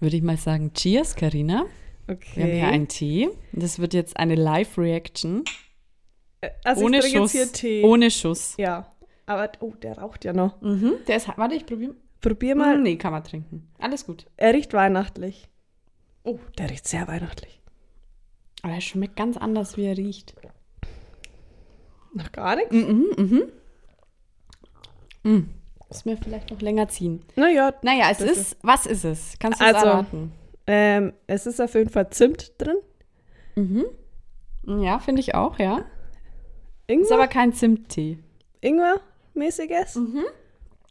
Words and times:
Würde 0.00 0.16
ich 0.16 0.22
mal 0.22 0.36
sagen, 0.36 0.72
Cheers, 0.72 1.14
Karina. 1.14 1.66
Okay. 2.08 2.30
Wir 2.34 2.44
haben 2.44 2.52
hier 2.52 2.68
einen 2.68 2.88
Tee. 2.88 3.28
Das 3.52 3.78
wird 3.78 3.94
jetzt 3.94 4.16
eine 4.16 4.34
Live-Reaction. 4.34 5.44
also 6.64 6.84
Ohne 6.84 7.02
Schuss. 7.02 7.32
jetzt 7.32 7.58
hier 7.58 7.80
Tee. 7.82 7.82
Ohne 7.84 8.10
Schuss. 8.10 8.54
Ja. 8.56 8.92
Aber, 9.26 9.52
oh, 9.60 9.74
der 9.80 9.98
raucht 9.98 10.24
ja 10.24 10.32
noch. 10.32 10.60
Mhm. 10.60 10.94
Der 11.06 11.16
ist, 11.16 11.28
warte, 11.36 11.54
ich 11.54 11.66
probiere. 11.66 11.94
Probier 12.20 12.56
Mal. 12.56 12.74
mal. 12.76 12.82
Nee, 12.82 12.96
kann 12.96 13.12
man 13.12 13.22
trinken. 13.24 13.70
Alles 13.78 14.04
gut. 14.04 14.26
Er 14.36 14.52
riecht 14.54 14.72
weihnachtlich. 14.72 15.48
Oh, 16.24 16.38
der 16.58 16.70
riecht 16.70 16.86
sehr 16.88 17.06
weihnachtlich. 17.06 17.60
Aber 18.62 18.72
er 18.74 18.80
schmeckt 18.80 19.16
ganz 19.16 19.36
anders, 19.36 19.76
wie 19.76 19.84
er 19.84 19.96
riecht. 19.96 20.34
Noch 22.12 22.32
gar 22.32 22.56
nichts? 22.56 22.74
Mhm, 22.74 23.06
mhm. 23.16 23.42
Mhm. 25.22 25.48
Muss 25.90 26.04
mir 26.04 26.16
vielleicht 26.16 26.50
noch 26.50 26.60
länger 26.60 26.88
ziehen. 26.88 27.22
Naja, 27.36 27.74
Naja, 27.82 28.08
es 28.10 28.20
ist, 28.20 28.56
was 28.62 28.86
ist 28.86 29.04
es? 29.04 29.34
Kannst 29.38 29.60
du 29.60 29.64
es 29.64 29.74
Also, 29.74 29.86
erraten? 29.86 30.32
ähm, 30.66 31.12
es 31.26 31.46
ist 31.46 31.60
auf 31.60 31.74
jeden 31.74 31.90
Fall 31.90 32.08
Zimt 32.10 32.52
drin. 32.58 32.76
Mhm. 33.56 33.84
Ja, 34.82 34.98
finde 35.00 35.20
ich 35.20 35.34
auch, 35.34 35.58
ja. 35.58 35.78
Ist 35.78 35.84
Ingwer, 36.86 37.14
aber 37.14 37.26
kein 37.28 37.52
Zimttee. 37.52 38.18
Ingwer-mäßiges. 38.62 39.98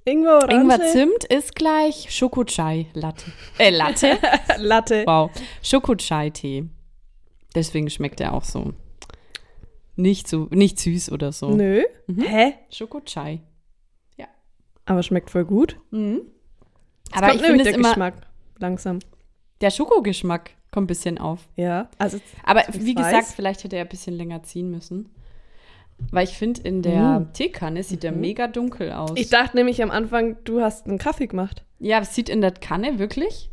Ingwer, 0.06 0.36
Orange. 0.44 0.54
Ingwer 0.54 0.82
Zimt 0.92 1.24
ist 1.26 1.56
gleich 1.56 2.08
Schokochai-Latte. 2.10 3.32
Äh, 3.58 3.70
Latte? 3.70 4.18
Latte. 4.58 5.04
wow. 5.06 5.30
Schokochai-Tee. 5.62 6.66
Deswegen 7.56 7.90
schmeckt 7.90 8.20
er 8.22 8.34
auch 8.34 8.44
so. 8.44 8.74
Nicht 9.96 10.28
so, 10.28 10.48
nicht 10.52 10.80
süß 10.80 11.12
oder 11.12 11.32
so. 11.32 11.50
Nö. 11.52 11.84
Mhm. 12.08 12.22
Hä? 12.22 12.54
Schokochai. 12.70 13.42
Aber 14.90 15.04
schmeckt 15.04 15.30
voll 15.30 15.46
gut. 15.46 15.78
Mhm. 15.92 16.22
Aber 17.14 17.28
kommt 17.28 17.40
ich 17.42 17.46
finde 17.48 17.60
es 17.62 17.68
der 17.70 17.76
immer, 17.76 17.90
Geschmack 17.90 18.16
langsam. 18.58 19.00
der 19.62 19.72
Schokogeschmack 19.72 20.52
kommt 20.72 20.86
ein 20.86 20.88
bisschen 20.88 21.18
auf. 21.18 21.48
Ja. 21.56 21.90
Also, 21.98 22.20
Aber 22.44 22.64
wie 22.74 22.96
weiß. 22.96 23.06
gesagt, 23.06 23.28
vielleicht 23.36 23.64
hätte 23.64 23.76
er 23.78 23.84
ein 23.84 23.90
bisschen 23.90 24.16
länger 24.16 24.44
ziehen 24.44 24.70
müssen. 24.72 25.10
Weil 26.12 26.24
ich 26.26 26.38
finde, 26.38 26.62
in 26.62 26.82
der 26.82 27.20
Mm. 27.20 27.34
Teekanne 27.34 27.84
sieht 27.84 28.04
er 28.06 28.12
mega 28.14 28.48
dunkel 28.48 28.92
aus. 28.94 29.12
ich 29.16 29.30
dachte 29.30 29.58
nämlich 29.58 29.84
am 29.84 29.92
Anfang, 29.92 30.38
du 30.46 30.62
hast 30.62 30.88
einen 30.88 30.98
Kaffee 30.98 31.28
gemacht. 31.28 31.64
ja, 31.80 32.00
es 32.00 32.16
sieht 32.16 32.30
in 32.30 32.40
der 32.42 32.52
Kanne 32.52 33.00
wirklich, 33.00 33.50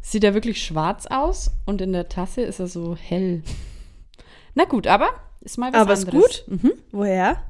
sieht 0.00 0.24
er 0.24 0.34
wirklich 0.34 0.62
schwarz 0.64 1.06
aus 1.06 1.52
und 1.64 1.80
in 1.80 1.92
der 1.92 2.08
Tasse 2.08 2.40
ist 2.42 2.58
er 2.58 2.66
so 2.66 2.96
hell. 2.96 3.42
Na 4.54 4.64
gut, 4.64 4.86
aber 4.88 5.08
ist 5.42 5.58
mal 5.58 5.72
was 5.72 5.80
Aber 5.80 5.92
ist 5.92 6.08
anderes. 6.08 6.44
Mhm. 6.48 6.72
Woher? 6.90 7.42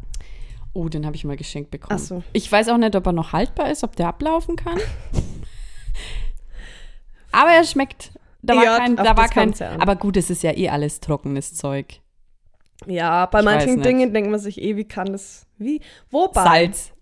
Oh, 0.74 0.88
den 0.88 1.04
habe 1.04 1.16
ich 1.16 1.24
mal 1.24 1.36
geschenkt 1.36 1.70
bekommen. 1.70 1.98
Ach 2.00 2.04
so. 2.04 2.22
Ich 2.32 2.50
weiß 2.50 2.68
auch 2.70 2.78
nicht, 2.78 2.96
ob 2.96 3.06
er 3.06 3.12
noch 3.12 3.32
haltbar 3.32 3.70
ist, 3.70 3.84
ob 3.84 3.94
der 3.96 4.08
ablaufen 4.08 4.56
kann. 4.56 4.78
aber 7.30 7.50
er 7.50 7.64
schmeckt. 7.64 8.12
Da 8.42 8.56
war 8.56 8.64
Ja, 8.64 8.78
kein, 8.78 8.96
da 8.96 9.16
war 9.16 9.28
kein. 9.28 9.52
ja. 9.52 9.78
Aber 9.78 9.96
gut, 9.96 10.16
es 10.16 10.30
ist 10.30 10.42
ja 10.42 10.56
eh 10.56 10.68
alles 10.68 11.00
trockenes 11.00 11.54
Zeug. 11.54 12.00
Ja, 12.86 13.26
bei 13.26 13.38
Ich 13.40 13.44
manchen. 13.44 13.82
Dingen 13.82 14.12
denkt 14.12 14.30
man 14.30 14.40
sich 14.40 14.60
eh, 14.60 14.76
wie 14.76 14.84
kann 14.84 15.12
das. 15.12 15.46
Wie? 15.58 15.80
Wobei? 16.10 16.42
Salz. 16.42 16.92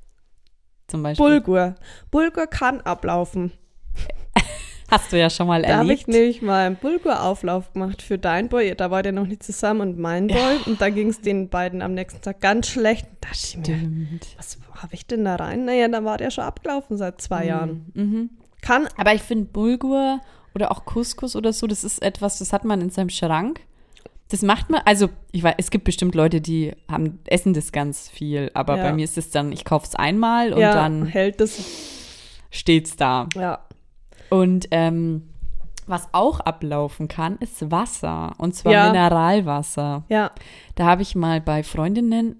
Zum 0.88 1.02
Beispiel. 1.02 1.24
Bulgur. 1.26 1.76
Bulgur 2.10 2.46
kann 2.46 2.80
ablaufen. 2.82 3.52
Hast 4.90 5.12
du 5.12 5.18
ja 5.18 5.30
schon 5.30 5.46
mal 5.46 5.62
Da 5.62 5.76
habe 5.78 5.84
ich 5.92 6.00
erlebt. 6.02 6.08
nämlich 6.08 6.42
mal 6.42 6.66
einen 6.66 6.76
Bulgurauflauf 6.76 7.72
gemacht 7.72 8.02
für 8.02 8.18
dein 8.18 8.48
Boy. 8.48 8.74
Da 8.74 8.90
war 8.90 9.02
der 9.02 9.12
noch 9.12 9.26
nicht 9.26 9.42
zusammen 9.42 9.80
und 9.80 9.98
mein 9.98 10.26
Boy. 10.26 10.56
Und 10.66 10.80
da 10.80 10.88
ging 10.90 11.08
es 11.08 11.20
den 11.20 11.48
beiden 11.48 11.80
am 11.82 11.94
nächsten 11.94 12.20
Tag 12.22 12.40
ganz 12.40 12.68
schlecht. 12.68 13.06
Da 13.20 13.28
dachte 13.28 13.38
ich 13.44 13.56
mir, 13.56 13.64
Stimmt. 13.64 14.26
was 14.36 14.58
habe 14.82 14.94
ich 14.94 15.06
denn 15.06 15.24
da 15.24 15.36
rein? 15.36 15.64
Naja, 15.64 15.88
da 15.88 16.04
war 16.04 16.16
der 16.18 16.30
schon 16.30 16.44
abgelaufen 16.44 16.96
seit 16.96 17.20
zwei 17.20 17.46
Jahren. 17.46 17.86
Mhm. 17.94 18.30
Kann. 18.62 18.88
Aber 18.96 19.14
ich 19.14 19.22
finde 19.22 19.44
Bulgur 19.46 20.20
oder 20.54 20.70
auch 20.72 20.84
Couscous 20.84 21.36
oder 21.36 21.52
so, 21.52 21.66
das 21.66 21.84
ist 21.84 22.02
etwas, 22.02 22.38
das 22.40 22.52
hat 22.52 22.64
man 22.64 22.80
in 22.80 22.90
seinem 22.90 23.08
Schrank. 23.10 23.60
Das 24.28 24.42
macht 24.42 24.70
man, 24.70 24.80
also 24.84 25.08
ich 25.32 25.42
weiß, 25.42 25.54
es 25.58 25.70
gibt 25.70 25.84
bestimmt 25.84 26.14
Leute, 26.14 26.40
die 26.40 26.72
haben, 26.90 27.18
essen 27.26 27.52
das 27.54 27.72
ganz 27.72 28.08
viel, 28.08 28.50
aber 28.54 28.76
Ja. 28.76 28.84
bei 28.84 28.92
mir 28.92 29.04
ist 29.04 29.18
es 29.18 29.30
dann, 29.30 29.50
ich 29.52 29.64
kaufe 29.64 29.86
es 29.86 29.94
einmal 29.96 30.52
und 30.52 30.60
ja, 30.60 30.72
dann 30.74 31.06
hält 31.06 31.40
das. 31.40 31.58
steht's 32.50 32.96
da. 32.96 33.28
Ja. 33.34 33.60
Und 34.30 34.68
ähm, 34.70 35.28
was 35.86 36.08
auch 36.12 36.40
ablaufen 36.40 37.08
kann, 37.08 37.36
ist 37.38 37.70
Wasser. 37.70 38.32
Und 38.38 38.54
zwar 38.54 38.72
Ja. 38.72 38.86
Mineralwasser. 38.86 40.04
Ja. 40.08 40.30
Da 40.76 40.86
habe 40.86 41.02
ich 41.02 41.14
mal 41.14 41.40
bei 41.40 41.62
Freundinnen 41.62 42.36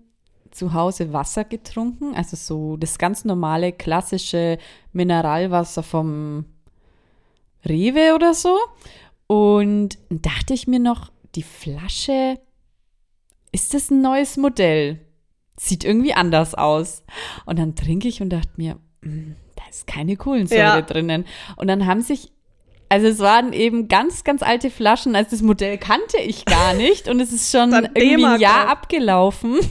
zu 0.51 0.73
Hause 0.73 1.13
Wasser 1.13 1.45
getrunken. 1.45 2.15
Also 2.15 2.37
so 2.37 2.77
das 2.77 2.99
ganz 2.99 3.25
normale, 3.25 3.73
klassische 3.73 4.59
Mineralwasser 4.93 5.83
vom 5.83 6.45
Rewe 7.65 8.15
oder 8.15 8.35
so. 8.35 8.57
Und 9.27 9.99
dachte 10.11 10.55
ich 10.55 10.67
mir 10.67 10.81
noch, 10.81 11.11
die 11.35 11.43
Flasche, 11.43 12.39
ist 13.53 13.75
das 13.75 13.91
ein 13.91 14.01
neues 14.03 14.37
Modell? 14.37 15.01
Sieht 15.57 15.85
irgendwie 15.85 16.15
anders 16.15 16.55
aus. 16.55 17.03
Und 17.47 17.59
dann 17.59 17.77
trinke 17.77 18.09
ich 18.09 18.23
und 18.23 18.31
dachte 18.31 18.51
mir, 18.57 18.77
"Mm, 19.03 19.33
da 19.50 19.50
ist 19.71 19.87
keine 19.87 20.17
Kohlensäure 20.17 20.61
Ja. 20.61 20.83
drinnen. 20.83 21.25
Und 21.57 21.69
dann 21.69 21.87
haben 21.87 22.03
sich, 22.03 22.31
also 22.89 23.07
es 23.07 23.19
waren 23.21 23.53
eben 23.53 23.89
ganz, 23.89 24.25
ganz 24.25 24.43
alte 24.43 24.71
Flaschen. 24.71 25.15
Also 25.17 25.31
das 25.31 25.43
Modell 25.43 25.79
kannte 25.79 26.19
ich 26.19 26.45
gar 26.45 26.75
nicht. 26.75 27.09
Und 27.09 27.21
es 27.21 27.33
ist 27.33 27.51
schon 27.57 27.73
irgendwie 27.73 28.25
ein 28.27 28.41
Jahr 28.41 28.69
abgelaufen. 28.69 29.59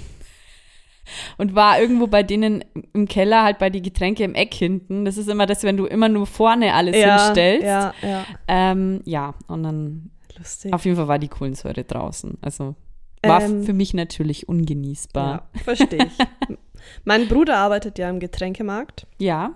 Und 1.40 1.56
war 1.56 1.82
irgendwo 1.82 2.06
bei 2.06 2.22
denen 2.22 2.64
im 2.94 3.08
Keller, 3.08 3.44
halt 3.44 3.58
bei 3.58 3.72
die 3.72 3.82
Getränke 3.82 4.24
im 4.24 4.36
Eck 4.36 4.54
hinten. 4.54 5.06
Das 5.06 5.18
ist 5.18 5.28
immer 5.28 5.48
das, 5.48 5.64
wenn 5.64 5.76
du 5.76 5.86
immer 5.88 6.08
nur 6.08 6.28
vorne 6.28 6.74
alles 6.76 6.96
Ja, 6.96 7.24
hinstellst. 7.26 7.66
ja, 7.66 7.94
ja. 8.04 8.26
Ähm, 8.48 9.02
ja, 9.06 9.34
und 9.48 9.64
dann 9.64 10.12
Lustig. 10.38 10.72
auf 10.72 10.86
jeden 10.86 10.98
Fall 10.98 11.08
war 11.08 11.18
die 11.18 11.28
Kohlensäure 11.28 11.84
draußen. 11.84 12.38
Also 12.42 12.76
war 13.24 13.42
Ähm, 13.42 13.64
für 13.64 13.74
mich 13.74 13.96
natürlich 13.96 14.48
ungenießbar. 14.48 15.50
Ja, 15.56 15.62
verstehe 15.64 16.06
ich. 16.06 16.58
mein 17.06 17.28
Bruder 17.28 17.58
arbeitet 17.58 17.98
ja 17.98 18.08
im 18.08 18.20
Getränkemarkt. 18.20 19.08
Ja, 19.18 19.56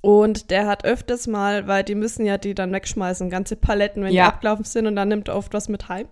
Und 0.00 0.50
der 0.50 0.66
hat 0.66 0.84
öfters 0.84 1.26
mal, 1.26 1.66
weil 1.66 1.82
die 1.84 1.94
müssen 1.94 2.24
ja 2.24 2.38
die 2.38 2.54
dann 2.54 2.72
wegschmeißen, 2.72 3.30
ganze 3.30 3.56
Paletten, 3.56 4.02
wenn 4.04 4.12
Ja. 4.12 4.24
die 4.26 4.28
abgelaufen 4.34 4.64
sind 4.64 4.86
und 4.86 4.96
dann 4.96 5.08
nimmt 5.08 5.28
er 5.28 5.36
oft 5.36 5.52
was 5.54 5.68
mit 5.68 5.88
heim. 5.88 6.06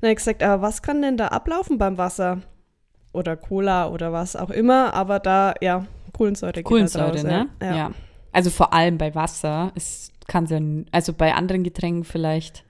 Dann 0.00 0.08
habe 0.08 0.12
ich 0.12 0.16
gesagt, 0.18 0.42
aber 0.42 0.62
was 0.62 0.82
kann 0.82 1.02
denn 1.02 1.16
da 1.16 1.28
ablaufen 1.28 1.78
beim 1.78 1.98
Wasser? 1.98 2.42
Oder 3.12 3.36
Cola 3.36 3.88
oder 3.88 4.12
was 4.12 4.36
auch 4.36 4.50
immer, 4.50 4.94
aber 4.94 5.18
da, 5.18 5.54
ja, 5.60 5.86
Kohlensäure 6.12 6.52
geht 6.52 6.64
Kohlensäure, 6.64 7.06
da 7.06 7.12
draus, 7.12 7.24
ne? 7.24 7.48
Ja. 7.60 7.76
ja. 7.76 7.90
Also 8.32 8.50
vor 8.50 8.72
allem 8.72 8.98
bei 8.98 9.14
Wasser. 9.14 9.72
Es 9.74 10.12
kann 10.28 10.46
ja, 10.46 10.60
also 10.92 11.12
bei 11.12 11.34
anderen 11.34 11.64
Getränken 11.64 12.04
vielleicht 12.04 12.64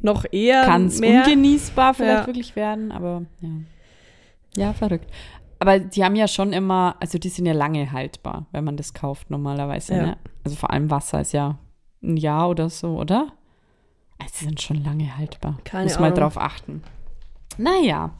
Noch 0.00 0.24
eher 0.32 0.64
kann 0.64 0.86
es 0.86 1.00
ungenießbar 1.00 1.94
vielleicht 1.94 2.22
Ja. 2.22 2.26
wirklich 2.26 2.56
werden, 2.56 2.90
aber 2.90 3.22
ja. 3.40 3.48
Ja, 4.56 4.72
verrückt. 4.72 5.06
Aber 5.62 5.78
die 5.78 6.02
haben 6.04 6.16
ja 6.16 6.26
schon 6.26 6.52
immer, 6.52 6.96
also 6.98 7.18
die 7.18 7.28
sind 7.28 7.46
ja 7.46 7.52
lange 7.52 7.92
haltbar, 7.92 8.46
wenn 8.50 8.64
man 8.64 8.76
das 8.76 8.94
kauft 8.94 9.30
normalerweise. 9.30 9.94
Ja. 9.94 10.02
Ne? 10.06 10.16
Also 10.42 10.56
vor 10.56 10.72
allem 10.72 10.90
Wasser 10.90 11.20
ist 11.20 11.32
ja 11.32 11.56
ein 12.02 12.16
Jahr 12.16 12.50
oder 12.50 12.68
so, 12.68 12.98
oder? 12.98 13.28
Also 14.18 14.32
die 14.40 14.44
sind 14.46 14.60
schon 14.60 14.82
lange 14.82 15.16
haltbar. 15.16 15.58
Keine 15.62 15.84
Muss 15.84 16.00
mal 16.00 16.06
Ahnung. 16.06 16.18
drauf 16.18 16.36
achten. 16.36 16.82
Naja, 17.58 18.10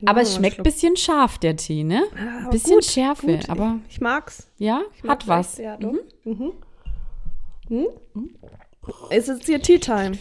Nur 0.00 0.10
aber 0.10 0.22
es 0.22 0.30
mal 0.32 0.38
schmeckt 0.38 0.58
ein 0.58 0.64
bisschen 0.64 0.96
scharf, 0.96 1.38
der 1.38 1.54
Tee, 1.54 1.84
ne? 1.84 2.02
Ein 2.16 2.42
aber 2.46 2.50
bisschen 2.50 2.74
gut, 2.80 2.84
Schärfe, 2.84 3.26
gut. 3.36 3.48
aber 3.48 3.76
Ich 3.88 4.00
mag's. 4.00 4.48
ja, 4.58 4.82
Ich 5.00 5.08
hat 5.08 5.28
was. 5.28 5.58
Ja, 5.58 5.76
doch. 5.76 5.92
Mhm. 6.24 6.52
Mhm. 7.68 7.86
Ist 9.10 9.28
jetzt 9.28 9.46
hier 9.46 9.62
Tea 9.62 9.78
Time? 9.78 10.18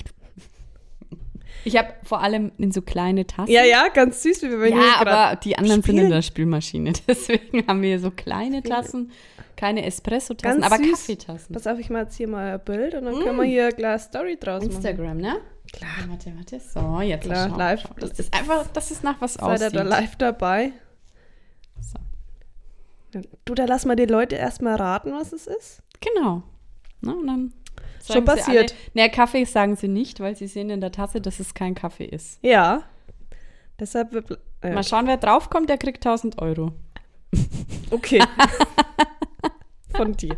Ich 1.64 1.78
habe 1.78 1.90
vor 2.04 2.22
allem 2.22 2.52
in 2.58 2.72
so 2.72 2.82
kleine 2.82 3.28
Tassen. 3.28 3.52
Ja, 3.52 3.64
ja, 3.64 3.88
ganz 3.90 4.24
süß, 4.24 4.42
wie 4.44 4.50
wir 4.50 4.66
hier 4.68 4.70
Ja, 4.78 5.04
grad 5.04 5.08
aber 5.08 5.36
die 5.38 5.58
anderen 5.58 5.82
sind 5.82 5.92
in 5.94 5.98
spielen. 6.00 6.12
der 6.12 6.22
Spülmaschine. 6.22 6.94
Deswegen 7.08 7.68
haben 7.68 7.82
wir 7.82 7.90
hier 7.90 8.00
so 8.00 8.10
kleine 8.12 8.64
Tassen, 8.64 9.12
keine 9.56 9.86
Espresso-Tassen, 9.86 10.64
aber 10.64 10.78
süß. 10.78 10.90
Kaffeetassen. 10.92 11.54
Pass 11.54 11.68
auf, 11.68 11.78
ich 11.80 11.90
mache 11.90 12.04
jetzt 12.04 12.16
hier 12.16 12.28
mal 12.28 12.54
ein 12.54 12.64
Bild 12.64 12.96
und 12.96 13.06
dann 13.06 13.20
können 13.20 13.38
wir 13.38 13.44
hier 13.46 13.70
gleich 13.72 14.02
Story 14.02 14.38
draus 14.40 14.64
machen. 14.64 14.76
Instagram, 14.76 15.18
ne? 15.18 15.38
Klar. 15.72 15.90
Warte, 16.10 16.34
warte. 16.36 16.60
So, 16.60 17.02
jetzt 17.02 17.24
Klar, 17.24 17.50
schau, 17.50 17.58
live. 17.58 17.82
schau. 17.82 17.94
Das 18.00 18.20
ist 18.20 18.34
einfach, 18.34 18.68
das 18.74 18.92
ist 18.92 19.04
nach 19.04 19.22
was 19.22 19.36
Seid 19.36 19.44
ihr 19.44 19.48
aussieht. 19.68 19.76
da 19.76 19.84
live 19.84 20.16
dabei? 20.18 20.72
So. 21.80 22.00
Du, 23.46 23.54
da 23.54 23.66
lass 23.66 23.86
mal 23.86 23.96
die 23.96 24.06
Leute 24.06 24.36
erstmal 24.36 24.76
raten, 24.76 25.12
was 25.14 25.32
es 25.34 25.48
ist. 25.48 25.82
Genau. 26.00 26.44
Na, 27.02 27.14
und 27.14 27.28
dann 27.28 27.54
sagen 28.02 28.20
sie 28.20 28.26
passiert. 28.26 28.72
Alle, 28.72 29.06
ne, 29.06 29.10
Kaffee 29.10 29.44
sagen 29.46 29.76
sie 29.76 29.88
nicht, 29.88 30.20
weil 30.20 30.36
sie 30.36 30.48
sehen 30.48 30.70
in 30.70 30.82
der 30.82 30.92
Tasse, 30.92 31.22
dass 31.22 31.40
es 31.40 31.54
kein 31.54 31.76
Kaffee 31.76 32.06
ist. 32.06 32.40
Ja. 32.42 32.84
Deshalb 33.80 34.14
wird. 34.14 34.40
Äh, 34.62 34.72
Mal 34.74 34.84
schauen, 34.84 35.08
wer 35.08 35.18
draufkommt, 35.18 35.70
der 35.70 35.78
kriegt 35.78 36.06
1000 36.06 36.42
Euro. 36.42 36.72
okay. 37.92 38.24
Von 39.96 40.14
dir. 40.14 40.38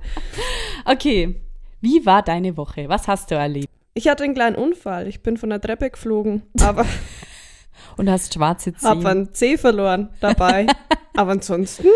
Okay. 0.86 1.42
Wie 1.82 2.06
war 2.06 2.24
deine 2.24 2.56
Woche? 2.56 2.88
Was 2.88 3.08
hast 3.08 3.30
du 3.32 3.36
erlebt? 3.36 3.68
Ich 3.94 4.08
hatte 4.08 4.24
einen 4.24 4.34
kleinen 4.34 4.56
Unfall. 4.56 5.08
Ich 5.08 5.22
bin 5.22 5.38
von 5.38 5.50
der 5.50 5.62
Treppe 5.62 5.90
geflogen, 5.90 6.44
aber 6.62 6.86
Und 7.98 8.10
hast 8.10 8.34
schwarze 8.34 8.74
Zehen. 8.74 9.06
einen 9.06 9.34
Zeh 9.34 9.58
verloren 9.58 10.10
dabei. 10.20 10.66
aber 11.16 11.32
ansonsten, 11.32 11.88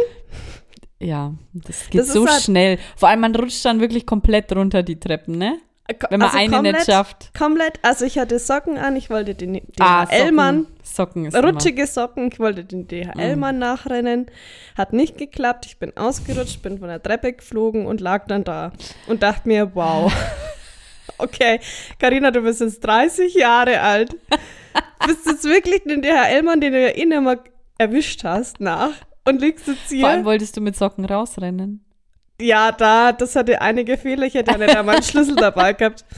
Ja, 0.99 1.33
das 1.53 1.89
geht 1.89 2.01
Das 2.01 2.13
so 2.13 2.27
halt- 2.27 2.41
schnell. 2.41 2.79
Vor 2.95 3.09
allem, 3.09 3.19
man 3.19 3.35
rutscht 3.35 3.63
dann 3.65 3.79
wirklich 3.79 4.05
komplett 4.05 4.51
runter 4.55 4.81
die 4.83 4.99
Treppen, 4.99 5.37
ne? 5.37 5.59
Wenn 6.09 6.19
man 6.19 6.23
also 6.27 6.37
eine 6.37 6.51
komplett, 6.51 6.75
nicht 6.75 6.85
schafft. 6.85 7.33
Komplett, 7.37 7.79
also 7.81 8.03
ich 8.03 8.19
hatte 8.19 8.39
Socken 8.39 8.77
an, 8.77 8.97
ich 8.97 9.09
wollte 9.09 9.35
den 9.35 9.61
Ah, 9.79 10.05
DHL-Mann, 10.05 10.63
Socken. 10.83 10.83
Socken 10.83 11.25
ist 11.27 11.33
immer. 11.37 11.47
rutschige 11.47 11.87
Socken, 11.87 12.29
ich 12.29 12.39
wollte 12.39 12.65
den 12.65 12.87
DHL-Mann 12.89 13.57
nachrennen. 13.57 14.25
Hat 14.77 14.91
nicht 14.91 15.17
geklappt, 15.17 15.65
ich 15.65 15.77
bin 15.77 15.95
ausgerutscht, 15.95 16.61
bin 16.61 16.79
von 16.79 16.89
der 16.89 17.01
Treppe 17.01 17.31
geflogen 17.31 17.85
und 17.85 18.01
lag 18.01 18.25
dann 18.27 18.43
da 18.43 18.73
und 19.07 19.23
dachte 19.23 19.47
mir, 19.47 19.71
wow. 19.75 20.11
Okay, 21.19 21.59
Karina, 21.99 22.31
du 22.31 22.41
bist 22.41 22.59
jetzt 22.61 22.81
30 22.83 23.33
Jahre 23.33 23.79
alt. 23.81 24.15
Bist 25.07 25.25
jetzt 25.25 25.45
wirklich 25.45 25.83
den 25.83 26.01
DHL-Mann, 26.01 26.59
den 26.59 26.73
du 26.73 26.81
ja 26.81 26.89
eh 26.89 27.05
nicht 27.05 27.21
mehr 27.21 27.39
erwischt 27.77 28.23
hast, 28.23 28.59
nach 28.59 28.91
und 29.27 29.41
liegst 29.41 29.67
jetzt 29.67 29.89
hier. 29.89 30.01
Vor 30.01 30.09
allem 30.09 30.25
wolltest 30.25 30.55
du 30.57 30.61
mit 30.61 30.75
Socken 30.75 31.05
rausrennen. 31.05 31.83
Ja, 32.39 32.71
da, 32.71 33.11
das 33.13 33.35
hatte 33.35 33.61
einige 33.61 33.97
Fehler. 33.97 34.25
Ich 34.27 34.35
hätte 34.35 34.51
ja 34.51 34.79
einmal 34.79 34.95
einen 34.95 35.03
Schlüssel 35.03 35.35
dabei 35.35 35.73
gehabt. 35.73 36.05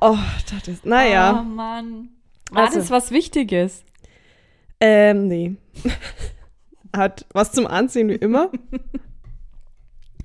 Oh, 0.00 0.16
das 0.50 0.66
ist, 0.68 0.84
Oh 0.84 0.88
naja. 0.88 1.32
Mann. 1.42 2.08
War 2.50 2.64
Also- 2.66 2.78
das 2.78 2.90
was 2.90 3.10
Wichtiges? 3.10 3.84
Ähm, 4.80 5.28
nee. 5.28 5.56
Hat 6.96 7.26
was 7.32 7.52
zum 7.52 7.66
Anziehen 7.66 8.08
wie 8.08 8.14
immer. 8.14 8.50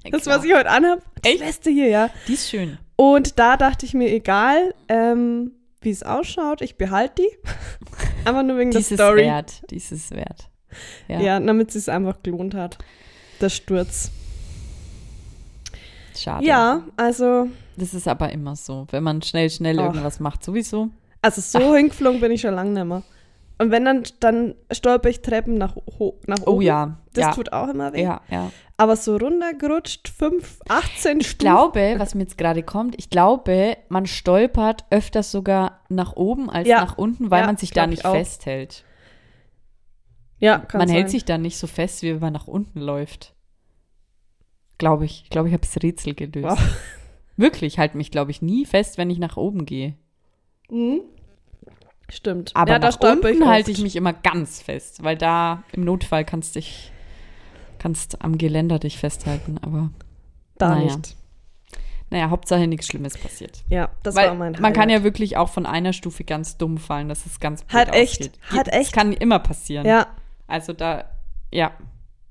Das, 0.09 0.25
was 0.27 0.43
ich 0.45 0.53
heute 0.53 0.69
anhab. 0.69 0.99
Die 1.23 1.29
Echt? 1.29 1.41
Weste 1.41 1.69
hier, 1.71 1.87
ja. 1.89 2.09
Die 2.27 2.33
ist 2.33 2.49
schön. 2.49 2.77
Und 2.95 3.37
da 3.39 3.57
dachte 3.57 3.85
ich 3.85 3.93
mir, 3.93 4.09
egal, 4.11 4.73
ähm, 4.87 5.51
wie 5.81 5.89
es 5.91 6.03
ausschaut, 6.03 6.61
ich 6.61 6.77
behalte 6.77 7.21
die. 7.23 7.37
Einfach 8.27 8.43
nur 8.43 8.57
wegen 8.57 8.71
der 8.71 8.79
Dieses 8.81 8.97
Story. 8.97 9.23
wert. 9.23 9.61
Dieses 9.71 10.11
wert. 10.11 10.49
Ja. 11.07 11.19
Ja, 11.21 11.39
damit 11.39 11.69
es 11.69 11.85
sich 11.85 11.93
einfach 11.93 12.21
gelohnt 12.23 12.53
hat. 12.55 12.77
Der 13.41 13.49
Sturz. 13.49 14.11
Schade. 16.17 16.45
Ja, 16.45 16.83
also, 16.95 17.47
Das 17.77 17.93
ist 17.93 18.07
aber 18.07 18.31
immer 18.31 18.55
so. 18.55 18.87
Wenn 18.91 19.03
man 19.03 19.21
schnell, 19.21 19.49
schnell 19.49 19.79
Och. 19.79 19.85
irgendwas 19.85 20.19
macht, 20.19 20.43
sowieso. 20.43 20.89
also 21.21 21.41
so 21.41 21.75
hingeflogen 21.75 22.19
bin 22.21 22.31
ich 22.31 22.41
schon 22.41 22.53
lange 22.55 22.71
nicht 22.71 22.85
mehr. 22.85 23.03
Und 23.57 23.71
wenn 23.71 23.85
dann, 23.85 24.03
dann 24.19 24.55
stolper 24.71 25.09
ich 25.09 25.21
Treppen 25.21 25.57
nach, 25.57 25.75
ho 25.97 26.19
nach 26.27 26.41
oben. 26.41 26.57
Oh 26.57 26.61
ja. 26.61 26.97
Das 27.13 27.25
ja. 27.25 27.31
tut 27.31 27.53
auch 27.53 27.69
immer 27.69 27.93
weh. 27.93 28.03
ja, 28.03 28.21
ja. 28.29 28.51
Aber 28.77 28.97
so 28.97 29.15
runtergerutscht, 29.15 30.09
5, 30.09 30.59
18 30.67 31.21
Ich 31.21 31.37
glaube, 31.37 31.95
was 31.97 32.13
mir 32.15 32.23
jetzt 32.23 32.37
gerade 32.37 32.61
kommt, 32.63 32.95
ich 32.97 33.09
glaube, 33.09 33.77
man 33.87 34.05
stolpert 34.05 34.83
öfters 34.89 35.31
sogar 35.31 35.79
nach 35.87 36.17
oben 36.17 36.49
als 36.49 36.67
Ja. 36.67 36.81
nach 36.81 36.97
unten, 36.97 37.31
weil 37.31 37.41
Ja, 37.41 37.45
man 37.45 37.55
sich 37.55 37.71
da 37.71 37.87
nicht 37.87 38.01
festhält. 38.05 38.83
Ja, 40.39 40.59
kann 40.59 40.79
man 40.79 40.87
sein. 40.87 40.97
hält 40.97 41.09
sich 41.09 41.25
da 41.25 41.37
nicht 41.37 41.57
so 41.57 41.67
fest, 41.67 42.01
wie 42.03 42.13
wenn 42.13 42.19
man 42.19 42.33
nach 42.33 42.47
unten 42.47 42.79
läuft. 42.81 43.33
Glaube 44.77 45.05
ich. 45.05 45.21
Ich 45.23 45.29
glaube, 45.29 45.47
ich 45.47 45.53
habe 45.53 45.61
das 45.65 45.81
Rätsel 45.81 46.13
gelöst. 46.13 46.57
Wow. 46.57 46.59
Wirklich, 47.37 47.73
ich 47.73 47.79
halte 47.79 47.97
mich, 47.97 48.11
glaube 48.11 48.31
ich, 48.31 48.41
nie 48.41 48.65
fest, 48.65 48.97
wenn 48.97 49.09
ich 49.09 49.19
nach 49.19 49.37
oben 49.37 49.65
gehe. 49.65 49.95
Mhm. 50.69 51.01
Stimmt. 52.09 52.51
Aber 52.55 52.71
ja, 52.73 52.79
nach 52.79 52.99
unten 52.99 53.47
halte 53.47 53.71
ich 53.71 53.81
mich 53.81 53.95
immer 53.95 54.13
ganz 54.13 54.61
fest, 54.61 55.03
weil 55.03 55.17
da 55.17 55.63
im 55.71 55.83
Notfall 55.83 56.23
kannst 56.23 56.55
dich 56.55 56.91
kannst 57.79 58.21
am 58.23 58.37
Geländer 58.37 58.79
dich 58.79 58.97
festhalten. 58.97 59.57
Aber 59.61 59.89
Da 60.57 60.69
naja. 60.75 60.95
nicht. 60.97 61.15
naja, 62.09 62.29
Hauptsache 62.29 62.67
nichts 62.67 62.87
Schlimmes 62.87 63.17
passiert. 63.17 63.63
Ja, 63.69 63.89
das 64.03 64.15
Weil 64.15 64.29
war 64.29 64.35
mein 64.35 64.53
man 64.53 64.73
kann 64.73 64.83
Highlight. 64.83 64.99
ja 64.99 65.03
wirklich 65.03 65.37
auch 65.37 65.49
von 65.49 65.65
einer 65.65 65.93
Stufe 65.93 66.23
ganz 66.23 66.57
dumm 66.57 66.77
fallen, 66.77 67.09
dass 67.09 67.25
es 67.25 67.39
ganz 67.39 67.63
blöd 67.63 67.73
Hat 67.79 67.93
echt, 67.95 68.21
ausgeht. 68.21 68.39
hat 68.51 68.67
Das 68.67 68.75
echt. 68.75 68.93
kann 68.93 69.11
immer 69.13 69.39
passieren. 69.39 69.85
Ja, 69.85 70.07
Also 70.47 70.73
da, 70.73 71.09
ja. 71.51 71.71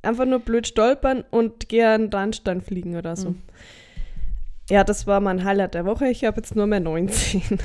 einfach 0.03 0.27
nur 0.27 0.41
blöd 0.41 0.67
stolpern 0.67 1.25
und 1.31 1.69
geh 1.69 1.83
an 1.83 2.03
den 2.03 2.13
Randstein 2.13 2.61
fliegen 2.61 2.97
oder 2.97 3.17
so. 3.17 3.31
Mhm. 3.31 3.43
Ja, 4.71 4.83
das 4.85 5.07
war 5.07 5.21
mein 5.21 5.45
Highlight 5.45 5.75
der 5.75 5.85
Woche. 5.85 6.09
Ich 6.09 6.25
habe 6.25 6.39
jetzt 6.39 6.57
nur 6.57 6.67
mehr 6.67 6.81
19. 6.81 7.43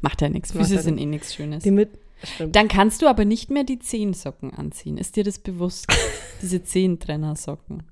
Macht 0.00 0.22
ja 0.22 0.28
nichts. 0.28 0.52
Füße 0.52 0.74
ja 0.74 0.82
sind 0.82 0.98
eh 0.98 1.06
nichts 1.06 1.34
Schönes. 1.34 1.62
Die 1.62 1.70
mit. 1.70 1.98
Stimmt. 2.22 2.54
Dann 2.54 2.68
kannst 2.68 3.00
du 3.00 3.06
aber 3.06 3.24
nicht 3.24 3.50
mehr 3.50 3.64
die 3.64 3.78
Zehensocken 3.78 4.52
anziehen. 4.52 4.98
Ist 4.98 5.16
dir 5.16 5.24
das 5.24 5.38
bewusst? 5.38 5.86
Diese 6.42 6.62
Zehentrennersocken. 6.62 7.84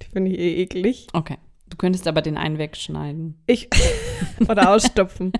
Die 0.00 0.06
finde 0.06 0.30
ich 0.30 0.38
eh 0.38 0.62
eklig. 0.62 1.06
Okay. 1.12 1.36
Du 1.68 1.76
könntest 1.76 2.06
aber 2.06 2.22
den 2.22 2.36
einen 2.36 2.58
wegschneiden. 2.58 3.42
Ich. 3.46 3.68
oder 4.48 4.70
ausstopfen. 4.70 5.32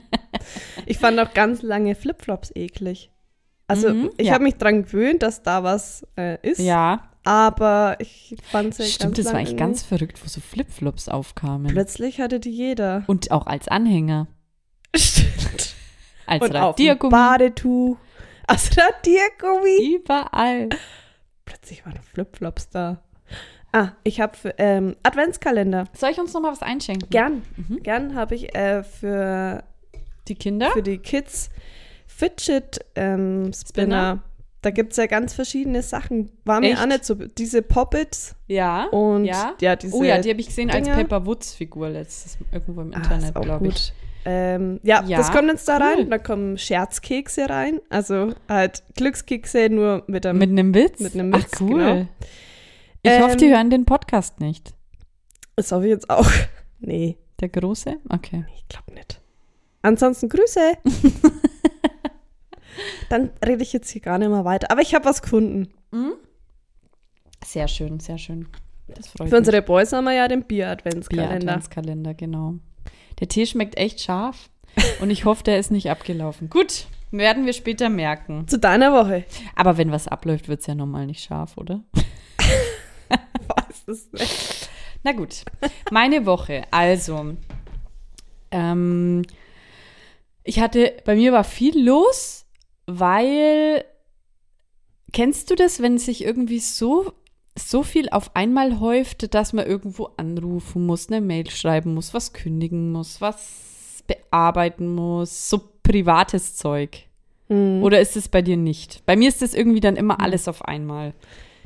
Ich 0.85 0.99
fand 0.99 1.19
auch 1.21 1.33
ganz 1.33 1.63
lange 1.63 1.95
Flipflops 1.95 2.51
eklig. 2.55 3.11
Also, 3.67 3.89
Mhm, 3.93 4.11
ich 4.19 4.27
ja. 4.29 4.35
habe 4.35 4.45
mich 4.45 4.57
dran 4.57 4.83
gewöhnt, 4.85 5.23
dass 5.23 5.43
da 5.43 5.63
was 5.63 6.07
äh, 6.19 6.37
ist. 6.47 6.59
Ja, 6.61 7.09
Aber 7.25 7.97
ich 7.99 8.37
fand 8.51 8.79
es 8.79 8.95
stimmt. 8.95 9.15
ganz 9.15 9.25
Das 9.27 9.33
war 9.33 9.41
eigentlich 9.41 9.57
ganz 9.57 9.83
verrückt, 9.83 10.23
wo 10.23 10.29
so 10.29 10.41
Flipflops 10.41 11.09
aufkamen. 11.09 11.69
Plötzlich 11.69 12.21
hatte 12.21 12.41
die 12.41 12.51
jeder. 12.51 13.05
Und 13.07 13.31
auch 13.31 13.47
als 13.47 13.69
Anhänger. 13.69 14.27
Stimmt. 14.95 15.75
Als 16.27 16.43
Und 16.43 16.57
auf 16.57 16.71
Radiergummi. 16.71 17.11
Badetuch. 17.11 17.99
Als 18.47 18.71
Radiergummi. 18.79 19.95
Überall. 19.97 20.71
Plötzlich 21.45 21.85
waren 21.85 22.01
Flipflops 22.03 22.71
da. 22.71 23.03
Ah, 23.73 23.93
ich 24.05 24.21
habe 24.23 24.35
für 24.35 24.55
ähm, 24.57 24.97
Adventskalender. 25.03 25.85
Soll 25.93 26.11
ich 26.13 26.19
uns 26.19 26.33
noch 26.33 26.41
mal 26.41 26.53
was 26.53 26.63
einschenken? 26.63 27.11
Gern. 27.11 27.43
Mhm. 27.57 27.83
Gern 27.83 28.15
habe 28.15 28.35
ich 28.37 28.55
äh, 28.55 28.83
für, 28.85 29.65
Die 30.29 30.35
Kinder? 30.35 30.71
für 30.71 30.83
die 30.83 30.97
Kids 30.97 31.51
Fidget 32.17 32.81
ähm, 32.95 33.53
Spinner. 33.53 33.63
Spinner? 33.67 34.23
Da 34.63 34.71
gibt 34.71 34.93
es 34.93 34.97
ja 34.97 35.07
ganz 35.07 35.35
verschiedene 35.35 35.83
Sachen. 35.83 36.31
War 36.45 36.61
mir 36.61 36.73
Echt? 36.73 36.81
auch 36.81 36.87
nicht 36.87 37.05
so. 37.05 37.15
Diese 37.15 37.61
Poppets 37.61 38.35
ja. 38.47 38.87
und 38.87 39.27
ja. 39.27 39.55
ja, 39.61 39.77
diese. 39.77 39.95
Oh 39.95 40.03
ja, 40.03 40.19
die 40.19 40.31
habe 40.31 40.41
ich 40.41 40.47
gesehen 40.47 40.71
als 40.71 40.85
Dinger. 40.85 40.97
Pepper 40.97 41.27
Woods 41.27 41.53
Figur 41.55 41.91
letztes 41.91 42.39
irgendwo 42.51 42.81
im 42.81 42.93
Ah, 42.95 42.97
Internet, 42.97 43.37
auch 43.37 43.43
glaube 43.43 43.69
ich. 43.69 43.93
Ähm, 44.25 44.81
ja, 44.83 45.05
Ja, 45.05 45.19
das 45.19 45.31
kommt 45.33 45.49
jetzt 45.49 45.69
da 45.69 45.77
cool. 45.77 45.83
rein. 45.83 46.09
Da 46.11 46.17
kommen 46.17 46.57
Scherzkekse 46.57 47.51
rein. 47.51 47.79
Also 47.91 48.33
halt 48.49 48.83
Glückskekse 48.97 49.69
nur 49.69 50.03
mit 50.07 50.25
einem. 50.25 50.39
Mit 50.39 50.49
einem 50.49 50.75
Witz? 50.75 50.99
mit 51.01 51.13
einem 51.13 51.35
Witz, 51.35 51.51
Ach, 51.57 51.61
cool. 51.61 51.79
genau. 51.81 52.07
Ich 53.03 53.11
Ähm, 53.13 53.23
hoffe, 53.23 53.37
die 53.37 53.51
hören 53.51 53.69
den 53.69 53.85
Podcast 53.85 54.41
nicht. 54.41 54.73
das 55.57 55.73
hoffe 55.73 55.85
ich 55.85 55.91
jetzt 55.91 56.09
auch. 56.09 56.31
Nee, 56.81 57.17
Der 57.41 57.49
Große? 57.51 57.97
Okay. 58.09 58.45
ich 58.57 58.67
glaube 58.69 58.93
nicht. 58.95 59.21
Ansonsten 59.83 60.29
Grüße. 60.31 60.61
Dann 63.15 63.31
rede 63.47 63.63
ich 63.63 63.73
jetzt 63.73 63.91
hier 63.91 64.01
gar 64.01 64.19
nicht 64.19 64.29
mehr 64.29 64.45
weiter. 64.45 64.73
Aber 64.73 64.83
ich 64.83 64.93
habe 64.93 65.05
was 65.05 65.23
gefunden. 65.23 65.73
Sehr 67.45 67.69
schön, 67.69 68.01
sehr 68.01 68.19
schön. 68.19 68.49
Das 68.89 69.07
freut 69.07 69.29
Für 69.29 69.37
unsere 69.37 69.63
Boys 69.63 69.93
haben 69.93 70.07
wir 70.07 70.15
ja 70.15 70.27
den 70.27 70.43
Bier-Adventskalender. 70.43 71.29
Bier-Adventskalender, 71.39 72.15
genau. 72.15 72.55
Der 73.21 73.29
Tee 73.29 73.47
schmeckt 73.47 73.77
echt 73.77 74.01
scharf 74.01 74.51
und 75.01 75.11
ich 75.11 75.27
hoffe, 75.27 75.45
der 75.45 75.61
ist 75.61 75.71
nicht 75.71 75.91
abgelaufen. 75.91 76.51
Gut, 76.51 76.87
werden 77.13 77.47
wir 77.47 77.53
später 77.53 77.89
merken. 77.89 78.49
Zu 78.49 78.59
deiner 78.59 78.93
Woche. 78.93 79.25
Aber 79.55 79.79
wenn 79.79 79.93
was 79.93 80.09
abläuft, 80.09 80.49
wird 80.49 80.63
es 80.63 80.67
ja 80.67 80.75
normal 80.75 81.07
nicht 81.07 81.23
scharf, 81.23 81.57
oder? 81.57 81.85
Weiß 83.11 83.87
es 83.87 84.11
nicht. 84.11 84.71
Na 85.05 85.13
gut, 85.13 85.45
meine 85.93 86.27
Woche. 86.27 86.65
Also, 86.73 87.37
ähm, 88.51 89.23
ich 90.43 90.59
hatte, 90.59 90.97
bei 91.05 91.15
mir 91.15 91.33
war 91.33 91.45
viel 91.45 91.81
los, 91.81 92.44
weil, 92.87 93.85
kennst 95.13 95.51
du 95.51 95.55
das, 95.55 95.81
wenn 95.81 95.99
sich 95.99 96.25
irgendwie 96.25 96.59
so, 96.59 97.13
so 97.57 97.83
viel 97.83 98.09
auf 98.11 98.35
einmal 98.35 98.81
häuft, 98.81 99.35
dass 99.35 99.53
man 99.53 99.67
irgendwo 99.67 100.11
anrufen 100.17 100.87
muss, 100.87 101.09
eine 101.09 101.21
Mail 101.21 101.51
schreiben 101.51 101.95
muss, 101.95 102.15
was 102.15 102.33
kündigen 102.33 102.93
muss, 102.93 103.21
was 103.21 104.05
bearbeiten 104.07 104.95
muss, 104.95 105.49
so 105.49 105.61
privates 105.83 106.57
Zeug. 106.57 107.07
Hm. 107.49 107.83
Oder 107.83 108.01
ist 108.01 108.17
es 108.17 108.29
bei 108.29 108.43
dir 108.43 108.57
nicht? 108.57 109.03
Bei 109.07 109.17
mir 109.17 109.29
ist 109.29 109.43
das 109.43 109.55
irgendwie 109.55 109.81
dann 109.81 109.97
immer 109.97 110.21
alles 110.21 110.49
auf 110.49 110.65
einmal. 110.65 111.15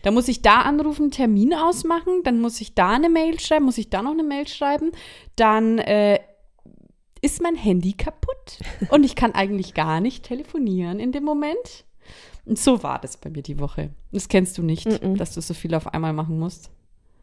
Da 0.02 0.10
muss 0.10 0.28
ich 0.28 0.42
da 0.42 0.60
anrufen, 0.60 1.10
Termin 1.10 1.54
ausmachen, 1.54 2.22
dann 2.22 2.40
muss 2.40 2.60
ich 2.60 2.74
da 2.74 2.90
eine 2.90 3.08
Mail 3.08 3.40
schreiben, 3.40 3.64
muss 3.64 3.78
ich 3.78 3.90
da 3.90 4.02
noch 4.02 4.12
eine 4.12 4.22
Mail 4.22 4.46
schreiben, 4.46 4.92
dann 5.36 5.78
äh, 5.78 6.20
ist 7.20 7.42
mein 7.42 7.56
Handy 7.56 7.92
kaputt 7.92 8.58
und 8.90 9.04
ich 9.04 9.14
kann 9.14 9.32
eigentlich 9.34 9.74
gar 9.74 10.00
nicht 10.00 10.24
telefonieren 10.24 11.00
in 11.00 11.12
dem 11.12 11.24
Moment. 11.24 11.84
Und 12.44 12.58
so 12.58 12.82
war 12.82 12.98
das 12.98 13.16
bei 13.18 13.28
mir 13.30 13.42
die 13.42 13.58
Woche. 13.60 13.90
Das 14.12 14.28
kennst 14.28 14.56
du 14.58 14.62
nicht, 14.62 14.86
Mm-mm. 14.86 15.16
dass 15.16 15.34
du 15.34 15.40
so 15.42 15.52
viel 15.54 15.74
auf 15.74 15.92
einmal 15.92 16.12
machen 16.14 16.38
musst. 16.38 16.70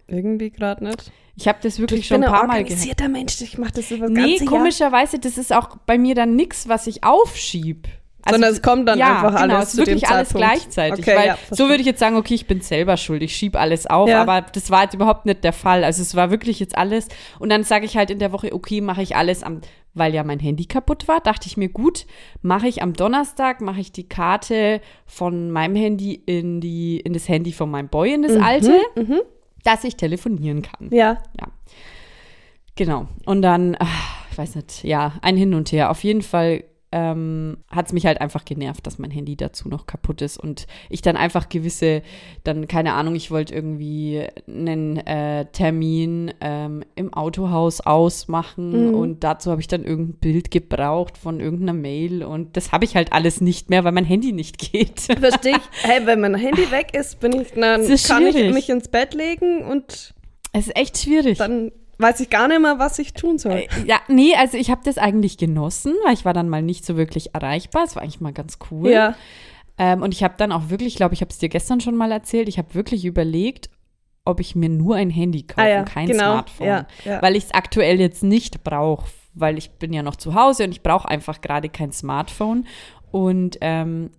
Irgendwie 0.07 0.51
gerade 0.51 0.83
nicht. 0.83 1.11
Ich 1.35 1.47
habe 1.47 1.57
das 1.63 1.79
wirklich 1.79 2.01
ich 2.01 2.07
schon 2.07 2.21
bin 2.21 2.29
ein 2.29 2.33
ein 2.33 2.39
paar 2.39 2.47
Mal 2.47 2.57
gehabt. 2.57 2.69
organisierter 2.71 3.07
Mensch. 3.09 3.41
Ich 3.41 3.57
mache 3.57 3.71
das 3.73 3.89
über 3.89 4.05
das 4.07 4.11
Nee, 4.11 4.21
ganze 4.37 4.43
Jahr. 4.43 4.53
komischerweise, 4.53 5.17
das 5.19 5.37
ist 5.39 5.51
auch 5.51 5.77
bei 5.87 5.97
mir 5.97 6.13
dann 6.13 6.35
nichts, 6.35 6.69
was 6.69 6.85
ich 6.85 7.03
aufschieb. 7.03 7.87
Sondern 8.29 8.51
es 8.53 8.61
kommt 8.63 8.87
dann 8.87 8.97
ja, 8.97 9.15
einfach 9.21 9.39
genau, 9.41 9.55
alles 9.55 9.69
es 9.69 9.75
zu 9.75 9.81
ist 9.81 9.87
dem 9.87 9.95
wirklich 9.95 10.09
alles 10.09 10.29
Zeitpunkt. 10.29 10.47
gleichzeitig. 10.61 11.05
Okay, 11.07 11.15
weil 11.17 11.27
ja, 11.27 11.37
so 11.51 11.65
würde 11.69 11.81
ich 11.81 11.85
jetzt 11.85 11.99
sagen, 11.99 12.15
okay, 12.15 12.33
ich 12.33 12.47
bin 12.47 12.59
selber 12.61 12.97
schuld, 12.97 13.21
ich 13.21 13.35
schiebe 13.35 13.59
alles 13.59 13.85
auf, 13.87 14.09
Ja. 14.09 14.21
aber 14.21 14.41
das 14.41 14.71
war 14.71 14.83
jetzt 14.83 14.93
überhaupt 14.95 15.25
nicht 15.27 15.43
der 15.43 15.53
Fall. 15.53 15.83
Also 15.83 16.01
es 16.01 16.15
war 16.15 16.31
wirklich 16.31 16.59
jetzt 16.59 16.75
alles. 16.77 17.07
Und 17.39 17.49
dann 17.49 17.63
sage 17.63 17.85
ich 17.85 17.97
halt 17.97 18.09
in 18.09 18.17
der 18.19 18.31
Woche, 18.31 18.51
okay, 18.53 18.81
mache 18.81 19.03
ich 19.03 19.15
alles 19.15 19.43
am, 19.43 19.61
weil 19.95 20.13
ja 20.13 20.23
mein 20.23 20.39
Handy 20.39 20.65
kaputt 20.65 21.07
war, 21.07 21.21
dachte 21.21 21.47
ich 21.47 21.57
mir, 21.57 21.69
gut, 21.69 22.05
mache 22.41 22.67
ich 22.67 22.83
am 22.83 22.93
Donnerstag, 22.93 23.61
mache 23.61 23.79
ich 23.79 23.91
die 23.91 24.07
Karte 24.07 24.81
von 25.05 25.49
meinem 25.49 25.75
Handy 25.75 26.13
in 26.13 26.61
die, 26.61 26.99
in 26.99 27.13
das 27.13 27.27
Handy 27.27 27.51
von 27.51 27.71
meinem 27.71 27.87
Boy, 27.89 28.13
in 28.13 28.21
das 28.21 28.35
alte, 28.35 28.79
dass 29.63 29.83
ich 29.83 29.95
telefonieren 29.95 30.61
kann. 30.61 30.89
Ja. 30.91 31.17
Ja. 31.39 31.47
Genau. 32.75 33.07
Und 33.25 33.41
dann, 33.41 33.75
ach, 33.79 34.27
ich 34.29 34.37
weiß 34.37 34.55
nicht, 34.55 34.83
ja, 34.83 35.13
ein 35.21 35.37
Hin 35.37 35.53
und 35.53 35.71
Her. 35.71 35.89
Auf 35.89 36.03
jeden 36.03 36.21
Fall 36.21 36.65
ähm, 36.91 37.57
hat 37.69 37.87
es 37.87 37.93
mich 37.93 38.05
halt 38.05 38.21
einfach 38.21 38.45
genervt, 38.45 38.85
dass 38.87 38.99
mein 38.99 39.11
Handy 39.11 39.35
dazu 39.35 39.67
noch 39.67 39.85
kaputt 39.85 40.21
ist 40.21 40.37
und 40.37 40.65
ich 40.89 41.01
dann 41.01 41.17
einfach 41.17 41.49
gewisse, 41.49 42.01
dann 42.43 42.67
keine 42.67 42.93
Ahnung, 42.93 43.15
ich 43.15 43.31
wollte 43.31 43.53
irgendwie 43.53 44.23
einen 44.47 44.97
äh, 44.97 45.45
Termin 45.51 46.31
ähm, 46.41 46.83
im 46.95 47.13
Autohaus 47.13 47.81
ausmachen 47.81 48.93
und 48.95 49.23
dazu 49.23 49.51
habe 49.51 49.61
ich 49.61 49.67
dann 49.67 49.83
irgendein 49.83 50.19
Bild 50.19 50.51
gebraucht 50.51 51.17
von 51.17 51.39
irgendeiner 51.39 51.73
Mail 51.73 52.23
und 52.23 52.55
das 52.55 52.71
habe 52.71 52.85
ich 52.85 52.95
halt 52.95 53.11
alles 53.13 53.41
nicht 53.41 53.69
mehr, 53.69 53.83
weil 53.83 53.91
mein 53.91 54.05
Handy 54.05 54.31
nicht 54.31 54.57
geht. 54.71 55.01
Verstehe 55.01 55.57
ich. 55.57 55.83
Hey, 55.83 56.05
wenn 56.05 56.21
mein 56.21 56.35
Handy 56.35 56.61
weg 56.71 56.95
ist, 56.95 57.19
bin 57.19 57.33
ich, 57.41 57.51
dann 57.53 57.81
kann 57.81 57.91
ich 57.91 58.01
schwierig. 58.35 58.53
mich 58.53 58.69
ins 58.69 58.87
Bett 58.87 59.13
legen 59.13 59.63
und 59.63 60.13
Es 60.53 60.67
ist 60.67 60.75
echt 60.77 60.97
schwierig. 60.97 61.37
dann 61.37 61.71
weiß 61.97 62.19
ich 62.19 62.29
gar 62.29 62.47
nicht 62.47 62.59
mehr, 62.61 62.79
was 62.79 62.99
ich 62.99 63.13
tun 63.13 63.37
soll. 63.37 63.53
Äh, 63.53 63.67
Ja, 63.85 63.99
nee, 64.07 64.35
also 64.35 64.57
ich 64.57 64.69
habe 64.69 64.81
das 64.83 64.97
eigentlich 64.97 65.37
genossen, 65.37 65.93
weil 66.05 66.13
ich 66.13 66.25
war 66.25 66.33
dann 66.33 66.49
mal 66.49 66.61
nicht 66.61 66.85
so 66.85 66.97
wirklich 66.97 67.33
erreichbar. 67.33 67.83
Es 67.85 67.95
war 67.95 68.03
eigentlich 68.03 68.21
mal 68.21 68.33
ganz 68.33 68.57
cool. 68.71 68.89
Ja. 68.89 69.15
Ähm, 69.77 70.01
und 70.01 70.13
ich 70.13 70.23
habe 70.23 70.35
dann 70.37 70.51
auch 70.51 70.69
wirklich, 70.69 70.89
ich 70.89 70.95
glaube, 70.95 71.13
ich 71.13 71.21
habe 71.21 71.31
es 71.31 71.37
dir 71.37 71.49
gestern 71.49 71.81
schon 71.81 71.95
mal 71.95 72.11
erzählt, 72.11 72.47
ich 72.47 72.57
habe 72.57 72.73
wirklich 72.75 73.05
überlegt, 73.05 73.69
ob 74.23 74.39
ich 74.39 74.55
mir 74.55 74.69
nur 74.69 74.95
ein 74.95 75.09
Handy 75.09 75.43
kaufe, 75.43 75.61
Ah 75.61 75.69
ja, 75.69 75.83
kein 75.83 76.07
genau. 76.07 76.31
Smartphone. 76.33 76.67
Ja, 76.67 76.87
ja. 77.03 77.21
Weil 77.21 77.35
ich 77.35 77.45
es 77.45 77.53
aktuell 77.53 77.99
jetzt 77.99 78.23
nicht 78.23 78.63
brauche, 78.63 79.05
weil 79.33 79.57
ich 79.57 79.71
bin 79.71 79.93
ja 79.93 80.01
noch 80.01 80.15
zu 80.15 80.33
Hause 80.33 80.63
und 80.63 80.71
ich 80.71 80.81
brauche 80.81 81.07
einfach 81.07 81.41
gerade 81.41 81.69
kein 81.69 81.91
Smartphone. 81.91 82.65
Und 83.11 83.57
ähm, 83.61 84.09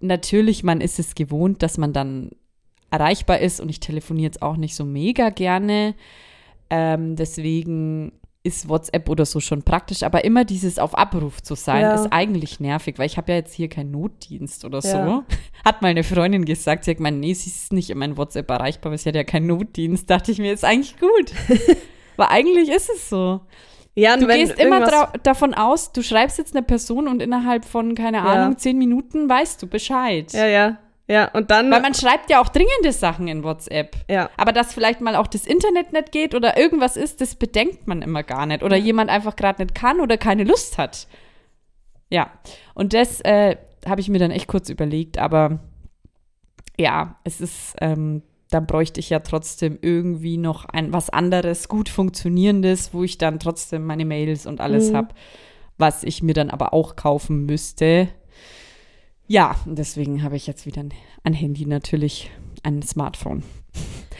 natürlich, 0.00 0.64
man 0.64 0.80
ist 0.80 0.98
es 0.98 1.14
gewohnt, 1.14 1.62
dass 1.62 1.78
man 1.78 1.92
dann 1.92 2.30
erreichbar 2.90 3.38
ist 3.38 3.60
und 3.60 3.68
ich 3.68 3.80
telefoniere 3.80 4.26
jetzt 4.26 4.42
auch 4.42 4.56
nicht 4.56 4.74
so 4.74 4.84
mega 4.84 5.30
gerne. 5.30 5.94
Ähm, 6.70 7.16
deswegen 7.16 8.12
ist 8.44 8.68
WhatsApp 8.68 9.08
oder 9.08 9.26
so 9.26 9.40
schon 9.40 9.62
praktisch, 9.62 10.02
aber 10.04 10.24
immer 10.24 10.44
dieses 10.44 10.78
auf 10.78 10.96
Abruf 10.96 11.42
zu 11.42 11.54
sein, 11.54 11.82
Ja. 11.82 11.94
ist 11.94 12.12
eigentlich 12.12 12.60
nervig, 12.60 12.98
weil 12.98 13.06
ich 13.06 13.16
habe 13.16 13.32
ja 13.32 13.38
jetzt 13.38 13.52
hier 13.52 13.68
keinen 13.68 13.90
Notdienst 13.90 14.64
oder 14.64 14.80
so. 14.80 14.96
Ja. 14.96 15.24
Hat 15.64 15.82
mal 15.82 15.88
eine 15.88 16.04
Freundin 16.04 16.44
gesagt, 16.44 16.84
sie 16.84 16.92
hat 16.92 16.98
gemeint, 16.98 17.18
nee, 17.20 17.34
sie 17.34 17.50
ist 17.50 17.72
nicht 17.72 17.90
in 17.90 17.98
meinem 17.98 18.16
WhatsApp 18.16 18.48
erreichbar, 18.50 18.92
weil 18.92 18.98
sie 18.98 19.08
hat 19.08 19.16
ja 19.16 19.24
keinen 19.24 19.48
Notdienst. 19.48 20.08
Dachte 20.10 20.30
ich 20.32 20.38
mir, 20.38 20.52
ist 20.52 20.64
eigentlich 20.64 20.96
gut. 20.98 21.32
weil 22.16 22.28
eigentlich 22.28 22.68
ist 22.70 22.88
es 22.88 23.10
so. 23.10 23.40
Ja, 23.94 24.16
Du 24.16 24.28
gehst 24.28 24.56
immer 24.60 25.10
davon 25.24 25.54
aus, 25.54 25.92
du 25.92 26.02
schreibst 26.02 26.38
jetzt 26.38 26.54
eine 26.54 26.62
Person 26.64 27.08
und 27.08 27.20
innerhalb 27.20 27.64
von, 27.64 27.96
keine 27.96 28.18
Ja. 28.18 28.24
Ahnung, 28.24 28.56
zehn 28.56 28.78
Minuten 28.78 29.28
weißt 29.28 29.60
du 29.60 29.66
Bescheid. 29.66 30.32
Ja, 30.32 30.46
ja. 30.46 30.78
Ja, 31.10 31.30
und 31.32 31.50
dann. 31.50 31.70
Weil 31.70 31.80
man 31.80 31.94
schreibt 31.94 32.28
ja 32.30 32.40
auch 32.40 32.50
dringende 32.50 32.92
Sachen 32.92 33.28
in 33.28 33.42
WhatsApp. 33.42 33.96
Ja. 34.10 34.28
Aber 34.36 34.52
dass 34.52 34.74
vielleicht 34.74 35.00
mal 35.00 35.16
auch 35.16 35.26
das 35.26 35.46
Internet 35.46 35.92
nicht 35.92 36.12
geht 36.12 36.34
oder 36.34 36.58
irgendwas 36.58 36.96
ist, 36.98 37.20
das 37.22 37.34
bedenkt 37.34 37.86
man 37.86 38.02
immer 38.02 38.22
gar 38.22 38.44
nicht. 38.44 38.62
Oder 38.62 38.76
jemand 38.76 39.08
einfach 39.10 39.34
gerade 39.34 39.62
nicht 39.62 39.74
kann 39.74 40.00
oder 40.00 40.18
keine 40.18 40.44
Lust 40.44 40.76
hat. 40.76 41.08
Ja. 42.10 42.30
Und 42.74 42.92
das 42.92 43.20
äh, 43.22 43.56
habe 43.86 44.00
ich 44.02 44.08
mir 44.10 44.18
dann 44.18 44.30
echt 44.30 44.48
kurz 44.48 44.68
überlegt. 44.68 45.16
Aber 45.18 45.60
ja, 46.78 47.16
es 47.24 47.40
ist, 47.40 47.74
ähm, 47.80 48.22
dann 48.50 48.66
bräuchte 48.66 49.00
ich 49.00 49.10
ja 49.10 49.20
trotzdem 49.20 49.78
irgendwie 49.80 50.36
noch 50.36 50.66
ein 50.66 50.92
was 50.92 51.10
anderes, 51.10 51.68
gut 51.68 51.88
funktionierendes, 51.88 52.92
wo 52.92 53.02
ich 53.02 53.16
dann 53.18 53.38
trotzdem 53.38 53.84
meine 53.86 54.04
Mails 54.04 54.46
und 54.46 54.60
alles 54.60 54.90
Mhm. 54.90 54.96
habe, 54.96 55.08
was 55.78 56.02
ich 56.04 56.22
mir 56.22 56.34
dann 56.34 56.50
aber 56.50 56.72
auch 56.74 56.96
kaufen 56.96 57.46
müsste. 57.46 58.08
Ja, 59.28 59.56
und 59.66 59.78
deswegen 59.78 60.22
habe 60.22 60.36
ich 60.36 60.46
jetzt 60.46 60.64
wieder 60.64 60.82
ein, 60.82 60.94
ein 61.22 61.34
Handy 61.34 61.66
natürlich, 61.66 62.30
ein 62.62 62.82
Smartphone. 62.82 63.42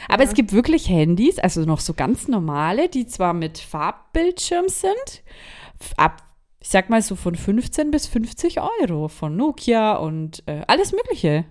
Aber 0.07 0.23
es 0.23 0.35
gibt 0.35 0.53
wirklich 0.53 0.87
Handys, 0.87 1.39
also 1.39 1.61
noch 1.61 1.79
so 1.79 1.93
ganz 1.93 2.27
normale, 2.27 2.89
die 2.89 3.07
zwar 3.07 3.33
mit 3.33 3.57
Farbbildschirm 3.57 4.69
sind, 4.69 5.23
ab, 5.97 6.23
ich 6.59 6.69
sag 6.69 6.89
mal 6.89 7.01
so 7.01 7.15
von 7.15 7.35
15 7.35 7.89
bis 7.89 8.05
50 8.05 8.59
Euro 8.81 9.07
von 9.07 9.35
Nokia 9.35 9.95
und 9.95 10.43
äh, 10.45 10.61
alles 10.67 10.91
Mögliche. 10.93 11.45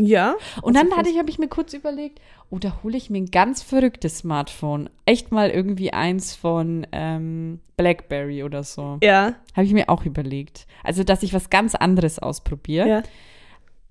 Ja. 0.00 0.34
Und 0.62 0.76
dann 0.76 0.94
hatte 0.96 1.10
ich, 1.10 1.18
habe 1.18 1.30
ich 1.30 1.38
mir 1.38 1.48
kurz 1.48 1.72
überlegt, 1.72 2.20
oh, 2.50 2.58
da 2.58 2.82
hole 2.82 2.96
ich 2.96 3.10
mir 3.10 3.18
ein 3.18 3.30
ganz 3.30 3.62
verrücktes 3.62 4.18
Smartphone. 4.18 4.90
Echt 5.06 5.32
mal 5.32 5.50
irgendwie 5.50 5.92
eins 5.92 6.34
von 6.34 6.86
ähm, 6.92 7.60
BlackBerry 7.76 8.42
oder 8.42 8.62
so. 8.62 8.98
Ja. 9.02 9.34
Habe 9.54 9.66
ich 9.66 9.72
mir 9.72 9.88
auch 9.88 10.04
überlegt. 10.04 10.66
Also, 10.82 11.04
dass 11.04 11.22
ich 11.22 11.32
was 11.32 11.50
ganz 11.50 11.74
anderes 11.74 12.18
ausprobiere. 12.18 12.88
Ja. 12.88 13.02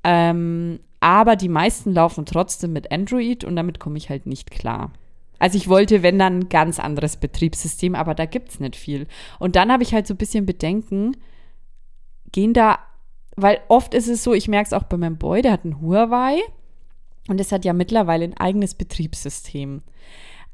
Ähm, 0.04 0.80
aber 1.00 1.36
die 1.36 1.50
meisten 1.50 1.94
laufen 1.94 2.26
trotzdem 2.26 2.74
mit 2.74 2.92
Android 2.92 3.44
und 3.44 3.56
damit 3.56 3.80
komme 3.80 3.98
ich 3.98 4.10
halt 4.10 4.26
nicht 4.26 4.52
klar. 4.52 4.92
Also 5.40 5.58
ich 5.58 5.70
wollte, 5.70 6.04
wenn 6.04 6.20
dann 6.20 6.40
ein 6.40 6.50
ganz 6.50 6.80
anderes 6.80 7.16
Betriebssystem, 7.16 7.96
aber 7.96 8.14
da 8.14 8.26
gibt 8.26 8.50
es 8.50 8.60
nicht 8.60 8.76
viel. 8.76 9.08
Und 9.40 9.56
dann 9.56 9.72
habe 9.72 9.84
ich 9.84 9.94
halt 9.94 10.06
so 10.06 10.14
ein 10.14 10.18
bisschen 10.18 10.46
Bedenken, 10.46 11.16
gehen 12.34 12.54
da, 12.54 12.80
weil 13.42 13.60
oft 13.68 13.94
ist 13.94 14.08
es 14.08 14.24
so, 14.24 14.34
ich 14.34 14.48
merke 14.48 14.68
es 14.68 14.74
auch 14.74 14.84
bei 14.84 14.98
meinem 14.98 15.18
Boy, 15.18 15.42
der 15.42 15.52
hat 15.52 15.66
ein 15.66 15.82
Huawei 15.82 16.40
und 17.28 17.40
es 17.40 17.52
hat 17.52 17.66
ja 17.66 17.74
mittlerweile 17.74 18.26
ein 18.26 18.38
eigenes 18.38 18.74
Betriebssystem. 18.74 19.84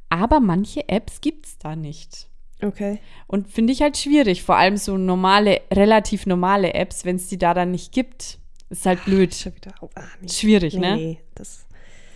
Aber 0.10 0.40
manche 0.40 0.88
Apps 0.88 1.22
gibt 1.22 1.46
es 1.46 1.58
da 1.58 1.76
nicht. 1.76 2.30
Okay. 2.62 3.00
Und 3.28 3.48
finde 3.50 3.74
ich 3.74 3.82
halt 3.82 3.98
schwierig, 3.98 4.44
vor 4.44 4.56
allem 4.56 4.78
so 4.78 4.98
normale, 4.98 5.62
relativ 5.72 6.26
normale 6.26 6.74
Apps, 6.74 7.06
wenn 7.06 7.18
es 7.18 7.28
die 7.28 7.38
da 7.38 7.54
dann 7.54 7.72
nicht 7.72 7.92
gibt. 7.92 8.40
Ist 8.70 8.86
halt 8.86 9.04
blöd. 9.06 9.34
Schon 9.36 9.56
wieder. 9.56 9.74
Oh, 9.82 9.90
ah, 9.96 10.04
nee. 10.22 10.30
Schwierig, 10.30 10.74
nee, 10.74 10.80
ne? 10.80 10.96
Nee, 10.96 11.20
das. 11.36 11.68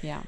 Ja. 0.02 0.22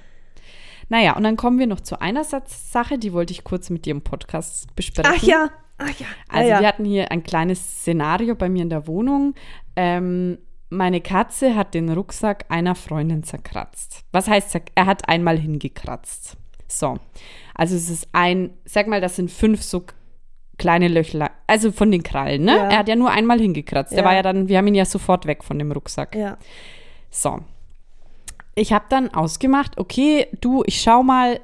Naja, 0.89 1.15
und 1.15 1.23
dann 1.23 1.37
kommen 1.37 1.57
wir 1.57 1.67
noch 1.67 1.79
zu 1.79 2.01
einer 2.01 2.23
Sache, 2.25 2.97
die 2.97 3.13
wollte 3.13 3.31
ich 3.31 3.43
kurz 3.43 3.69
mit 3.69 3.85
dir 3.85 3.91
im 3.91 4.01
Podcast 4.01 4.75
besprechen. 4.75 5.13
Ach 5.15 5.23
ja. 5.23 5.49
Ach 5.83 5.99
ja. 5.99 6.05
Also 6.29 6.51
ah, 6.51 6.57
wir 6.57 6.61
ja. 6.61 6.67
hatten 6.67 6.85
hier 6.85 7.11
ein 7.11 7.23
kleines 7.23 7.79
Szenario 7.79 8.35
bei 8.35 8.49
mir 8.49 8.63
in 8.63 8.69
der 8.69 8.87
Wohnung. 8.87 9.33
Ähm, 9.75 10.37
meine 10.69 11.01
Katze 11.01 11.55
hat 11.55 11.73
den 11.73 11.89
Rucksack 11.89 12.45
einer 12.49 12.75
Freundin 12.75 13.23
zerkratzt. 13.23 14.05
Was 14.11 14.27
heißt, 14.27 14.57
er 14.75 14.85
hat 14.85 15.09
einmal 15.09 15.37
hingekratzt. 15.37 16.37
So. 16.67 16.97
Also 17.55 17.75
es 17.75 17.89
ist 17.89 18.07
ein, 18.13 18.51
sag 18.65 18.87
mal, 18.87 19.01
das 19.01 19.17
sind 19.17 19.29
fünf 19.31 19.61
so 19.61 19.85
kleine 20.57 20.87
Löchler, 20.87 21.31
also 21.47 21.71
von 21.71 21.91
den 21.91 22.03
Krallen, 22.03 22.43
ne? 22.43 22.55
Ja. 22.55 22.69
Er 22.69 22.77
hat 22.77 22.87
ja 22.87 22.95
nur 22.95 23.09
einmal 23.09 23.39
hingekratzt. 23.39 23.91
Der 23.93 23.99
Ja. 23.99 24.05
war 24.05 24.13
ja 24.13 24.21
dann, 24.21 24.47
wir 24.47 24.57
haben 24.59 24.67
ihn 24.67 24.75
ja 24.75 24.85
sofort 24.85 25.25
weg 25.25 25.43
von 25.43 25.57
dem 25.57 25.71
Rucksack. 25.71 26.15
Ja. 26.15 26.37
So. 27.09 27.39
Ich 28.53 28.71
habe 28.71 28.85
dann 28.89 29.13
ausgemacht, 29.13 29.77
okay, 29.77 30.27
du, 30.39 30.63
ich 30.67 30.81
schau 30.81 31.03
mal, 31.03 31.39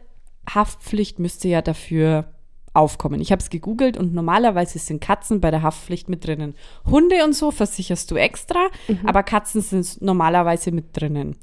Haftpflicht 0.47 1.19
müsste 1.19 1.47
ja 1.47 1.61
dafür 1.61 2.25
aufkommen. 2.77 3.19
Ich 3.19 3.31
habe 3.31 3.41
es 3.41 3.49
gegoogelt 3.49 3.97
und 3.97 4.13
normalerweise 4.13 4.79
sind 4.79 5.01
Katzen 5.01 5.41
bei 5.41 5.51
der 5.51 5.63
Haftpflicht 5.63 6.09
mit 6.09 6.25
drinnen. 6.25 6.55
Hunde 6.85 7.23
und 7.25 7.33
so 7.33 7.51
versicherst 7.51 8.11
du 8.11 8.15
extra, 8.15 8.67
aber 9.05 9.23
Katzen 9.23 9.61
sind 9.61 10.01
normalerweise 10.01 10.71
mit 10.71 10.85
drinnen. 10.93 11.35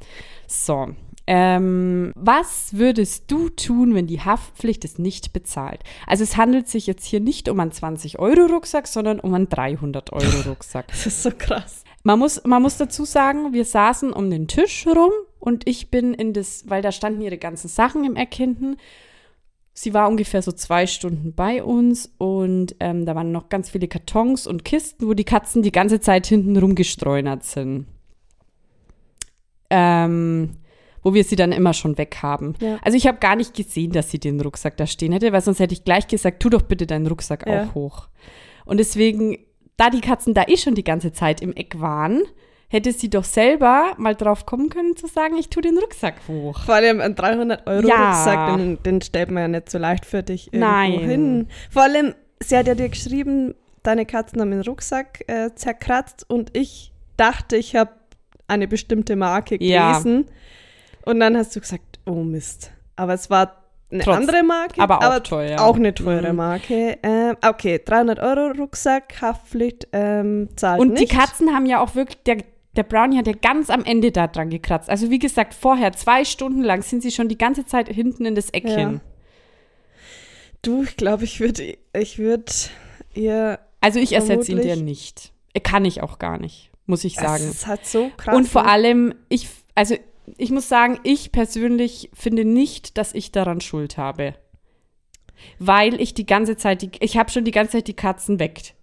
So. 0.47 0.89
Ähm, 1.27 2.13
was 2.17 2.75
würdest 2.75 3.31
du 3.31 3.49
tun, 3.49 3.95
wenn 3.95 4.07
die 4.07 4.21
Haftpflicht 4.21 4.85
es 4.85 4.99
nicht 4.99 5.33
bezahlt? 5.33 5.81
Also 6.07 6.23
es 6.23 6.37
handelt 6.37 6.69
sich 6.69 6.87
jetzt 6.87 7.07
hier 7.07 7.21
nicht 7.21 7.49
um 7.49 7.61
einen 7.61 7.71
20-Euro-Rucksack, 7.71 8.87
sondern 8.87 9.21
um 9.21 9.33
einen 9.33 9.49
300-Euro-Rucksack. 9.49 10.89
Das 10.95 11.07
ist 11.07 11.23
so 11.23 11.31
krass. 11.37 11.83
Man 12.03 12.19
muss, 12.19 12.45
man 12.45 12.61
muss 12.61 12.77
dazu 12.77 13.07
sagen, 13.07 13.55
wir 13.55 13.65
saßen 13.65 14.13
um 14.13 14.29
den 14.31 14.49
Tisch 14.49 14.87
rum 14.87 15.13
und 15.41 15.67
ich 15.67 15.91
bin 15.91 16.13
in 16.13 16.35
das, 16.35 16.65
weil 16.69 16.83
da 16.83 16.93
standen 16.93 17.23
ihre 17.23 17.39
ganzen 17.39 17.69
Sachen 17.69 18.05
im 18.05 18.17
Eck 18.17 18.35
hinten. 18.35 18.77
Sie 19.77 19.93
war 19.93 20.09
ungefähr 20.09 20.41
so 20.41 20.53
zwei 20.53 20.87
Stunden 20.87 21.35
bei 21.35 21.63
uns 21.63 22.13
und 22.19 22.77
ähm, 22.79 23.05
da 23.05 23.17
waren 23.17 23.33
noch 23.33 23.49
ganz 23.49 23.71
viele 23.71 23.89
Kartons 23.89 24.47
und 24.47 24.65
Kisten, 24.65 25.09
wo 25.09 25.15
die 25.15 25.25
Katzen 25.25 25.63
die 25.63 25.73
ganze 25.73 26.01
Zeit 26.01 26.27
hinten 26.29 26.57
rumgestreunert 26.57 27.43
sind. 27.43 27.87
Ähm, 29.71 30.51
wo 31.03 31.13
wir 31.13 31.25
sie 31.25 31.35
dann 31.37 31.51
immer 31.51 31.75
schon 31.75 31.99
weg 31.99 32.19
haben. 32.23 32.55
Ja. 32.61 32.79
Also 32.83 32.97
ich 32.97 33.07
habe 33.09 33.19
gar 33.19 33.35
nicht 33.35 33.55
gesehen, 33.55 33.91
dass 33.91 34.11
sie 34.11 34.21
den 34.21 34.41
Rucksack 34.41 34.77
da 34.77 34.87
stehen 34.87 35.13
hätte, 35.13 35.33
weil 35.33 35.41
sonst 35.41 35.59
hätte 35.59 35.75
ich 35.75 35.85
gleich 35.85 36.07
gesagt, 36.07 36.41
tu 36.41 36.49
doch 36.51 36.63
bitte 36.63 36.87
deinen 36.87 37.07
Rucksack 37.09 37.45
Ja. 37.47 37.65
auch 37.65 37.75
hoch. 37.75 38.09
Und 38.65 38.79
deswegen, 38.79 39.39
da 39.77 39.91
die 39.91 40.01
Katzen 40.01 40.35
da 40.35 40.45
eh 40.47 40.57
schon 40.57 40.77
die 40.77 40.85
ganze 40.85 41.13
Zeit 41.13 41.43
im 41.43 41.53
Eck 41.53 41.81
waren, 41.81 42.23
hätte 42.75 42.93
sie 42.93 43.09
doch 43.09 43.25
selber 43.25 43.95
mal 43.97 44.15
drauf 44.15 44.45
kommen 44.45 44.69
können 44.69 44.97
zu 44.97 45.07
sagen, 45.07 45.37
ich 45.39 45.49
tu 45.49 45.61
den 45.63 45.79
Rucksack 45.79 46.17
hoch. 46.29 46.65
Vor 46.65 46.75
allem 46.75 47.01
ein 47.01 47.15
300-Euro-Rucksack, 47.15 48.35
Ja. 48.49 48.57
den, 48.57 48.83
den 48.83 49.01
stellt 49.01 49.31
man 49.31 49.43
ja 49.43 49.49
nicht 49.49 49.71
so 49.71 49.79
leicht 49.79 50.05
für 50.05 50.23
dich 50.23 50.53
irgendwo 50.53 50.71
Nein. 50.71 50.93
hin. 50.99 51.49
Vor 51.71 51.83
allem, 51.83 52.15
sie 52.41 52.57
hat 52.57 52.67
ja 52.67 52.75
dir 52.75 52.89
geschrieben, 52.91 53.55
deine 53.83 54.05
Katzen 54.07 54.41
haben 54.41 54.51
den 54.51 54.61
Rucksack 54.63 55.25
äh, 55.29 55.51
zerkratzt 55.55 56.29
und 56.29 56.57
ich 56.57 56.93
dachte, 57.17 57.57
ich 57.57 57.77
habe 57.77 57.91
eine 58.49 58.69
bestimmte 58.69 59.17
Marke 59.17 59.57
Ja. 59.63 59.93
gelesen. 59.93 60.27
Und 61.07 61.21
dann 61.21 61.37
hast 61.37 61.55
du 61.57 61.61
gesagt, 61.61 61.99
oh 62.07 62.23
Mist. 62.23 62.71
Aber 62.97 63.15
es 63.15 63.31
war 63.31 63.57
eine 63.91 64.03
Trotz- 64.03 64.17
andere 64.17 64.43
Marke, 64.43 64.81
aber 64.81 64.99
auch 64.99 65.19
teuer. 65.21 65.61
Auch 65.61 65.77
eine 65.77 65.95
teure 65.95 66.31
Mhm. 66.31 66.37
Marke. 66.37 66.99
Ähm, 67.03 67.37
okay, 67.47 67.81
300 67.85 68.19
Euro 68.19 68.51
Rucksack, 68.59 69.15
Haftpflicht, 69.21 69.89
ähm, 69.93 70.49
zahlt 70.57 70.81
Und 70.81 70.95
nicht. 70.95 71.13
die 71.13 71.17
Katzen 71.17 71.55
haben 71.55 71.67
ja 71.67 71.81
auch 71.81 71.95
wirklich, 71.95 72.23
der, 72.25 72.39
der 72.77 72.83
Brownie 72.83 73.19
hat 73.19 73.27
ja 73.27 73.35
ganz 73.35 73.71
am 73.71 73.85
Ende 73.85 74.11
da 74.11 74.27
dran 74.27 74.51
gekratzt. 74.51 74.91
Also 74.91 75.11
wie 75.11 75.19
gesagt, 75.19 75.55
vorher, 75.55 75.93
zwei 75.93 76.25
Stunden 76.25 76.63
lang 76.63 76.83
sind 76.83 77.03
sie 77.03 77.11
schon 77.11 77.29
die 77.29 77.39
ganze 77.39 77.65
Zeit 77.67 77.89
hinten 77.89 78.25
in 78.25 78.35
das 78.35 78.51
Eckchen. 78.51 78.95
Ja. 78.95 79.01
Du, 80.63 80.83
ich 80.83 80.97
glaube, 80.97 81.25
ich 81.25 81.41
würde 81.41 81.77
ich 81.97 82.19
würd 82.19 82.71
ihr 83.15 83.61
Also 83.81 84.01
ich 84.01 84.13
ersetze 84.13 84.53
ihn 84.53 84.63
dir 84.63 84.77
nicht. 84.77 85.33
Kann 85.63 85.85
ich 85.85 86.03
auch 86.03 86.19
gar 86.19 86.39
nicht, 86.39 86.71
muss 86.87 87.05
ich 87.05 87.15
sagen. 87.15 87.45
Es 87.45 87.51
ist 87.51 87.67
halt 87.67 87.87
so 87.87 88.11
krass. 88.17 88.35
Und 88.35 88.49
vor 88.49 88.63
ne? 88.63 88.71
allem, 88.71 89.15
ich, 89.29 89.49
also 89.75 89.97
ich 90.37 90.51
muss 90.51 90.69
sagen, 90.69 90.99
ich 91.05 91.33
persönlich 91.33 92.11
finde 92.13 92.45
nicht, 92.45 92.99
dass 92.99 93.15
ich 93.15 93.31
daran 93.31 93.61
Schuld 93.61 93.97
habe. 93.97 94.35
Weil 95.59 96.01
ich 96.01 96.15
die 96.15 96.27
ganze 96.27 96.57
Zeit, 96.57 96.83
die, 96.83 96.91
ich 97.01 97.17
habe 97.17 97.31
schon 97.31 97.45
die 97.45 97.51
ganze 97.51 97.73
Zeit 97.73 97.89
die 97.89 97.95
Katzen 97.95 98.41
weckt. 98.41 98.75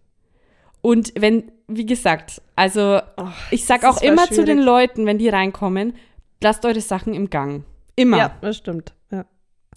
Und 0.81 1.13
wenn, 1.17 1.51
wie 1.67 1.85
gesagt, 1.85 2.41
also 2.55 2.99
Oh, 3.17 3.27
ich 3.51 3.65
sag 3.65 3.83
auch 3.83 4.01
immer 4.01 4.23
zu 4.27 4.43
den 4.43 4.57
schwierig. 4.57 4.65
Leuten, 4.65 5.05
wenn 5.05 5.17
die 5.19 5.29
reinkommen, 5.29 5.93
lasst 6.41 6.65
eure 6.65 6.81
Sachen 6.81 7.13
im 7.13 7.29
Gang. 7.29 7.63
Immer. 7.95 8.17
Ja, 8.17 8.37
das 8.41 8.57
stimmt. 8.57 8.93
Ja. 9.11 9.25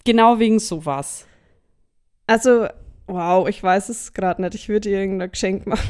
Genau 0.03 0.39
wegen 0.39 0.59
sowas. 0.59 1.27
Also, 2.27 2.65
wow, 3.07 3.47
ich 3.47 3.61
weiß 3.61 3.89
es 3.89 4.13
gerade 4.13 4.41
nicht. 4.41 4.55
Ich 4.55 4.67
würde 4.67 4.89
ihr 4.89 4.99
irgendein 4.99 5.29
Geschenk 5.31 5.67
machen. 5.67 5.87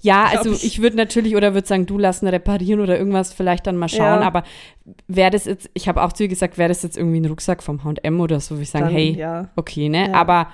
Ja, 0.00 0.24
also 0.24 0.52
ich. 0.52 0.64
ich 0.64 0.82
würde 0.82 0.96
natürlich 0.96 1.34
oder 1.34 1.54
würde 1.54 1.66
sagen, 1.66 1.86
du 1.86 1.96
lassen 1.98 2.28
reparieren 2.28 2.80
oder 2.80 2.98
irgendwas 2.98 3.32
vielleicht 3.32 3.66
dann 3.66 3.76
mal 3.76 3.88
schauen, 3.88 4.20
Ja. 4.20 4.26
aber 4.26 4.42
wäre 5.08 5.30
das 5.30 5.46
jetzt, 5.46 5.70
ich 5.74 5.88
habe 5.88 6.02
auch 6.02 6.12
zu 6.12 6.24
ihr 6.24 6.28
gesagt, 6.28 6.58
wäre 6.58 6.68
das 6.68 6.82
jetzt 6.82 6.96
irgendwie 6.98 7.20
ein 7.20 7.24
Rucksack 7.24 7.62
vom 7.62 7.82
H&M 7.82 8.20
oder 8.20 8.38
so, 8.38 8.58
wo 8.58 8.60
ich 8.60 8.70
sagen, 8.70 8.86
Dann, 8.86 8.94
hey, 8.94 9.16
Ja. 9.16 9.48
okay, 9.56 9.88
ne, 9.88 10.14
aber 10.14 10.48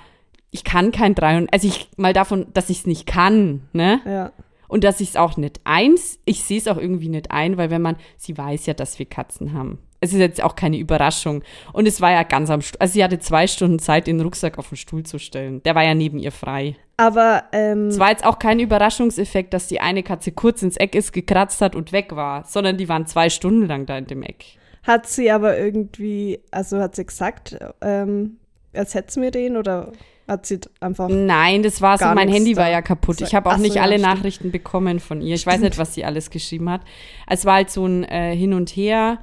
ich 0.50 0.64
kann 0.64 0.92
kein 0.92 1.14
300, 1.14 1.52
also 1.52 1.68
ich, 1.68 1.88
mal 1.96 2.12
davon, 2.12 2.46
dass 2.54 2.70
ich 2.70 2.78
es 2.80 2.86
nicht 2.86 3.06
kann, 3.06 3.68
ne, 3.72 4.00
Ja. 4.06 4.32
und 4.68 4.84
dass 4.84 5.00
ich 5.00 5.10
es 5.10 5.16
auch 5.16 5.36
nicht 5.36 5.60
eins, 5.64 6.18
ich 6.24 6.42
sehe 6.44 6.58
es 6.58 6.68
auch 6.68 6.76
irgendwie 6.78 7.08
nicht 7.08 7.30
ein, 7.30 7.56
weil 7.58 7.70
wenn 7.70 7.82
man, 7.82 7.96
sie 8.16 8.36
weiß 8.36 8.66
ja, 8.66 8.74
dass 8.74 8.98
wir 8.98 9.06
Katzen 9.06 9.52
haben. 9.52 9.78
Es 10.00 10.12
ist 10.12 10.20
jetzt 10.20 10.40
auch 10.44 10.54
keine 10.54 10.78
Überraschung. 10.78 11.42
Und 11.72 11.88
es 11.88 12.00
war 12.00 12.12
ja 12.12 12.22
ganz 12.22 12.50
am, 12.50 12.60
also 12.78 12.92
sie 12.92 13.02
hatte 13.02 13.18
zwei 13.18 13.48
Stunden 13.48 13.80
Zeit, 13.80 14.06
den 14.06 14.20
Rucksack 14.20 14.56
auf 14.56 14.68
den 14.68 14.76
Stuhl 14.76 15.02
zu 15.02 15.18
stellen. 15.18 15.60
Der 15.64 15.74
war 15.74 15.82
ja 15.82 15.92
neben 15.94 16.20
ihr 16.20 16.30
frei. 16.30 16.76
Aber, 16.96 17.42
ähm, 17.50 17.88
Es 17.88 17.98
war 17.98 18.10
jetzt 18.10 18.24
auch 18.24 18.38
kein 18.38 18.60
Überraschungseffekt, 18.60 19.52
dass 19.52 19.66
die 19.66 19.80
eine 19.80 20.04
Katze 20.04 20.30
kurz 20.30 20.62
ins 20.62 20.76
Eck 20.76 20.94
ist, 20.94 21.12
gekratzt 21.12 21.60
hat 21.60 21.74
und 21.74 21.90
weg 21.90 22.14
war, 22.14 22.44
sondern 22.44 22.76
die 22.76 22.88
waren 22.88 23.06
zwei 23.06 23.28
Stunden 23.28 23.66
lang 23.66 23.86
da 23.86 23.98
in 23.98 24.06
dem 24.06 24.22
Eck. 24.22 24.44
hat 24.84 25.06
sie 25.08 25.30
aber 25.32 25.58
irgendwie, 25.58 26.40
also 26.52 26.78
hat 26.78 26.94
sie 26.94 27.04
gesagt, 27.04 27.58
ähm, 27.82 28.36
ersetzt 28.72 29.16
mir 29.16 29.32
den 29.32 29.56
oder 29.56 29.92
hat 30.28 30.46
sie 30.46 30.60
einfach. 30.80 31.08
Nein, 31.10 31.62
das 31.62 31.80
war 31.82 31.98
so, 31.98 32.04
mein 32.14 32.28
Handy 32.28 32.56
war 32.56 32.64
da. 32.66 32.70
ja 32.70 32.82
kaputt. 32.82 33.20
Ich 33.22 33.34
habe 33.34 33.48
auch 33.48 33.54
Ach 33.54 33.56
so, 33.56 33.62
nicht 33.62 33.76
ja, 33.76 33.82
alle 33.82 33.98
stimmt. 33.98 34.14
Nachrichten 34.14 34.50
bekommen 34.52 35.00
von 35.00 35.20
ihr. 35.22 35.34
Ich 35.34 35.46
weiß 35.46 35.60
nicht, 35.60 35.78
was 35.78 35.94
sie 35.94 36.04
alles 36.04 36.30
geschrieben 36.30 36.70
hat. 36.70 36.82
Es 37.26 37.44
war 37.44 37.54
halt 37.54 37.70
so 37.70 37.86
ein 37.86 38.04
äh, 38.04 38.36
Hin 38.36 38.52
und 38.54 38.70
Her. 38.70 39.18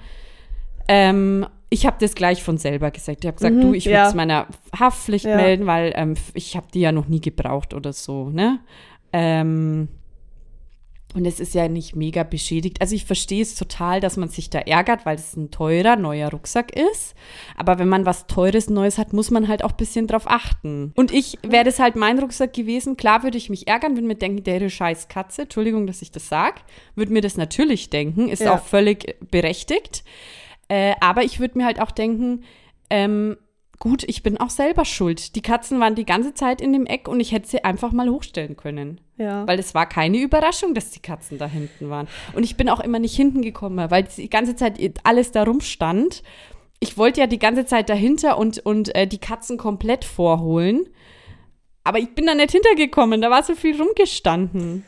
Ähm, 0.87 1.45
ich 1.69 1.85
habe 1.85 1.97
das 1.99 2.15
gleich 2.15 2.43
von 2.43 2.57
selber 2.57 2.91
gesagt. 2.91 3.23
Ich 3.23 3.27
habe 3.27 3.37
gesagt, 3.37 3.55
Mhm, 3.55 3.61
du, 3.61 3.73
ich 3.73 3.85
würde 3.85 3.93
ja. 3.95 4.07
es 4.07 4.13
meiner 4.13 4.47
Haftpflicht 4.77 5.25
Ja. 5.25 5.35
melden, 5.35 5.65
weil 5.65 5.93
ähm, 5.95 6.13
ich 6.33 6.55
habe 6.55 6.67
die 6.73 6.81
ja 6.81 6.91
noch 6.91 7.07
nie 7.07 7.21
gebraucht 7.21 7.73
oder 7.73 7.91
so, 7.93 8.29
ne? 8.29 8.59
Ähm, 9.11 9.87
und 11.15 11.25
es 11.25 11.39
ist 11.39 11.55
ja 11.55 11.67
nicht 11.67 11.95
mega 11.95 12.23
beschädigt. 12.23 12.81
Also 12.81 12.93
ich 12.93 13.05
verstehe 13.05 13.41
es 13.41 13.55
total, 13.55 14.01
dass 14.01 14.17
man 14.17 14.29
sich 14.29 14.49
da 14.49 14.59
ärgert, 14.59 15.05
weil 15.05 15.15
es 15.15 15.35
ein 15.35 15.49
teurer, 15.49 15.95
neuer 15.95 16.29
Rucksack 16.29 16.75
ist. 16.75 17.15
Aber 17.55 17.79
wenn 17.79 17.87
man 17.87 18.05
was 18.05 18.27
Teures, 18.27 18.69
Neues 18.69 18.97
hat, 18.97 19.13
muss 19.13 19.31
man 19.31 19.47
halt 19.47 19.63
auch 19.63 19.71
ein 19.71 19.77
bisschen 19.77 20.07
drauf 20.07 20.23
achten. 20.29 20.91
Und 20.95 21.13
ich, 21.13 21.37
wäre 21.41 21.63
das 21.63 21.79
halt 21.79 21.95
mein 21.95 22.19
Rucksack 22.19 22.53
gewesen, 22.53 22.97
klar 22.97 23.23
würde 23.23 23.37
ich 23.37 23.49
mich 23.49 23.67
ärgern, 23.67 23.95
würde 23.95 24.07
mir 24.07 24.15
denken, 24.15 24.43
der 24.43 24.69
scheiß 24.69 25.07
Katze, 25.07 25.43
Entschuldigung, 25.43 25.87
dass 25.87 26.01
ich 26.01 26.11
das 26.11 26.27
sag, 26.27 26.61
würde 26.95 27.13
mir 27.13 27.21
das 27.21 27.37
natürlich 27.37 27.89
denken, 27.89 28.27
ist 28.27 28.41
Ja. 28.41 28.55
auch 28.55 28.63
völlig 28.63 29.15
berechtigt. 29.31 30.03
Äh, 30.67 30.95
aber 30.99 31.23
ich 31.23 31.39
würde 31.39 31.57
mir 31.57 31.65
halt 31.65 31.79
auch 31.79 31.91
denken, 31.91 32.43
ähm, 32.89 33.37
gut, 33.79 34.03
ich 34.03 34.23
bin 34.23 34.37
auch 34.37 34.49
selber 34.49 34.85
schuld. 34.85 35.35
Die 35.35 35.41
Katzen 35.41 35.79
waren 35.79 35.95
die 35.95 36.05
ganze 36.05 36.33
Zeit 36.33 36.61
in 36.61 36.73
dem 36.73 36.85
Eck 36.85 37.07
und 37.07 37.19
ich 37.19 37.31
hätte 37.31 37.47
sie 37.47 37.63
einfach 37.63 37.91
mal 37.91 38.09
hochstellen 38.09 38.55
können. 38.55 39.01
Ja. 39.17 39.47
Weil 39.47 39.59
es 39.59 39.73
war 39.73 39.87
keine 39.87 40.17
Überraschung, 40.17 40.73
dass 40.73 40.91
die 40.91 40.99
Katzen 41.01 41.37
da 41.37 41.47
hinten 41.47 41.89
waren. 41.89 42.07
Und 42.33 42.43
ich 42.43 42.57
bin 42.57 42.69
auch 42.69 42.79
immer 42.79 42.99
nicht 42.99 43.15
hinten 43.15 43.41
gekommen, 43.41 43.89
weil 43.89 44.03
die 44.03 44.29
ganze 44.29 44.55
Zeit 44.55 44.79
alles 45.03 45.31
da 45.31 45.43
rumstand. 45.43 46.23
Ich 46.79 46.97
wollte 46.97 47.21
ja 47.21 47.27
die 47.27 47.39
ganze 47.39 47.65
Zeit 47.65 47.89
dahinter 47.89 48.37
und, 48.37 48.59
und 48.59 48.93
äh, 48.95 49.07
die 49.07 49.19
Katzen 49.19 49.57
komplett 49.57 50.05
vorholen. 50.05 50.87
Aber 51.83 51.99
ich 51.99 52.13
bin 52.15 52.25
da 52.25 52.33
nicht 52.33 52.51
hintergekommen, 52.51 53.21
da 53.21 53.29
war 53.29 53.43
so 53.43 53.55
viel 53.55 53.79
rumgestanden. 53.79 54.83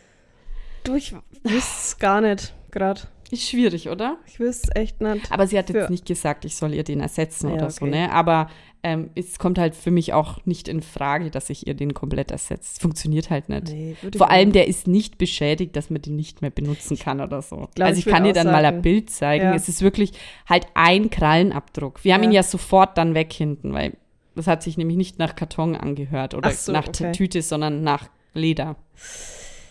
du, 0.83 0.95
ich 0.95 1.13
wüsste 1.43 1.53
es 1.53 1.97
gar 1.99 2.21
nicht 2.21 2.53
gerade. 2.71 3.01
Ist 3.29 3.43
schwierig, 3.49 3.89
oder? 3.89 4.17
Ich 4.25 4.39
wüsste 4.39 4.69
es 4.73 4.81
echt 4.81 5.01
nicht. 5.01 5.31
Aber 5.31 5.47
sie 5.47 5.57
hat 5.57 5.69
jetzt 5.69 5.89
nicht 5.89 6.05
gesagt, 6.05 6.45
ich 6.45 6.55
soll 6.55 6.73
ihr 6.73 6.83
den 6.85 7.01
ersetzen 7.01 7.49
Ja, 7.49 7.55
oder 7.55 7.69
so, 7.69 7.81
okay. 7.85 7.91
ne? 8.07 8.11
Aber 8.13 8.49
ähm, 8.83 9.09
es 9.15 9.37
kommt 9.37 9.57
halt 9.59 9.75
für 9.75 9.91
mich 9.91 10.13
auch 10.13 10.45
nicht 10.45 10.69
in 10.69 10.81
Frage, 10.81 11.29
dass 11.29 11.49
ich 11.49 11.67
ihr 11.67 11.73
den 11.73 11.93
komplett 11.93 12.31
ersetze. 12.31 12.79
Funktioniert 12.79 13.29
halt 13.29 13.49
nicht. 13.49 13.67
Nee, 13.67 13.95
ich 14.09 14.17
Vor 14.17 14.29
allem, 14.29 14.49
nicht. 14.49 14.55
der 14.55 14.67
ist 14.69 14.87
nicht 14.87 15.17
beschädigt, 15.17 15.75
dass 15.75 15.89
man 15.89 16.01
den 16.01 16.15
nicht 16.15 16.41
mehr 16.41 16.51
benutzen 16.51 16.97
kann 16.97 17.19
oder 17.19 17.41
so. 17.41 17.67
glaub, 17.75 17.87
also 17.89 17.99
ich 17.99 18.05
ich 18.07 18.13
kann 18.13 18.23
dir 18.23 18.31
dann 18.33 18.47
mal 18.47 18.63
ein 18.63 18.75
sagen- 18.75 18.81
Bild 18.81 19.09
zeigen. 19.09 19.43
Ja. 19.45 19.55
Es 19.55 19.67
ist 19.67 19.81
wirklich 19.81 20.13
halt 20.47 20.67
ein 20.73 21.09
Krallenabdruck. 21.09 22.03
Wir 22.05 22.13
haben 22.13 22.23
Ja. 22.23 22.29
ihn 22.29 22.33
ja 22.35 22.43
sofort 22.43 22.97
dann 22.97 23.13
weg 23.13 23.33
hinten, 23.33 23.73
weil 23.73 23.97
das 24.35 24.47
hat 24.47 24.63
sich 24.63 24.77
nämlich 24.77 24.95
nicht 24.95 25.19
nach 25.19 25.35
Karton 25.35 25.75
angehört 25.75 26.33
oder 26.33 26.51
so, 26.51 26.71
nach 26.71 26.87
okay. 26.87 27.11
Tüte, 27.11 27.41
sondern 27.41 27.83
nach 27.83 28.07
Leder. 28.33 28.77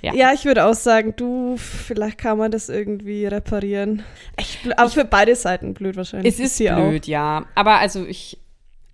Ja. 0.06 0.14
Ja, 0.14 0.32
ich 0.32 0.44
würde 0.44 0.66
auch 0.66 0.74
sagen, 0.74 1.14
du, 1.16 1.56
vielleicht 1.56 2.18
kann 2.18 2.38
man 2.38 2.52
das 2.52 2.68
irgendwie 2.68 3.26
reparieren. 3.26 4.04
Blöd, 4.62 4.78
aber 4.78 4.88
für 4.88 5.04
beide 5.04 5.34
Seiten 5.34 5.74
blöd 5.74 5.96
wahrscheinlich. 5.96 6.32
Es 6.32 6.38
ist 6.38 6.58
hier 6.58 6.76
blöd, 6.76 7.08
ja. 7.08 7.44
Aber 7.56 7.78
also 7.78 8.06
ich, 8.06 8.38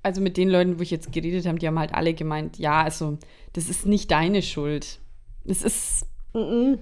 also 0.03 0.23
mit 0.23 0.39
den 0.39 0.49
Leuten, 0.49 0.79
wo 0.79 0.83
ich 0.83 0.91
jetzt 0.91 1.13
geredet 1.13 1.47
habe, 1.47 1.59
die 1.59 1.67
haben 1.67 1.79
halt 1.79 1.93
alle 1.93 2.15
gemeint, 2.15 2.59
ja, 2.59 2.83
also 2.83 3.19
das 3.53 3.69
ist 3.69 3.85
nicht 3.85 4.11
deine 4.11 4.41
Schuld. 4.41 5.01
Das 5.45 5.63
ist, 5.63 6.07
Auch. 6.33 6.41
Mhm. 6.51 6.79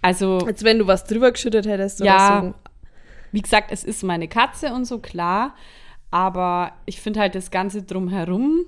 also, 0.00 0.38
Als 0.38 0.64
wenn 0.64 0.78
du 0.78 0.86
was 0.86 1.04
drüber 1.04 1.30
geschüttet 1.30 1.66
hättest 1.66 2.00
Ja. 2.00 2.38
oder 2.38 2.48
so. 2.48 2.54
wie 3.32 3.42
gesagt, 3.42 3.70
es 3.70 3.84
ist 3.84 4.02
meine 4.02 4.28
Katze 4.28 4.72
und 4.72 4.86
so, 4.86 4.98
klar. 4.98 5.54
Aber 6.10 6.72
ich 6.86 7.02
finde 7.02 7.20
halt 7.20 7.34
das 7.34 7.50
Ganze 7.50 7.82
drumherum 7.82 8.64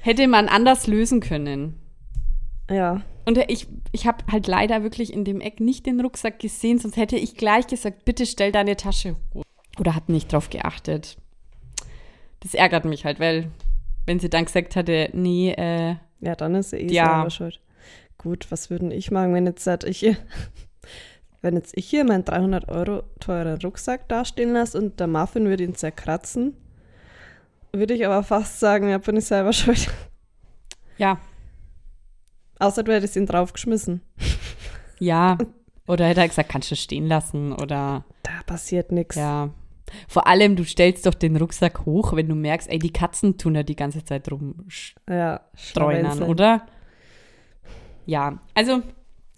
hätte 0.00 0.28
man 0.28 0.48
anders 0.48 0.86
lösen 0.86 1.20
können. 1.20 1.80
Ja. 2.70 3.02
Und 3.26 3.38
ich, 3.50 3.66
ich 3.92 4.06
habe 4.06 4.24
halt 4.30 4.46
leider 4.46 4.82
wirklich 4.82 5.12
in 5.12 5.24
dem 5.24 5.40
Eck 5.40 5.60
nicht 5.60 5.86
den 5.86 6.00
Rucksack 6.00 6.38
gesehen, 6.38 6.78
sonst 6.78 6.96
hätte 6.96 7.16
ich 7.16 7.36
gleich 7.36 7.66
gesagt, 7.66 8.04
bitte 8.04 8.26
stell 8.26 8.52
deine 8.52 8.76
Tasche 8.76 9.16
hoch. 9.32 9.42
Oder 9.78 9.94
hat 9.94 10.08
nicht 10.08 10.32
drauf 10.32 10.50
geachtet. 10.50 11.16
Das 12.40 12.54
ärgert 12.54 12.84
mich 12.84 13.04
halt, 13.04 13.20
weil 13.20 13.50
wenn 14.06 14.20
sie 14.20 14.28
dann 14.28 14.44
gesagt 14.44 14.76
hätte, 14.76 15.08
nee, 15.12 15.52
äh, 15.52 15.96
Ja, 16.20 16.34
dann 16.36 16.54
ist 16.54 16.70
sie 16.70 16.76
eh 16.76 16.92
Ja. 16.92 17.16
selber 17.16 17.30
schuld. 17.30 17.60
Gut, 18.18 18.46
was 18.50 18.70
würden 18.70 18.90
ich 18.90 19.10
machen, 19.10 19.34
wenn 19.34 19.46
jetzt 19.46 19.66
halt 19.66 19.84
ich 19.84 19.98
hier, 19.98 20.16
wenn 21.42 21.54
jetzt 21.56 21.76
ich 21.76 21.86
hier 21.88 22.04
meinen 22.04 22.24
300 22.24 22.68
Euro 22.68 23.02
teuren 23.20 23.58
Rucksack 23.62 24.08
dastehen 24.08 24.52
lasse 24.52 24.78
und 24.78 25.00
der 25.00 25.06
Muffin 25.06 25.46
würde 25.46 25.64
ihn 25.64 25.74
zerkratzen, 25.74 26.56
würde 27.72 27.94
ich 27.94 28.06
aber 28.06 28.22
fast 28.22 28.60
sagen, 28.60 28.88
ja, 28.88 28.98
bin 28.98 29.16
ich 29.16 29.24
selber 29.26 29.52
schuld. 29.54 29.88
ja, 30.98 31.18
Außer 32.58 32.82
du 32.82 32.92
hättest 32.92 33.16
ihn 33.16 33.26
draufgeschmissen. 33.26 34.00
ja. 34.98 35.38
Oder 35.86 36.06
hätte 36.06 36.20
er 36.20 36.28
gesagt, 36.28 36.48
kannst 36.48 36.70
du 36.70 36.76
stehen 36.76 37.06
lassen 37.06 37.52
oder 37.52 38.04
Da 38.22 38.42
passiert 38.46 38.92
nichts. 38.92 39.16
ja. 39.16 39.50
Vor 40.08 40.26
allem, 40.26 40.56
du 40.56 40.64
stellst 40.64 41.06
doch 41.06 41.14
den 41.14 41.36
Rucksack 41.36 41.84
hoch, 41.86 42.14
wenn 42.16 42.28
du 42.28 42.34
merkst, 42.34 42.68
ey, 42.68 42.78
die 42.78 42.92
Katzen 42.92 43.38
tun 43.38 43.54
ja 43.54 43.62
die 43.62 43.76
ganze 43.76 44.04
Zeit 44.04 44.28
rumstreunern, 44.30 46.18
Ja, 46.20 46.26
oder? 46.26 46.66
Ja, 48.06 48.38
also 48.54 48.82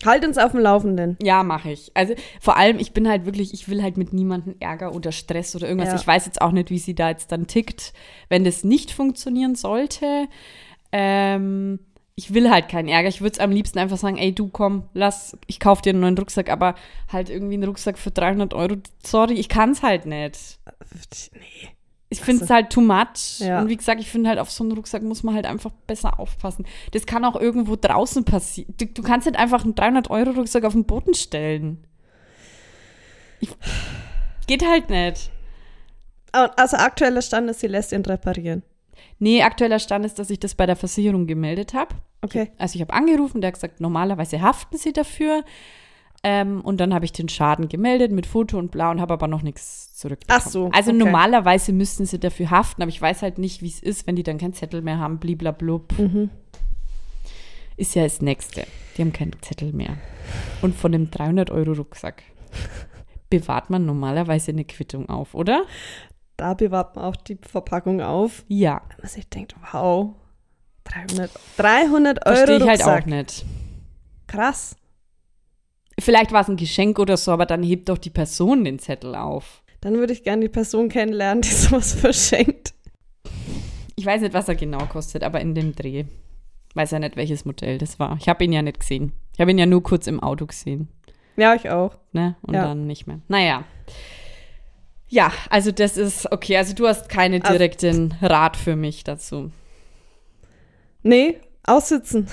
Halt 0.04 0.26
uns 0.26 0.36
auf 0.36 0.52
dem 0.52 0.60
Laufenden. 0.60 1.16
Ja, 1.22 1.42
mache 1.42 1.70
ich. 1.70 1.90
Also 1.94 2.14
vor 2.40 2.56
allem, 2.58 2.78
ich 2.78 2.92
bin 2.92 3.08
halt 3.08 3.24
wirklich, 3.24 3.54
ich 3.54 3.68
will 3.68 3.82
halt 3.82 3.96
mit 3.96 4.12
niemandem 4.12 4.56
Ärger 4.60 4.94
oder 4.94 5.10
Stress 5.10 5.56
oder 5.56 5.68
irgendwas. 5.68 5.88
Ja. 5.88 5.96
Ich 5.96 6.06
weiß 6.06 6.26
jetzt 6.26 6.42
auch 6.42 6.52
nicht, 6.52 6.68
wie 6.70 6.78
sie 6.78 6.94
da 6.94 7.08
jetzt 7.08 7.32
dann 7.32 7.46
tickt, 7.46 7.94
wenn 8.28 8.44
das 8.44 8.62
nicht 8.62 8.90
funktionieren 8.90 9.54
sollte. 9.54 10.26
Ähm, 10.92 11.80
ich 12.18 12.32
will 12.32 12.50
halt 12.50 12.68
keinen 12.68 12.88
Ärger. 12.88 13.10
Ich 13.10 13.20
würde 13.20 13.34
es 13.34 13.38
am 13.38 13.50
liebsten 13.50 13.78
einfach 13.78 13.98
sagen, 13.98 14.16
ey, 14.16 14.34
du 14.34 14.48
komm, 14.48 14.88
lass, 14.94 15.36
ich 15.46 15.60
kauf 15.60 15.82
dir 15.82 15.90
einen 15.90 16.00
neuen 16.00 16.16
Rucksack, 16.16 16.48
aber 16.48 16.74
halt 17.12 17.28
irgendwie 17.28 17.54
einen 17.54 17.64
Rucksack 17.64 17.98
für 17.98 18.10
300 18.10 18.54
Euro. 18.54 18.76
Sorry, 19.04 19.34
ich 19.34 19.50
kann 19.50 19.72
es 19.72 19.82
halt 19.82 20.06
nicht. 20.06 20.58
Nee. 21.32 21.68
Ich 22.08 22.20
finde 22.20 22.44
es 22.44 22.50
halt 22.50 22.70
too 22.70 22.80
much. 22.80 23.40
Ja. 23.40 23.60
Und 23.60 23.68
wie 23.68 23.76
gesagt, 23.76 24.00
ich 24.00 24.08
finde 24.08 24.30
halt, 24.30 24.38
auf 24.38 24.50
so 24.50 24.64
einen 24.64 24.72
Rucksack 24.72 25.02
muss 25.02 25.24
man 25.24 25.34
halt 25.34 25.44
einfach 25.44 25.72
besser 25.86 26.18
aufpassen. 26.18 26.64
Das 26.92 27.04
kann 27.04 27.24
auch 27.24 27.36
irgendwo 27.36 27.76
draußen 27.76 28.24
passieren. 28.24 28.72
Du, 28.78 28.86
du 28.86 29.02
kannst 29.02 29.26
nicht 29.26 29.38
einfach 29.38 29.64
einen 29.64 29.74
300-Euro-Rucksack 29.74 30.64
auf 30.64 30.72
den 30.72 30.84
Boden 30.84 31.14
stellen. 31.14 31.86
Ich, 33.40 33.50
geht 34.46 34.64
halt 34.66 34.88
nicht. 34.88 35.30
Also 36.32 36.76
aktueller 36.76 37.22
Stand 37.22 37.50
ist, 37.50 37.60
sie 37.60 37.66
lässt 37.66 37.92
ihn 37.92 38.04
reparieren. 38.04 38.62
Nee, 39.18 39.42
aktueller 39.42 39.78
Stand 39.78 40.04
ist, 40.04 40.18
dass 40.18 40.30
ich 40.30 40.40
das 40.40 40.54
bei 40.54 40.66
der 40.66 40.76
Versicherung 40.76 41.26
gemeldet 41.26 41.74
habe. 41.74 41.94
Okay. 42.22 42.50
Also 42.58 42.76
ich 42.76 42.82
habe 42.82 42.92
angerufen, 42.92 43.40
der 43.40 43.48
hat 43.48 43.54
gesagt, 43.54 43.80
normalerweise 43.80 44.40
haften 44.42 44.76
sie 44.76 44.92
dafür. 44.92 45.44
Ähm, 46.22 46.60
und 46.62 46.78
dann 46.80 46.92
habe 46.92 47.04
ich 47.04 47.12
den 47.12 47.28
Schaden 47.28 47.68
gemeldet 47.68 48.10
mit 48.10 48.26
Foto 48.26 48.58
und 48.58 48.70
bla 48.70 48.90
und 48.90 49.00
habe 49.00 49.14
aber 49.14 49.28
noch 49.28 49.42
nichts 49.42 49.94
zurückbekommen. 49.94 50.42
Ach 50.44 50.50
so, 50.50 50.70
Also 50.72 50.90
okay. 50.90 50.98
normalerweise 50.98 51.72
müssten 51.72 52.04
sie 52.04 52.18
dafür 52.18 52.50
haften, 52.50 52.82
aber 52.82 52.88
ich 52.88 53.00
weiß 53.00 53.22
halt 53.22 53.38
nicht, 53.38 53.62
wie 53.62 53.68
es 53.68 53.80
ist, 53.80 54.06
wenn 54.06 54.16
die 54.16 54.22
dann 54.22 54.38
keinen 54.38 54.54
Zettel 54.54 54.82
mehr 54.82 54.98
haben, 54.98 55.18
bliblablub. 55.18 55.96
Mhm. 55.98 56.30
Ist 57.76 57.94
ja 57.94 58.02
das 58.02 58.22
Nächste. 58.22 58.66
Die 58.96 59.02
haben 59.02 59.12
keinen 59.12 59.40
Zettel 59.42 59.72
mehr. 59.72 59.96
Und 60.62 60.74
von 60.74 60.90
dem 60.92 61.10
300-Euro-Rucksack 61.10 62.22
bewahrt 63.30 63.70
man 63.70 63.84
normalerweise 63.86 64.50
eine 64.50 64.64
Quittung 64.64 65.08
auf, 65.08 65.34
oder? 65.34 65.64
Da 66.36 66.54
bewahrt 66.54 66.96
man 66.96 67.04
auch 67.06 67.16
die 67.16 67.38
Verpackung 67.40 68.00
auf. 68.02 68.44
Ja. 68.48 68.82
Wenn 68.90 68.98
man 69.02 69.08
sich 69.08 69.28
denkt, 69.28 69.54
wow, 69.72 70.14
300, 70.84 71.30
300 71.56 72.26
Euro 72.26 72.36
Verstehe 72.36 72.56
ich 72.58 72.62
halt 72.68 72.80
Rucksack. 72.80 73.02
auch 73.02 73.06
nicht. 73.06 73.44
Krass. 74.26 74.76
Vielleicht 75.98 76.32
war 76.32 76.42
es 76.42 76.48
ein 76.48 76.56
Geschenk 76.56 76.98
oder 76.98 77.16
so, 77.16 77.32
aber 77.32 77.46
dann 77.46 77.62
hebt 77.62 77.88
doch 77.88 77.98
die 77.98 78.10
Person 78.10 78.64
den 78.64 78.78
Zettel 78.78 79.14
auf. 79.14 79.62
Dann 79.80 79.94
würde 79.94 80.12
ich 80.12 80.22
gerne 80.24 80.42
die 80.42 80.48
Person 80.50 80.88
kennenlernen, 80.88 81.40
die 81.42 81.48
sowas 81.52 81.94
verschenkt. 81.94 82.74
Ich 83.94 84.04
weiß 84.04 84.20
nicht, 84.20 84.34
was 84.34 84.48
er 84.48 84.56
genau 84.56 84.84
kostet, 84.86 85.24
aber 85.24 85.40
in 85.40 85.54
dem 85.54 85.74
Dreh. 85.74 86.04
Weiß 86.74 86.90
ja 86.90 86.98
nicht, 86.98 87.16
welches 87.16 87.46
Modell 87.46 87.78
das 87.78 87.98
war. 87.98 88.18
Ich 88.20 88.28
habe 88.28 88.44
ihn 88.44 88.52
ja 88.52 88.60
nicht 88.60 88.80
gesehen. 88.80 89.12
Ich 89.32 89.40
habe 89.40 89.50
ihn 89.50 89.58
ja 89.58 89.64
nur 89.64 89.82
kurz 89.82 90.06
im 90.06 90.20
Auto 90.22 90.44
gesehen. 90.44 90.88
Ja, 91.38 91.54
ich 91.54 91.70
auch. 91.70 91.96
Ne? 92.12 92.36
Und 92.42 92.54
Ja. 92.54 92.64
dann 92.64 92.86
nicht 92.86 93.06
mehr. 93.06 93.20
Naja. 93.28 93.64
Ja, 95.08 95.32
also 95.50 95.70
das 95.70 95.96
ist 95.96 96.30
okay. 96.32 96.56
Also 96.56 96.74
du 96.74 96.86
hast 96.86 97.08
keinen 97.08 97.42
Also- 97.42 97.52
direkten 97.52 98.14
Rat 98.20 98.56
für 98.56 98.76
mich 98.76 99.04
dazu. 99.04 99.50
Nee, 101.02 101.38
aussitzen. 101.64 102.26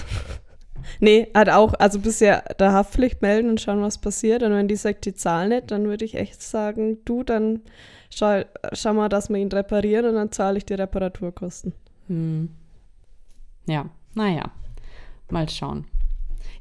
nee, 1.00 1.28
hat 1.36 1.50
auch, 1.50 1.74
also 1.76 2.00
bisher 2.00 2.42
der 2.60 2.74
Haftpflicht 2.74 3.22
melden 3.22 3.50
und 3.50 3.62
schauen, 3.62 3.82
was 3.82 4.00
passiert. 4.00 4.42
Und 4.44 4.52
wenn 4.54 4.68
die 4.68 4.76
sagt, 4.76 5.06
die 5.06 5.14
zahlen 5.14 5.50
nicht, 5.50 5.70
dann 5.72 5.86
würde 5.86 6.06
ich 6.06 6.16
echt 6.16 6.42
sagen, 6.42 6.98
du, 7.06 7.24
dann 7.24 7.62
schau, 8.10 8.42
schau 8.74 8.94
mal, 8.94 9.10
dass 9.10 9.30
wir 9.30 9.38
ihn 9.38 9.52
reparieren 9.52 10.06
und 10.08 10.16
dann 10.16 10.32
zahle 10.32 10.58
ich 10.58 10.66
die 10.66 10.74
Reparaturkosten. 10.74 11.74
Hm. 12.08 12.50
Ja, 13.68 13.86
naja. 14.16 14.52
Mal 15.30 15.48
schauen. 15.50 15.86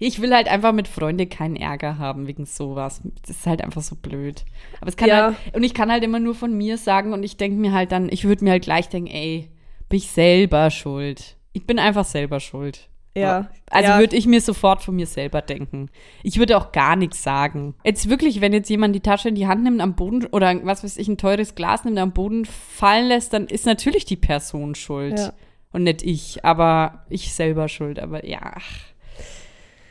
Ich 0.05 0.21
will 0.21 0.35
halt 0.35 0.49
einfach 0.49 0.73
mit 0.73 0.89
Freunden 0.89 1.29
keinen 1.29 1.55
Ärger 1.55 1.99
haben 1.99 2.27
wegen 2.27 2.45
sowas. 2.45 3.01
Das 3.21 3.37
ist 3.37 3.47
halt 3.47 3.63
einfach 3.63 3.83
so 3.83 3.95
blöd. 3.95 4.45
Aber 4.81 4.89
es 4.89 4.97
kann 4.97 5.09
Ja. 5.09 5.25
halt, 5.27 5.37
und 5.55 5.63
ich 5.63 5.75
kann 5.75 5.93
halt 5.93 6.03
immer 6.03 6.19
nur 6.19 6.35
von 6.35 6.57
mir 6.57 6.77
sagen 6.77 7.13
und 7.13 7.23
ich 7.23 7.37
denke 7.37 7.59
mir 7.59 7.73
halt 7.73 7.93
dann, 7.93 8.09
ich 8.11 8.25
würde 8.25 8.45
mir 8.45 8.51
halt 8.51 8.65
gleich 8.65 8.89
denken, 8.89 9.11
ey, 9.11 9.51
bin 9.89 9.99
ich 9.99 10.09
selber 10.11 10.71
schuld. 10.71 11.37
Ich 11.53 11.67
bin 11.67 11.79
einfach 11.79 12.05
selber 12.05 12.41
schuld. 12.41 12.89
Ja. 13.15 13.51
Also 13.71 13.91
ja, 13.91 13.99
würde 13.99 14.17
ich 14.17 14.27
mir 14.27 14.41
sofort 14.41 14.83
von 14.83 14.97
mir 14.97 15.07
selber 15.07 15.41
denken. 15.43 15.89
Ich 16.23 16.39
würde 16.39 16.57
auch 16.57 16.73
gar 16.73 16.97
nichts 16.97 17.23
sagen. 17.23 17.75
Jetzt 17.85 18.09
wirklich, 18.09 18.41
wenn 18.41 18.53
jetzt 18.53 18.71
jemand 18.71 18.95
die 18.97 19.01
Tasche 19.01 19.29
in 19.29 19.35
die 19.35 19.47
Hand 19.47 19.63
nimmt 19.63 19.81
am 19.83 19.95
Boden 19.95 20.27
oder 20.27 20.65
was 20.65 20.83
weiß 20.83 20.97
ich, 20.97 21.09
ein 21.09 21.19
teures 21.19 21.55
Glas 21.55 21.85
nimmt 21.85 21.99
am 21.99 22.13
Boden 22.13 22.45
fallen 22.45 23.09
lässt, 23.09 23.35
dann 23.35 23.47
ist 23.47 23.67
natürlich 23.67 24.05
die 24.05 24.17
Person 24.17 24.75
schuld. 24.75 25.19
Ja. 25.19 25.33
Und 25.73 25.85
nicht 25.85 26.03
ich, 26.03 26.45
aber 26.45 27.05
ich 27.09 27.33
selber 27.33 27.69
schuld. 27.69 28.01
Aber 28.01 28.27
ja. 28.27 28.41
ach. 28.43 28.92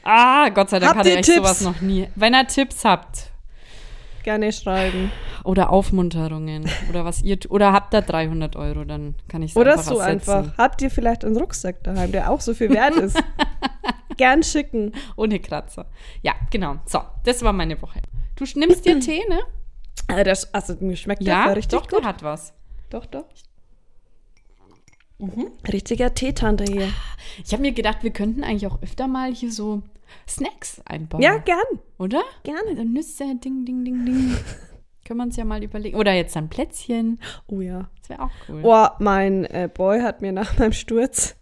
Ah, 0.04 0.50
Gott 0.50 0.70
sei 0.70 0.80
Dank 0.80 0.90
Habt 0.92 1.00
hatte 1.00 1.10
ihr 1.10 1.20
ich 1.20 1.26
Tipps? 1.26 1.38
sowas 1.38 1.62
noch 1.62 1.82
nie. 1.82 2.08
Wenn 2.16 2.34
ihr 2.34 2.48
Tipps 2.48 2.84
habt 2.86 3.32
gerne 4.24 4.52
schreiben. 4.52 5.12
oder 5.44 5.72
Aufmunterungen 5.72 6.70
oder 6.90 7.06
was 7.06 7.22
ihr 7.24 7.40
oder 7.50 7.74
habt 7.74 7.94
da 7.94 8.02
300 8.02 8.56
Euro, 8.56 8.84
dann 8.84 9.16
kann 9.28 9.42
ich 9.42 9.52
es 9.52 9.58
Oder 9.58 9.74
einfach 9.74 9.84
so 9.86 10.00
ersetzen. 10.00 10.32
einfach. 10.32 10.58
Habt 10.58 10.82
ihr 10.84 10.92
vielleicht 10.92 11.26
einen 11.26 11.38
Rucksack 11.38 11.84
daheim, 11.84 12.12
der 12.12 12.30
auch 12.30 12.40
so 12.42 12.54
viel 12.54 12.70
wert 12.70 12.96
ist? 12.98 13.18
Gern 14.18 14.44
schicken. 14.44 14.92
Ohne 15.16 15.40
Kratzer. 15.40 15.88
Ja, 16.22 16.34
genau. 16.52 16.76
So, 16.86 17.00
das 17.26 17.42
war 17.42 17.54
meine 17.54 17.82
Woche. 17.82 18.00
Du 18.36 18.46
nimmst 18.60 18.86
dir 18.86 19.00
Tee, 19.00 19.24
ne? 19.28 19.40
Äh, 20.08 20.24
das, 20.24 20.54
also 20.54 20.76
mir 20.80 20.96
schmeckt 20.96 21.24
Ja, 21.24 21.46
der 21.48 21.56
richtig 21.56 21.80
doch, 21.80 21.88
gut. 21.88 22.00
der 22.02 22.08
hat 22.08 22.22
was. 22.22 22.54
Doch, 22.92 23.06
doch. 23.08 23.26
Mhm. 25.18 25.52
Richtiger 25.72 26.14
Teetante 26.14 26.64
hier. 26.64 26.90
Ich 27.44 27.54
habe 27.54 27.62
mir 27.62 27.72
gedacht, 27.72 28.04
wir 28.04 28.12
könnten 28.12 28.44
eigentlich 28.44 28.68
auch 28.68 28.82
öfter 28.82 29.08
mal 29.08 29.32
hier 29.34 29.52
so 29.52 29.82
Snacks 30.28 30.82
einbauen. 30.86 31.22
Ja, 31.22 31.38
gern. 31.38 31.58
Oder? 31.98 32.22
Gerne. 32.44 32.62
Also 32.70 32.84
Nüsse, 32.84 33.24
ding, 33.44 33.66
ding, 33.66 33.84
ding, 33.86 34.06
ding. 34.06 34.36
Können 35.06 35.18
wir 35.20 35.24
uns 35.24 35.36
ja 35.36 35.46
mal 35.46 35.62
überlegen. 35.64 35.98
Oder 35.98 36.14
jetzt 36.14 36.38
ein 36.38 36.50
Plätzchen. 36.50 37.20
Oh 37.48 37.60
ja. 37.62 37.90
Das 38.00 38.10
wäre 38.10 38.22
auch 38.24 38.30
cool. 38.48 38.62
Oh, 38.64 38.88
mein 39.00 39.46
äh, 39.46 39.70
Boy 39.74 40.00
hat 40.02 40.22
mir 40.22 40.32
nach 40.32 40.58
meinem 40.58 40.74
Sturz 40.74 41.36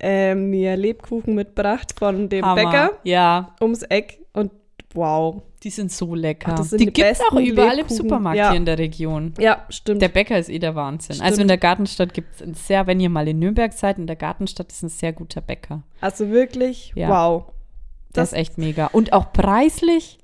ähm, 0.00 0.50
mir 0.50 0.76
Lebkuchen 0.76 1.34
mitgebracht 1.34 1.94
von 1.98 2.28
dem 2.28 2.44
Hammer. 2.44 2.54
Bäcker 2.70 2.90
Ja, 3.04 3.54
ums 3.60 3.82
Eck 3.82 4.18
und 4.32 4.52
wow. 4.94 5.42
die 5.62 5.70
sind 5.70 5.90
so 5.92 6.14
lecker. 6.14 6.56
Ach, 6.58 6.64
sind 6.64 6.80
die 6.80 6.86
die 6.86 6.92
gibt 6.92 7.08
es 7.08 7.20
auch 7.20 7.38
überall 7.38 7.70
im 7.72 7.76
Lebkuchen. 7.78 7.96
Supermarkt 7.96 8.36
Ja. 8.38 8.50
hier 8.50 8.56
in 8.58 8.64
der 8.66 8.78
Region. 8.78 9.34
Ja, 9.38 9.64
stimmt. 9.70 10.02
Der 10.02 10.08
Bäcker 10.08 10.38
ist 10.38 10.48
eh 10.50 10.58
der 10.58 10.74
Wahnsinn. 10.74 11.16
Also 11.20 11.24
Stimmt. 11.36 11.40
in 11.42 11.48
der 11.48 11.58
Gartenstadt 11.58 12.14
gibt 12.14 12.34
es 12.34 12.42
ein 12.42 12.54
sehr, 12.54 12.86
wenn 12.86 13.00
ihr 13.00 13.10
mal 13.10 13.26
in 13.28 13.38
Nürnberg 13.38 13.72
seid, 13.72 13.98
in 13.98 14.06
der 14.06 14.16
Gartenstadt 14.16 14.70
ist 14.72 14.82
ein 14.82 14.88
sehr 14.88 15.12
guter 15.12 15.40
Bäcker. 15.40 15.82
also 16.00 16.28
wirklich, 16.30 16.92
Ja. 16.96 17.08
wow. 17.08 17.44
Das- 18.16 18.32
ist 18.32 18.38
echt 18.38 18.58
mega. 18.58 18.86
Und 18.86 19.12
auch 19.12 19.32
preislich 19.32 20.18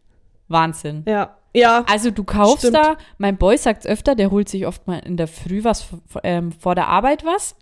Wahnsinn. 0.48 1.04
Ja, 1.06 1.36
ja, 1.54 1.84
Also 1.90 2.10
du 2.10 2.22
kaufst 2.24 2.58
Stimmt. 2.58 2.76
da, 2.76 2.96
mein 3.18 3.36
Boy 3.36 3.56
sagt 3.58 3.86
öfter, 3.86 4.14
der 4.14 4.30
holt 4.30 4.48
sich 4.48 4.66
oft 4.66 4.86
mal 4.86 4.98
in 5.00 5.16
der 5.16 5.26
Früh 5.28 5.64
was 5.64 5.88
ähm, 6.22 6.52
vor 6.52 6.74
der 6.74 6.86
Arbeit 6.88 7.24
was. 7.24 7.56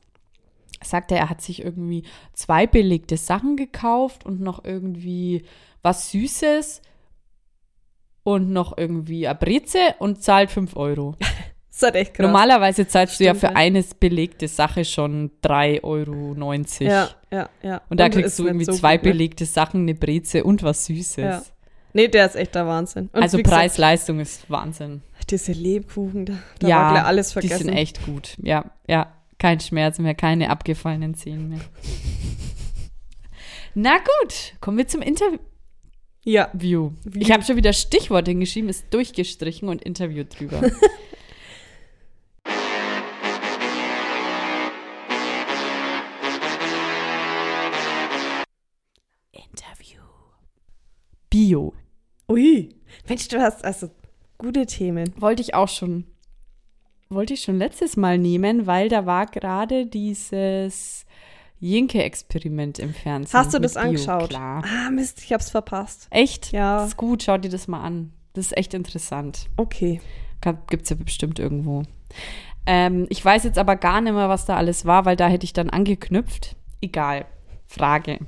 Sagt 0.84 1.10
er, 1.10 1.18
er 1.18 1.30
hat 1.30 1.40
sich 1.40 1.64
irgendwie 1.64 2.04
zwei 2.34 2.66
belegte 2.66 3.16
Sachen 3.16 3.56
gekauft 3.56 4.24
und 4.26 4.40
noch 4.40 4.64
irgendwie 4.64 5.44
was 5.82 6.10
Süßes 6.10 6.82
und 8.22 8.50
noch 8.52 8.76
irgendwie 8.76 9.26
eine 9.26 9.38
Breze 9.38 9.94
und 9.98 10.22
zahlt 10.22 10.50
5 10.50 10.76
Euro. 10.76 11.14
das 11.70 11.82
ist 11.82 11.94
echt 11.94 12.14
krass. 12.14 12.26
Normalerweise 12.26 12.86
zahlst 12.86 13.18
du 13.18 13.24
ja 13.24 13.30
Stimmt, 13.30 13.40
für 13.40 13.46
ja. 13.46 13.56
eine 13.56 13.82
belegte 13.98 14.48
Sache 14.48 14.84
schon 14.84 15.30
3,90 15.42 15.82
Euro. 15.82 16.34
Ja, 16.80 17.08
ja, 17.30 17.48
ja. 17.62 17.82
Und 17.88 18.00
da 18.00 18.06
ist 18.06 18.14
kriegst 18.14 18.38
du 18.38 18.46
irgendwie 18.46 18.64
so 18.64 18.72
zwei 18.72 18.96
gut, 18.96 19.04
ne? 19.06 19.12
belegte 19.12 19.46
Sachen, 19.46 19.82
eine 19.82 19.94
Breze 19.94 20.44
und 20.44 20.62
was 20.62 20.86
Süßes. 20.86 21.16
Ja. 21.16 21.42
Nee, 21.92 22.08
der 22.08 22.26
ist 22.26 22.36
echt 22.36 22.54
der 22.54 22.66
Wahnsinn. 22.66 23.08
Und 23.12 23.22
Also 23.22 23.38
Preis-Leistung 23.42 24.20
ist 24.20 24.48
Wahnsinn. 24.50 25.02
Diese 25.30 25.52
Lebkuchen, 25.52 26.26
da, 26.26 26.32
da 26.60 26.68
ja, 26.68 26.76
war 26.76 26.92
gleich 26.92 27.04
alles 27.04 27.28
die 27.28 27.32
vergessen. 27.34 27.64
sind 27.64 27.74
echt 27.74 28.04
gut. 28.04 28.34
Ja, 28.42 28.70
ja, 28.86 29.12
kein 29.38 29.60
Schmerz 29.60 29.98
mehr, 29.98 30.14
keine 30.14 30.50
abgefallenen 30.50 31.14
Zähne 31.14 31.42
mehr. 31.42 31.60
Na 33.74 33.98
gut, 33.98 34.54
kommen 34.60 34.78
wir 34.78 34.88
zum 34.88 35.02
Interview. 35.02 35.38
Ja, 36.24 36.50
Ich 37.14 37.32
habe 37.32 37.42
schon 37.42 37.56
wieder 37.56 37.72
Stichworte 37.72 38.32
hingeschrieben, 38.32 38.68
ist 38.68 38.92
durchgestrichen 38.92 39.68
und 39.68 39.82
Interview 39.82 40.24
drüber. 40.24 40.60
Bio. 51.30 51.74
ui. 52.30 52.70
Mensch, 53.08 53.28
du 53.28 53.40
hast 53.40 53.64
also 53.64 53.90
gute 54.38 54.66
Themen. 54.66 55.12
Wollte 55.16 55.42
ich 55.42 55.54
auch 55.54 55.68
schon. 55.68 56.04
Wollte 57.10 57.34
ich 57.34 57.42
schon 57.42 57.58
letztes 57.58 57.96
Mal 57.96 58.18
nehmen, 58.18 58.66
weil 58.66 58.88
da 58.88 59.06
war 59.06 59.26
gerade 59.26 59.86
dieses 59.86 61.06
Jinke-Experiment 61.60 62.78
im 62.78 62.92
Fernsehen. 62.94 63.38
Hast 63.38 63.54
du 63.54 63.58
das 63.58 63.74
Bio. 63.74 63.82
angeschaut? 63.82 64.30
Klar. 64.30 64.62
Ah, 64.64 64.90
Mist, 64.90 65.22
ich 65.24 65.32
hab's 65.32 65.50
verpasst. 65.50 66.06
Echt? 66.10 66.52
Ja. 66.52 66.78
Das 66.78 66.88
ist 66.88 66.96
gut, 66.96 67.22
schau 67.22 67.38
dir 67.38 67.48
das 67.50 67.66
mal 67.66 67.82
an. 67.82 68.12
Das 68.34 68.46
ist 68.46 68.56
echt 68.56 68.74
interessant. 68.74 69.48
Okay. 69.56 70.00
Gibt 70.68 70.84
es 70.84 70.90
ja 70.90 70.96
bestimmt 70.96 71.38
irgendwo. 71.38 71.82
Ähm, 72.66 73.06
ich 73.08 73.24
weiß 73.24 73.44
jetzt 73.44 73.58
aber 73.58 73.76
gar 73.76 74.00
nicht 74.00 74.12
mehr, 74.12 74.28
was 74.28 74.44
da 74.44 74.56
alles 74.56 74.84
war, 74.84 75.04
weil 75.04 75.16
da 75.16 75.26
hätte 75.28 75.44
ich 75.44 75.52
dann 75.52 75.70
angeknüpft. 75.70 76.54
Egal. 76.80 77.24
Frage. 77.66 78.18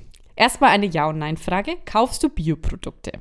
Erstmal 0.40 0.70
eine 0.70 0.86
Ja- 0.86 1.06
und 1.06 1.18
Nein-Frage. 1.18 1.76
Kaufst 1.84 2.22
du 2.22 2.30
Bioprodukte? 2.30 3.12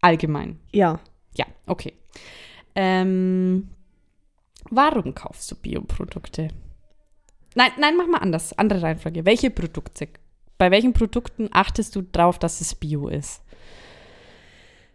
Allgemein. 0.00 0.58
Ja. 0.72 1.00
Ja, 1.34 1.44
okay. 1.66 1.92
Ähm, 2.74 3.68
warum 4.70 5.14
kaufst 5.14 5.50
du 5.50 5.54
Bioprodukte? 5.54 6.48
Nein, 7.54 7.72
nein, 7.78 7.98
mach 7.98 8.06
mal 8.06 8.20
anders. 8.22 8.56
Andere 8.56 8.80
Reihenfolge. 8.80 9.26
Welche 9.26 9.50
Produkte? 9.50 10.08
Bei 10.56 10.70
welchen 10.70 10.94
Produkten 10.94 11.50
achtest 11.52 11.94
du 11.94 12.00
drauf, 12.00 12.38
dass 12.38 12.62
es 12.62 12.74
Bio 12.74 13.08
ist? 13.08 13.42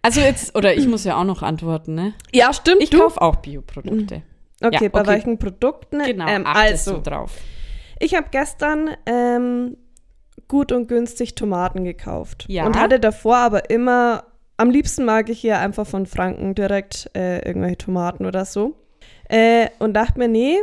Also 0.01 0.21
jetzt, 0.21 0.55
oder 0.55 0.73
ich 0.75 0.87
muss 0.87 1.03
ja 1.03 1.19
auch 1.19 1.25
noch 1.25 1.43
antworten, 1.43 1.93
ne? 1.93 2.15
Ja, 2.33 2.51
stimmt. 2.53 2.81
Ich 2.81 2.89
kaufe 2.89 3.21
auch 3.21 3.35
Bioprodukte. 3.35 4.23
Okay, 4.63 4.85
Ja, 4.85 4.89
bei 4.89 5.01
okay. 5.01 5.09
welchen 5.09 5.37
Produkten? 5.37 5.99
Genau, 6.03 6.27
Ähm, 6.27 6.47
achtest 6.47 6.87
also, 6.87 6.93
du 7.01 7.07
drauf. 7.07 7.33
ich 7.99 8.15
habe 8.15 8.29
gestern 8.31 8.89
ähm, 9.05 9.77
gut 10.47 10.71
und 10.71 10.87
günstig 10.87 11.35
Tomaten 11.35 11.83
gekauft. 11.83 12.45
Ja. 12.47 12.65
Und 12.65 12.79
hatte 12.79 12.99
davor 12.99 13.37
aber 13.37 13.69
immer, 13.69 14.25
am 14.57 14.69
liebsten 14.69 15.05
mag 15.05 15.29
ich 15.29 15.39
hier 15.39 15.59
einfach 15.59 15.87
von 15.87 16.05
Franken 16.05 16.55
direkt 16.55 17.09
äh, 17.15 17.45
irgendwelche 17.45 17.77
Tomaten 17.77 18.25
oder 18.25 18.45
so. 18.45 18.75
Äh, 19.29 19.69
und 19.79 19.93
dachte 19.93 20.19
mir, 20.19 20.27
nee, 20.27 20.57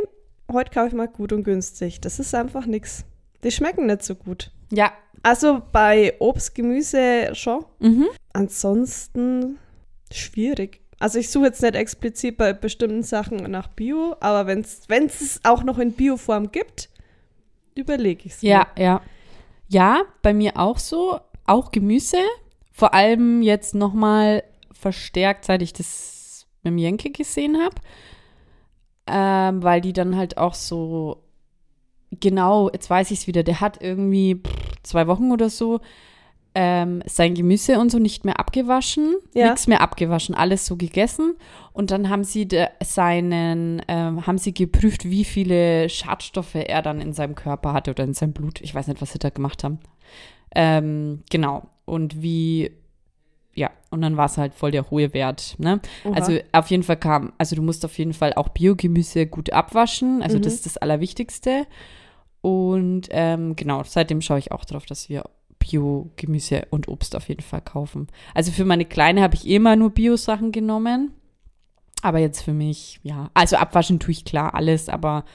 heute 0.51 0.71
kaufe 0.71 0.87
ich 0.87 0.93
mal 0.93 1.07
gut 1.07 1.31
und 1.31 1.43
günstig. 1.43 2.01
Das 2.01 2.19
ist 2.19 2.33
einfach 2.33 2.65
nix. 2.65 3.05
Die 3.43 3.51
schmecken 3.51 3.85
nicht 3.85 4.03
so 4.03 4.15
gut. 4.15 4.51
Ja. 4.71 4.91
Also 5.23 5.61
bei 5.71 6.13
Obst, 6.19 6.55
Gemüse 6.55 7.33
schon. 7.33 7.65
Mhm. 7.79 8.07
Ansonsten 8.33 9.57
schwierig. 10.11 10.81
Also 10.99 11.19
ich 11.19 11.29
suche 11.29 11.45
jetzt 11.45 11.61
nicht 11.61 11.75
explizit 11.75 12.37
bei 12.37 12.53
bestimmten 12.53 13.03
Sachen 13.03 13.37
nach 13.37 13.67
Bio, 13.67 14.15
aber 14.19 14.47
wenn 14.47 14.59
es 14.59 15.39
auch 15.43 15.63
noch 15.63 15.77
in 15.77 15.93
Bioform 15.93 16.51
gibt, 16.51 16.89
überlege 17.75 18.23
ich 18.25 18.33
es 18.33 18.41
Ja, 18.41 18.67
ja. 18.77 19.01
Ja, 19.67 20.03
bei 20.21 20.33
mir 20.33 20.57
auch 20.57 20.77
so. 20.77 21.19
Auch 21.45 21.71
Gemüse. 21.71 22.17
Vor 22.71 22.93
allem 22.93 23.41
jetzt 23.41 23.75
nochmal 23.75 24.43
verstärkt, 24.71 25.45
seit 25.45 25.61
ich 25.61 25.73
das 25.73 26.47
mit 26.63 26.71
dem 26.71 26.77
Jenke 26.77 27.11
gesehen 27.11 27.57
habe. 27.57 27.75
Ähm, 29.07 29.63
weil 29.63 29.81
die 29.81 29.93
dann 29.93 30.15
halt 30.15 30.37
auch 30.37 30.55
so, 30.55 31.23
genau, 32.11 32.69
jetzt 32.71 32.89
weiß 32.89 33.11
ich 33.11 33.19
es 33.19 33.27
wieder, 33.27 33.43
der 33.43 33.61
hat 33.61 33.81
irgendwie 33.81 34.35
pff, 34.35 34.81
zwei 34.83 35.05
Wochen 35.07 35.31
oder 35.31 35.49
so 35.49 35.79
ähm, 36.55 37.03
sein 37.05 37.35
Gemüse 37.35 37.79
und 37.79 37.91
so 37.91 37.99
nicht 37.99 38.25
mehr 38.25 38.39
abgewaschen. 38.39 39.15
Ja. 39.33 39.47
Nichts 39.47 39.67
mehr 39.67 39.81
abgewaschen, 39.81 40.33
alles 40.33 40.65
so 40.65 40.77
gegessen. 40.77 41.35
Und 41.73 41.91
dann 41.91 42.09
haben 42.09 42.23
sie 42.23 42.47
de, 42.47 42.67
seinen, 42.83 43.81
ähm, 43.87 44.25
haben 44.25 44.37
sie 44.37 44.53
geprüft, 44.53 45.05
wie 45.05 45.25
viele 45.25 45.89
Schadstoffe 45.89 46.55
er 46.55 46.81
dann 46.81 47.01
in 47.01 47.13
seinem 47.13 47.35
Körper 47.35 47.73
hatte 47.73 47.91
oder 47.91 48.05
in 48.05 48.13
seinem 48.13 48.33
Blut. 48.33 48.61
Ich 48.61 48.73
weiß 48.73 48.87
nicht, 48.87 49.01
was 49.01 49.11
sie 49.11 49.19
da 49.19 49.29
gemacht 49.29 49.63
haben. 49.63 49.79
Ähm, 50.55 51.23
genau. 51.29 51.67
Und 51.83 52.21
wie, 52.21 52.71
ja, 53.53 53.69
und 53.91 54.01
dann 54.01 54.15
war 54.15 54.25
es 54.27 54.37
halt 54.37 54.53
voll 54.53 54.71
der 54.71 54.89
hohe 54.89 55.13
Wert. 55.13 55.55
Ne? 55.59 55.81
Oha. 56.05 56.13
Also 56.15 56.37
auf 56.53 56.71
jeden 56.71 56.83
Fall 56.83 56.97
kam, 56.97 57.33
also 57.37 57.55
du 57.57 57.61
musst 57.61 57.83
auf 57.83 57.97
jeden 57.97 58.13
Fall 58.13 58.33
auch 58.33 58.49
Biogemüse 58.49 59.27
gut 59.27 59.51
abwaschen. 59.51 60.21
Also 60.23 60.37
Mhm. 60.37 60.43
das 60.43 60.53
ist 60.53 60.65
das 60.65 60.77
Allerwichtigste. 60.77 61.67
Und 62.41 63.07
ähm, 63.11 63.55
genau, 63.55 63.83
seitdem 63.83 64.21
schaue 64.21 64.39
ich 64.39 64.51
auch 64.51 64.65
drauf, 64.65 64.85
dass 64.85 65.09
wir 65.09 65.25
Bio-Gemüse 65.65 66.67
und 66.69 66.87
Obst 66.87 67.15
auf 67.15 67.29
jeden 67.29 67.41
Fall 67.41 67.61
kaufen. 67.61 68.07
Also 68.33 68.51
für 68.51 68.65
meine 68.65 68.85
Kleine 68.85 69.21
habe 69.21 69.35
ich 69.35 69.47
eh 69.47 69.55
immer 69.55 69.75
nur 69.75 69.89
Bio-Sachen 69.89 70.51
genommen. 70.51 71.11
Aber 72.01 72.19
jetzt 72.19 72.41
für 72.41 72.53
mich, 72.53 72.99
ja, 73.03 73.31
also 73.33 73.55
abwaschen 73.55 73.99
tue 73.99 74.11
ich 74.11 74.25
klar 74.25 74.53
alles, 74.53 74.89
aber 74.89 75.25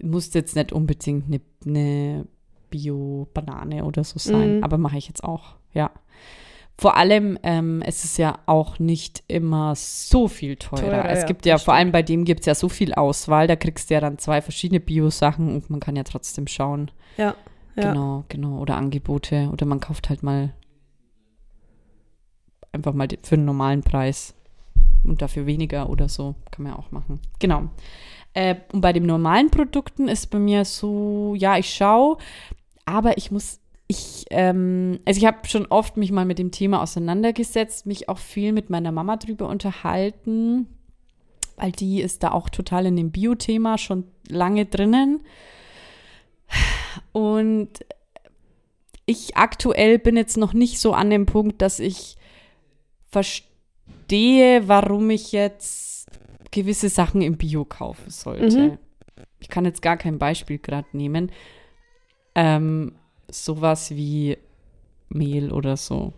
muss 0.00 0.32
jetzt 0.34 0.54
nicht 0.54 0.72
unbedingt 0.72 1.26
eine, 1.26 1.40
eine 1.66 2.26
Bio-Banane 2.70 3.84
oder 3.84 4.04
so 4.04 4.18
sein. 4.18 4.58
Mhm. 4.58 4.64
Aber 4.64 4.78
mache 4.78 4.98
ich 4.98 5.08
jetzt 5.08 5.24
auch, 5.24 5.56
ja. 5.72 5.90
Vor 6.78 6.96
allem, 6.96 7.38
ähm, 7.42 7.82
es 7.84 8.04
ist 8.04 8.18
ja 8.18 8.38
auch 8.46 8.78
nicht 8.78 9.22
immer 9.28 9.74
so 9.76 10.26
viel 10.26 10.56
teurer. 10.56 10.80
Teurer, 10.80 11.10
es 11.10 11.20
ja, 11.20 11.26
gibt 11.26 11.44
ja, 11.44 11.54
das 11.54 11.64
vor 11.64 11.74
allem 11.74 11.92
bei 11.92 12.02
dem 12.02 12.24
gibt 12.24 12.40
es 12.40 12.46
ja 12.46 12.54
so 12.54 12.68
viel 12.68 12.94
Auswahl, 12.94 13.46
da 13.46 13.56
kriegst 13.56 13.90
du 13.90 13.94
ja 13.94 14.00
dann 14.00 14.18
zwei 14.18 14.40
verschiedene 14.40 14.80
Bio-Sachen 14.80 15.54
und 15.54 15.70
man 15.70 15.80
kann 15.80 15.96
ja 15.96 16.02
trotzdem 16.02 16.46
schauen. 16.46 16.90
Ja, 17.16 17.34
ja. 17.76 17.92
Genau, 17.92 18.24
genau. 18.28 18.58
Oder 18.58 18.76
Angebote. 18.76 19.48
Oder 19.52 19.66
man 19.66 19.80
kauft 19.80 20.08
halt 20.08 20.22
mal 20.22 20.52
einfach 22.72 22.94
mal 22.94 23.08
für 23.22 23.34
einen 23.34 23.44
normalen 23.44 23.82
Preis 23.82 24.34
und 25.04 25.22
dafür 25.22 25.46
weniger 25.46 25.90
oder 25.90 26.08
so. 26.08 26.34
Kann 26.50 26.64
man 26.64 26.72
ja 26.72 26.78
auch 26.78 26.90
machen. 26.90 27.20
Genau. 27.38 27.68
Äh, 28.34 28.56
und 28.72 28.80
bei 28.80 28.92
den 28.92 29.06
normalen 29.06 29.50
Produkten 29.50 30.08
ist 30.08 30.30
bei 30.30 30.38
mir 30.38 30.64
so, 30.64 31.34
ja, 31.36 31.58
ich 31.58 31.72
schaue, 31.74 32.16
aber 32.86 33.18
ich 33.18 33.30
muss, 33.30 33.60
ich, 33.88 34.24
ähm, 34.30 35.00
also 35.04 35.18
ich 35.18 35.26
habe 35.26 35.46
schon 35.46 35.66
oft 35.66 35.96
mich 35.98 36.12
mal 36.12 36.24
mit 36.24 36.38
dem 36.38 36.50
Thema 36.50 36.82
auseinandergesetzt, 36.82 37.84
mich 37.84 38.08
auch 38.08 38.18
viel 38.18 38.52
mit 38.52 38.70
meiner 38.70 38.90
Mama 38.90 39.18
drüber 39.18 39.48
unterhalten, 39.48 40.66
weil 41.56 41.72
die 41.72 42.00
ist 42.00 42.22
da 42.22 42.30
auch 42.30 42.48
total 42.48 42.86
in 42.86 42.96
dem 42.96 43.10
Bio-Thema 43.10 43.76
schon 43.76 44.04
lange 44.28 44.64
drinnen. 44.64 45.20
Und 47.12 47.70
ich 49.06 49.36
aktuell 49.36 49.98
bin 49.98 50.16
jetzt 50.16 50.36
noch 50.36 50.52
nicht 50.52 50.78
so 50.80 50.92
an 50.94 51.10
dem 51.10 51.26
Punkt, 51.26 51.60
dass 51.62 51.80
ich 51.80 52.16
verstehe, 53.10 54.68
warum 54.68 55.10
ich 55.10 55.32
jetzt 55.32 56.06
gewisse 56.50 56.88
Sachen 56.88 57.22
im 57.22 57.36
Bio 57.36 57.64
kaufen 57.64 58.10
sollte. 58.10 58.58
Mhm. 58.58 58.78
Ich 59.40 59.48
kann 59.48 59.64
jetzt 59.64 59.82
gar 59.82 59.96
kein 59.96 60.18
Beispiel 60.18 60.58
gerade 60.58 60.86
nehmen. 60.92 61.32
Ähm, 62.34 62.94
sowas 63.30 63.90
wie 63.90 64.38
Mehl 65.08 65.52
oder 65.52 65.76
so. 65.76 66.12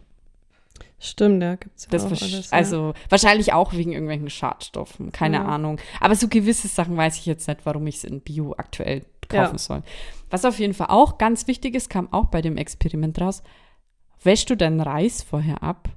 Stimmt, 0.98 1.42
ja, 1.42 1.56
gibt 1.56 1.76
es 1.76 1.84
ja 1.84 1.90
Das 1.90 2.04
auch 2.04 2.10
alles. 2.10 2.50
ja. 2.50 2.56
also 2.56 2.94
wahrscheinlich 3.10 3.52
auch 3.52 3.72
wegen 3.74 3.92
irgendwelchen 3.92 4.30
Schadstoffen, 4.30 5.12
keine 5.12 5.36
Ja. 5.38 5.44
Ahnung. 5.44 5.78
Aber 6.00 6.14
so 6.14 6.28
gewisse 6.28 6.68
Sachen 6.68 6.96
weiß 6.96 7.18
ich 7.18 7.26
jetzt 7.26 7.46
nicht, 7.46 7.60
warum 7.66 7.86
ich 7.86 7.96
es 7.96 8.04
in 8.04 8.20
Bio 8.20 8.54
aktuell 8.56 9.04
Ja. 9.34 9.44
kaufen 9.44 9.58
soll. 9.58 9.82
Was 10.30 10.44
auf 10.44 10.58
jeden 10.58 10.74
Fall 10.74 10.88
auch 10.90 11.18
ganz 11.18 11.46
wichtig 11.46 11.74
ist, 11.74 11.90
kam 11.90 12.12
auch 12.12 12.26
bei 12.26 12.40
dem 12.42 12.56
Experiment 12.56 13.20
raus. 13.20 13.42
Wäschst 14.22 14.48
du 14.50 14.56
deinen 14.56 14.80
Reis 14.80 15.22
vorher 15.22 15.62
ab? 15.62 15.88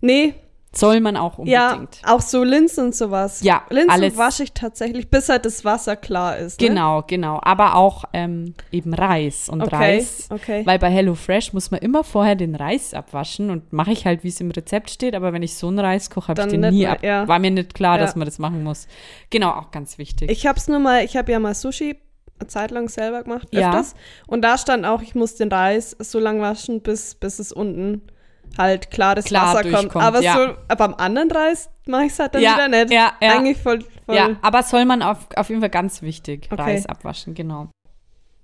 Nee, 0.00 0.34
Soll 0.72 1.00
man 1.00 1.16
auch 1.16 1.38
ja, 1.46 1.70
unbedingt. 1.72 2.02
auch 2.04 2.20
so 2.20 2.44
Linsen 2.44 2.86
und 2.86 2.94
sowas. 2.94 3.40
Ja, 3.42 3.62
Linsen 3.70 3.88
alles. 3.90 4.18
wasche 4.18 4.42
ich 4.42 4.52
tatsächlich, 4.52 5.08
bis 5.08 5.30
halt 5.30 5.46
das 5.46 5.64
Wasser 5.64 5.96
klar 5.96 6.36
ist. 6.36 6.60
Ne? 6.60 6.68
Genau, 6.68 7.02
genau. 7.06 7.40
Aber 7.42 7.76
auch 7.76 8.04
ähm, 8.12 8.52
eben 8.72 8.92
Reis 8.92 9.48
und 9.48 9.62
Okay, 9.62 9.74
Reis. 9.74 10.28
okay. 10.30 10.66
Weil 10.66 10.78
bei 10.78 10.90
HelloFresh 10.90 11.54
muss 11.54 11.70
man 11.70 11.80
immer 11.80 12.04
vorher 12.04 12.34
den 12.34 12.54
Reis 12.54 12.92
abwaschen 12.92 13.48
und 13.48 13.72
mache 13.72 13.92
ich 13.92 14.04
halt, 14.04 14.22
wie 14.22 14.28
es 14.28 14.38
im 14.42 14.50
Rezept 14.50 14.90
steht. 14.90 15.14
Aber 15.14 15.32
wenn 15.32 15.42
ich 15.42 15.54
so 15.54 15.68
einen 15.68 15.78
Reis 15.78 16.10
koche, 16.10 16.28
habe 16.28 16.42
ich 16.42 16.48
den 16.48 16.60
nie 16.60 16.80
mehr, 16.80 16.92
ab. 16.92 17.02
ja. 17.02 17.26
War 17.26 17.38
mir 17.38 17.52
nicht 17.52 17.72
klar, 17.72 17.96
Ja. 17.96 18.02
dass 18.02 18.14
man 18.14 18.26
das 18.26 18.38
machen 18.38 18.62
muss. 18.62 18.86
Genau, 19.30 19.52
auch 19.52 19.70
ganz 19.70 19.96
wichtig. 19.96 20.30
Ich 20.30 20.46
habe 20.46 20.58
es 20.58 20.68
nur 20.68 20.78
mal, 20.78 21.02
ich 21.06 21.16
habe 21.16 21.32
ja 21.32 21.38
mal 21.38 21.54
Sushi 21.54 21.96
eine 22.38 22.48
Zeit 22.48 22.70
lang 22.70 22.88
selber 22.88 23.22
gemacht, 23.22 23.48
Ja. 23.52 23.68
öfters. 23.70 23.94
Und 24.26 24.42
da 24.42 24.58
stand 24.58 24.84
auch, 24.84 25.02
ich 25.02 25.14
muss 25.14 25.34
den 25.36 25.50
Reis 25.50 25.96
so 25.98 26.18
lang 26.18 26.40
waschen, 26.40 26.80
bis, 26.82 27.14
bis 27.14 27.38
es 27.38 27.52
unten 27.52 28.02
halt 28.58 28.90
klares 28.90 29.24
Klar 29.26 29.54
Wasser 29.54 29.88
kommt. 29.88 29.96
Aber 30.04 30.20
ja. 30.22 30.34
so 30.68 30.76
beim 30.76 30.94
anderen 30.94 31.30
Reis 31.30 31.68
mache 31.86 32.04
ich 32.04 32.12
es 32.12 32.18
halt 32.18 32.34
dann 32.34 32.42
Ja, 32.42 32.54
wieder 32.54 32.68
nicht. 32.68 32.90
ja, 32.92 33.12
ja. 33.20 33.36
Eigentlich 33.36 33.58
voll, 33.58 33.80
voll 34.06 34.14
Ja, 34.16 34.30
aber 34.42 34.62
soll 34.62 34.84
man 34.84 35.02
auf, 35.02 35.26
auf 35.36 35.48
jeden 35.48 35.60
Fall 35.60 35.70
ganz 35.70 36.02
wichtig. 36.02 36.48
Okay. 36.50 36.62
Reis 36.62 36.86
abwaschen, 36.86 37.34
genau. 37.34 37.68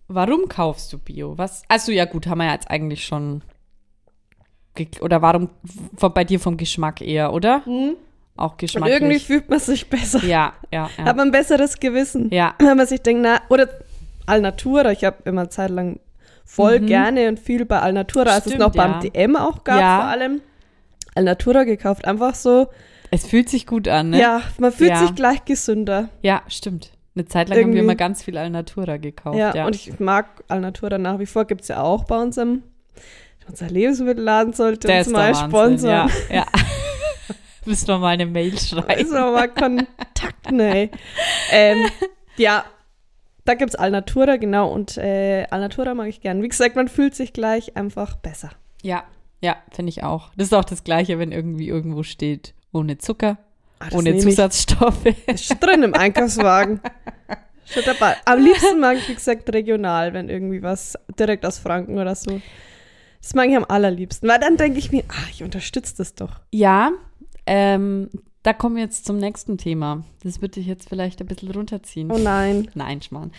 Warum 0.08 0.48
kaufst 0.48 0.92
du 0.92 0.98
Bio? 0.98 1.38
Was? 1.38 1.62
Also 1.68 1.92
ja 1.92 2.04
gut, 2.04 2.26
haben 2.26 2.38
wir 2.38 2.46
ja 2.46 2.52
jetzt 2.52 2.70
eigentlich 2.70 3.04
schon. 3.04 3.42
Oder 5.00 5.22
warum 5.22 5.50
von, 5.96 6.12
bei 6.12 6.24
dir 6.24 6.40
vom 6.40 6.56
Geschmack 6.56 7.00
eher, 7.00 7.32
oder? 7.32 7.64
Hm. 7.64 7.96
Auch 8.36 8.52
Und 8.52 8.58
geschmacklich. 8.58 8.94
irgendwie 8.94 9.18
fühlt 9.18 9.50
man 9.50 9.58
sich 9.60 9.88
besser. 9.90 10.24
ja, 10.24 10.52
ja, 10.72 10.88
ja. 10.98 11.04
Hat 11.04 11.16
man 11.16 11.28
ein 11.28 11.32
besseres 11.32 11.78
Gewissen. 11.78 12.30
ja, 12.32 12.54
Wenn 12.58 12.76
man 12.76 12.86
sich 12.86 13.02
denkt, 13.02 13.22
na, 13.22 13.40
oder 13.48 13.68
Alnatura, 14.26 14.90
ich 14.92 15.04
habe 15.04 15.16
immer 15.24 15.42
eine 15.42 15.50
Zeit 15.50 15.70
lang 15.70 15.98
voll 16.44 16.80
Mhm. 16.80 16.86
gerne 16.86 17.28
und 17.28 17.38
viel 17.40 17.64
bei 17.64 17.80
Alnatura, 17.80 18.30
als 18.32 18.46
es 18.46 18.56
noch 18.56 18.72
beim 18.72 18.92
ja. 18.92 18.98
DM 19.00 19.36
auch 19.36 19.64
gab, 19.64 19.80
Ja. 19.80 20.00
vor 20.00 20.08
allem. 20.10 20.40
Alnatura 21.14 21.64
gekauft, 21.64 22.04
einfach 22.06 22.34
so. 22.34 22.68
es 23.10 23.26
fühlt 23.26 23.48
sich 23.50 23.66
gut 23.66 23.88
an, 23.88 24.10
ne? 24.10 24.18
Ja, 24.20 24.40
man 24.58 24.72
fühlt 24.72 24.90
Ja. 24.90 24.96
sich 24.96 25.14
gleich 25.14 25.44
gesünder. 25.44 26.08
Ja, 26.22 26.42
stimmt. 26.48 26.92
Eine 27.14 27.26
Zeit 27.26 27.48
lang 27.50 27.56
haben 27.58 27.62
Irgendwie- 27.64 27.76
wir 27.76 27.82
immer 27.84 27.94
ganz 27.94 28.22
viel 28.22 28.38
Alnatura 28.38 28.96
gekauft. 28.96 29.36
Ja, 29.36 29.54
Ja, 29.54 29.66
und 29.66 29.74
ich 29.76 30.00
mag 30.00 30.42
Alnatura 30.48 30.96
nach 30.96 31.18
wie 31.18 31.26
vor, 31.26 31.44
gibt 31.44 31.60
es 31.60 31.68
ja 31.68 31.82
auch 31.82 32.04
bei 32.04 32.16
uns 32.18 32.38
im 32.38 32.62
unser 33.48 33.66
Lebensmittelladen 33.68 34.52
sollte 34.54 34.86
der 34.86 34.98
uns 35.00 35.08
mal 35.10 35.34
Wahnsinn. 35.34 35.48
sponsern. 35.50 36.10
Ja, 36.30 36.34
ja. 36.36 36.46
Müssen 37.64 37.88
wir 37.88 37.98
mal 37.98 38.08
eine 38.08 38.26
Mail 38.26 38.58
schreiben. 38.58 39.02
Müssen 39.02 39.14
wir 39.14 39.32
mal 39.32 39.48
Kontakt, 39.48 40.50
ne. 40.50 40.90
ähm, 41.50 41.88
ja, 42.36 42.64
da 43.44 43.54
gibt 43.54 43.70
es 43.70 43.76
Alnatura, 43.76 44.36
genau. 44.36 44.70
Und 44.72 44.96
äh, 44.98 45.46
Alnatura 45.50 45.94
mag 45.94 46.08
ich 46.08 46.20
gern. 46.20 46.42
Wie 46.42 46.48
gesagt, 46.48 46.76
man 46.76 46.88
fühlt 46.88 47.14
sich 47.14 47.32
gleich 47.32 47.76
einfach 47.76 48.16
besser. 48.16 48.50
Ja, 48.82 49.04
ja, 49.40 49.56
finde 49.70 49.90
ich 49.90 50.04
auch. 50.04 50.30
Das 50.36 50.48
ist 50.48 50.52
auch 50.52 50.64
das 50.64 50.84
Gleiche, 50.84 51.18
wenn 51.18 51.32
irgendwie 51.32 51.68
irgendwo 51.68 52.02
steht, 52.04 52.54
ohne 52.72 52.98
Zucker, 52.98 53.38
das 53.80 53.92
ohne. 53.94 54.16
Zusatzstoffe. 54.18 55.06
Ist 55.26 55.46
schon 55.46 55.60
drin 55.60 55.82
im 55.82 55.94
Einkaufswagen. 55.94 56.80
Schon 57.64 57.82
dabei. 57.84 58.16
Am 58.24 58.40
liebsten 58.40 58.80
mag 58.80 58.96
ich, 58.98 59.08
wie 59.08 59.14
gesagt, 59.14 59.52
regional, 59.52 60.12
wenn 60.12 60.28
irgendwie 60.28 60.62
was 60.62 60.98
direkt 61.18 61.44
aus 61.44 61.58
Franken 61.58 61.98
oder 61.98 62.14
so. 62.14 62.40
Das 63.20 63.34
mag 63.34 63.48
ich 63.48 63.56
am 63.56 63.64
allerliebsten. 63.64 64.28
Weil 64.28 64.40
dann 64.40 64.56
denke 64.56 64.78
ich 64.78 64.90
mir, 64.90 65.04
ah, 65.08 65.28
ich 65.30 65.42
unterstütze 65.42 65.94
das 65.96 66.14
doch. 66.14 66.40
Ja, 66.50 66.92
ähm, 67.46 68.08
da 68.42 68.52
kommen 68.52 68.76
wir 68.76 68.82
jetzt 68.82 69.04
zum 69.04 69.18
nächsten 69.18 69.58
Thema. 69.58 70.04
Das 70.22 70.40
würde 70.40 70.60
ich 70.60 70.66
jetzt 70.66 70.88
vielleicht 70.88 71.20
ein 71.20 71.26
bisschen 71.26 71.50
runterziehen. 71.52 72.10
Oh 72.10 72.18
nein. 72.18 72.68
Nein, 72.74 73.02
Schmarrn. 73.02 73.32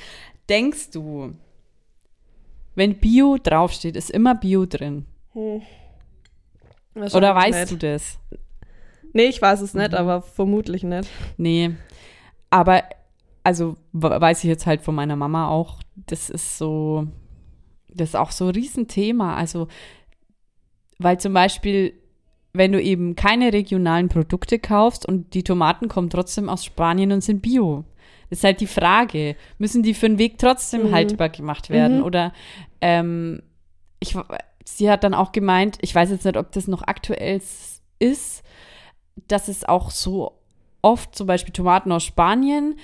Denkst 0.49 0.91
du, 0.91 1.33
wenn 2.75 2.95
Bio 2.99 3.37
draufsteht, 3.41 3.95
ist 3.95 4.11
immer 4.11 4.35
Bio 4.35 4.65
drin? 4.65 5.05
Oder 6.95 7.35
weißt 7.35 7.71
du 7.71 7.75
das? 7.77 8.19
Nee, 9.13 9.25
ich 9.25 9.41
weiß 9.41 9.61
es 9.61 9.73
nicht, 9.73 9.91
Mhm. 9.91 9.97
aber 9.97 10.21
vermutlich 10.21 10.83
nicht. 10.83 11.09
Nee. 11.37 11.71
Aber 12.49 12.83
also 13.43 13.75
we- 13.91 14.21
weiß 14.21 14.39
ich 14.43 14.47
jetzt 14.49 14.65
halt 14.65 14.81
von 14.81 14.95
meiner 14.95 15.15
Mama 15.15 15.47
auch, 15.49 15.79
das 15.95 16.29
ist 16.29 16.57
so, 16.57 17.07
das 17.89 18.09
ist 18.09 18.15
auch 18.15 18.31
so 18.31 18.45
ein 18.45 18.51
Riesenthema. 18.51 19.35
Also, 19.35 19.67
weil 20.99 21.19
zum 21.19 21.33
Beispiel, 21.33 21.93
wenn 22.55 22.71
du 22.71 22.81
eben 22.81 23.15
keine 23.15 23.51
regionalen 23.51 24.09
Produkte 24.09 24.59
kaufst 24.59 25.07
und 25.07 25.33
die 25.33 25.43
Tomaten 25.43 25.87
kommen 25.87 26.11
trotzdem 26.11 26.49
aus 26.49 26.63
Spanien 26.63 27.11
und 27.11 27.21
sind 27.21 27.41
bio. 27.41 27.83
Das 28.29 28.39
ist 28.39 28.43
halt 28.43 28.61
die 28.61 28.67
Frage, 28.67 29.35
müssen 29.57 29.81
die 29.83 29.93
für 29.95 30.07
den 30.07 30.19
Weg 30.19 30.37
trotzdem 30.37 30.83
Mhm. 30.89 30.91
haltbar 30.91 31.29
gemacht 31.29 31.69
werden? 31.71 31.97
Mhm. 31.97 32.03
Oder 32.03 32.31
ähm, 32.81 33.41
ich, 33.99 34.15
sie 34.65 34.89
hat 34.89 35.03
dann 35.03 35.15
auch 35.15 35.31
gemeint, 35.31 35.77
ich 35.81 35.93
weiß 35.93 36.11
jetzt 36.11 36.25
nicht, 36.25 36.37
ob 36.37 36.51
das 36.51 36.67
noch 36.67 36.83
aktuell 36.83 37.41
ist, 37.99 38.43
dass 39.27 39.47
es 39.47 39.63
auch 39.65 39.89
so 39.89 40.33
oft, 40.81 41.15
zum 41.15 41.27
Beispiel 41.27 41.53
Tomaten 41.53 41.91
aus 41.91 42.03
Spanien, 42.03 42.75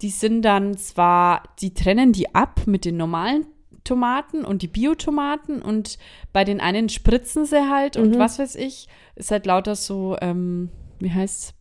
die 0.00 0.10
sind 0.10 0.42
dann 0.42 0.76
zwar, 0.76 1.42
die 1.60 1.74
trennen 1.74 2.12
die 2.12 2.34
ab 2.34 2.62
mit 2.66 2.84
den 2.84 2.96
normalen 2.96 3.46
Tomaten 3.88 4.44
und 4.44 4.62
die 4.62 4.68
Biotomaten 4.68 5.62
und 5.62 5.98
bei 6.32 6.44
den 6.44 6.60
einen 6.60 6.88
spritzen 6.88 7.44
sie 7.46 7.68
halt 7.70 7.96
und 7.96 8.10
Mhm. 8.14 8.18
was 8.18 8.38
weiß 8.38 8.54
ich, 8.56 8.86
ist 9.16 9.30
halt 9.30 9.46
lauter 9.46 9.74
so, 9.76 10.16
ähm, 10.20 10.68
wie 11.00 11.10
heißt 11.12 11.54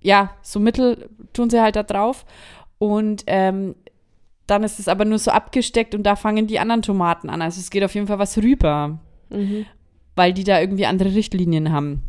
ja, 0.00 0.30
so 0.42 0.60
Mittel 0.60 1.08
tun 1.32 1.50
sie 1.50 1.60
halt 1.60 1.74
da 1.76 1.82
drauf 1.82 2.24
und 2.78 3.24
ähm, 3.26 3.74
dann 4.46 4.62
ist 4.62 4.78
es 4.78 4.86
aber 4.88 5.04
nur 5.04 5.18
so 5.18 5.30
abgesteckt 5.32 5.94
und 5.94 6.04
da 6.04 6.14
fangen 6.14 6.46
die 6.46 6.60
anderen 6.60 6.82
Tomaten 6.82 7.28
an. 7.30 7.42
Also 7.42 7.58
es 7.60 7.70
geht 7.70 7.82
auf 7.82 7.94
jeden 7.94 8.06
Fall 8.06 8.18
was 8.20 8.38
rüber 8.38 8.98
Mhm. 9.30 9.66
weil 10.14 10.32
die 10.32 10.44
da 10.44 10.60
irgendwie 10.60 10.86
andere 10.86 11.12
Richtlinien 11.14 11.72
haben. 11.72 12.02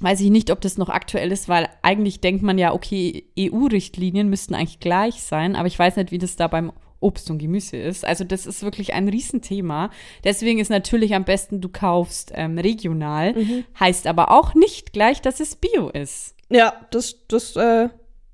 Weiß 0.00 0.20
ich 0.20 0.30
nicht, 0.30 0.50
ob 0.50 0.60
das 0.62 0.76
noch 0.78 0.88
aktuell 0.88 1.30
ist, 1.30 1.48
weil 1.48 1.68
eigentlich 1.82 2.20
denkt 2.20 2.42
man 2.42 2.56
ja, 2.58 2.72
okay, 2.72 3.24
EU-Richtlinien 3.38 4.28
müssten 4.30 4.54
eigentlich 4.54 4.80
gleich 4.80 5.22
sein, 5.22 5.54
aber 5.54 5.68
ich 5.68 5.78
weiß 5.78 5.96
nicht, 5.96 6.10
wie 6.10 6.18
das 6.18 6.36
da 6.36 6.48
beim 6.48 6.72
Obst 7.04 7.30
und 7.30 7.38
Gemüse 7.38 7.76
ist. 7.76 8.04
Also 8.04 8.24
das 8.24 8.46
ist 8.46 8.62
wirklich 8.62 8.94
ein 8.94 9.08
Riesenthema. 9.08 9.90
Deswegen 10.24 10.58
ist 10.58 10.70
natürlich 10.70 11.14
am 11.14 11.24
besten, 11.24 11.60
du 11.60 11.68
kaufst 11.68 12.32
ähm, 12.34 12.58
regional, 12.58 13.34
Mhm. 13.34 13.64
heißt 13.78 14.06
aber 14.06 14.30
auch 14.30 14.54
nicht 14.54 14.92
gleich, 14.92 15.20
dass 15.20 15.38
es 15.40 15.56
Bio 15.56 15.90
ist. 15.90 16.34
Ja, 16.50 16.72
das, 16.90 17.26
das 17.28 17.56
äh, 17.56 17.88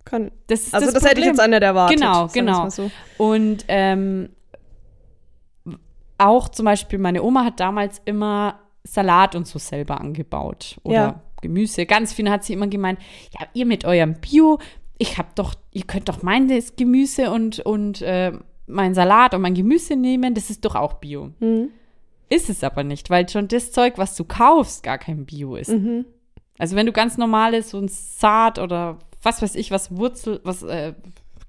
kann. 0.04 0.30
Das 0.46 0.72
Also, 0.72 0.86
das, 0.86 0.94
das, 0.94 1.04
hätte 1.10 1.20
ich 1.20 1.26
jetzt 1.26 1.40
auch 1.40 1.46
nicht 1.46 1.62
erwartet. 1.62 1.98
Genau, 1.98 2.26
genau. 2.28 2.68
So. 2.70 2.90
Und 3.18 3.64
ähm, 3.68 4.30
auch 6.18 6.48
zum 6.48 6.64
Beispiel 6.66 6.98
meine 6.98 7.22
Oma 7.22 7.44
hat 7.44 7.60
damals 7.60 8.00
immer 8.04 8.60
Salat 8.84 9.34
und 9.34 9.46
so 9.46 9.58
selber 9.58 10.00
angebaut 10.00 10.78
oder 10.82 10.94
Ja. 10.94 11.22
Gemüse. 11.42 11.86
Ganz 11.86 12.12
viel 12.12 12.28
hat 12.30 12.44
sie 12.44 12.52
immer 12.52 12.66
gemeint, 12.66 12.98
ja, 13.38 13.46
ihr 13.54 13.64
mit 13.64 13.84
eurem 13.86 14.14
Bio, 14.20 14.58
ich 14.98 15.16
hab 15.16 15.34
doch, 15.36 15.54
ihr 15.72 15.84
könnt 15.84 16.10
doch 16.10 16.22
meines 16.22 16.76
Gemüse 16.76 17.30
und, 17.30 17.60
und 17.60 18.02
äh, 18.02 18.32
mein 18.70 18.94
Salat 18.94 19.34
und 19.34 19.42
mein 19.42 19.54
Gemüse 19.54 19.96
nehmen, 19.96 20.34
das 20.34 20.50
ist 20.50 20.64
doch 20.64 20.74
auch 20.74 20.94
Bio. 20.94 21.30
Mhm. 21.40 21.70
Ist 22.28 22.48
es 22.48 22.62
aber 22.62 22.84
nicht, 22.84 23.10
weil 23.10 23.28
schon 23.28 23.48
das 23.48 23.72
Zeug, 23.72 23.94
was 23.96 24.16
du 24.16 24.24
kaufst, 24.24 24.82
gar 24.82 24.98
kein 24.98 25.26
Bio 25.26 25.56
ist. 25.56 25.70
Mhm. 25.70 26.04
Also 26.58 26.76
wenn 26.76 26.86
du 26.86 26.92
ganz 26.92 27.18
normales, 27.18 27.70
so 27.70 27.78
ein 27.78 27.88
Saat 27.88 28.58
oder 28.58 28.98
was 29.22 29.42
weiß 29.42 29.56
ich, 29.56 29.70
was 29.70 29.96
Wurzel, 29.96 30.40
was, 30.44 30.62
äh, 30.62 30.94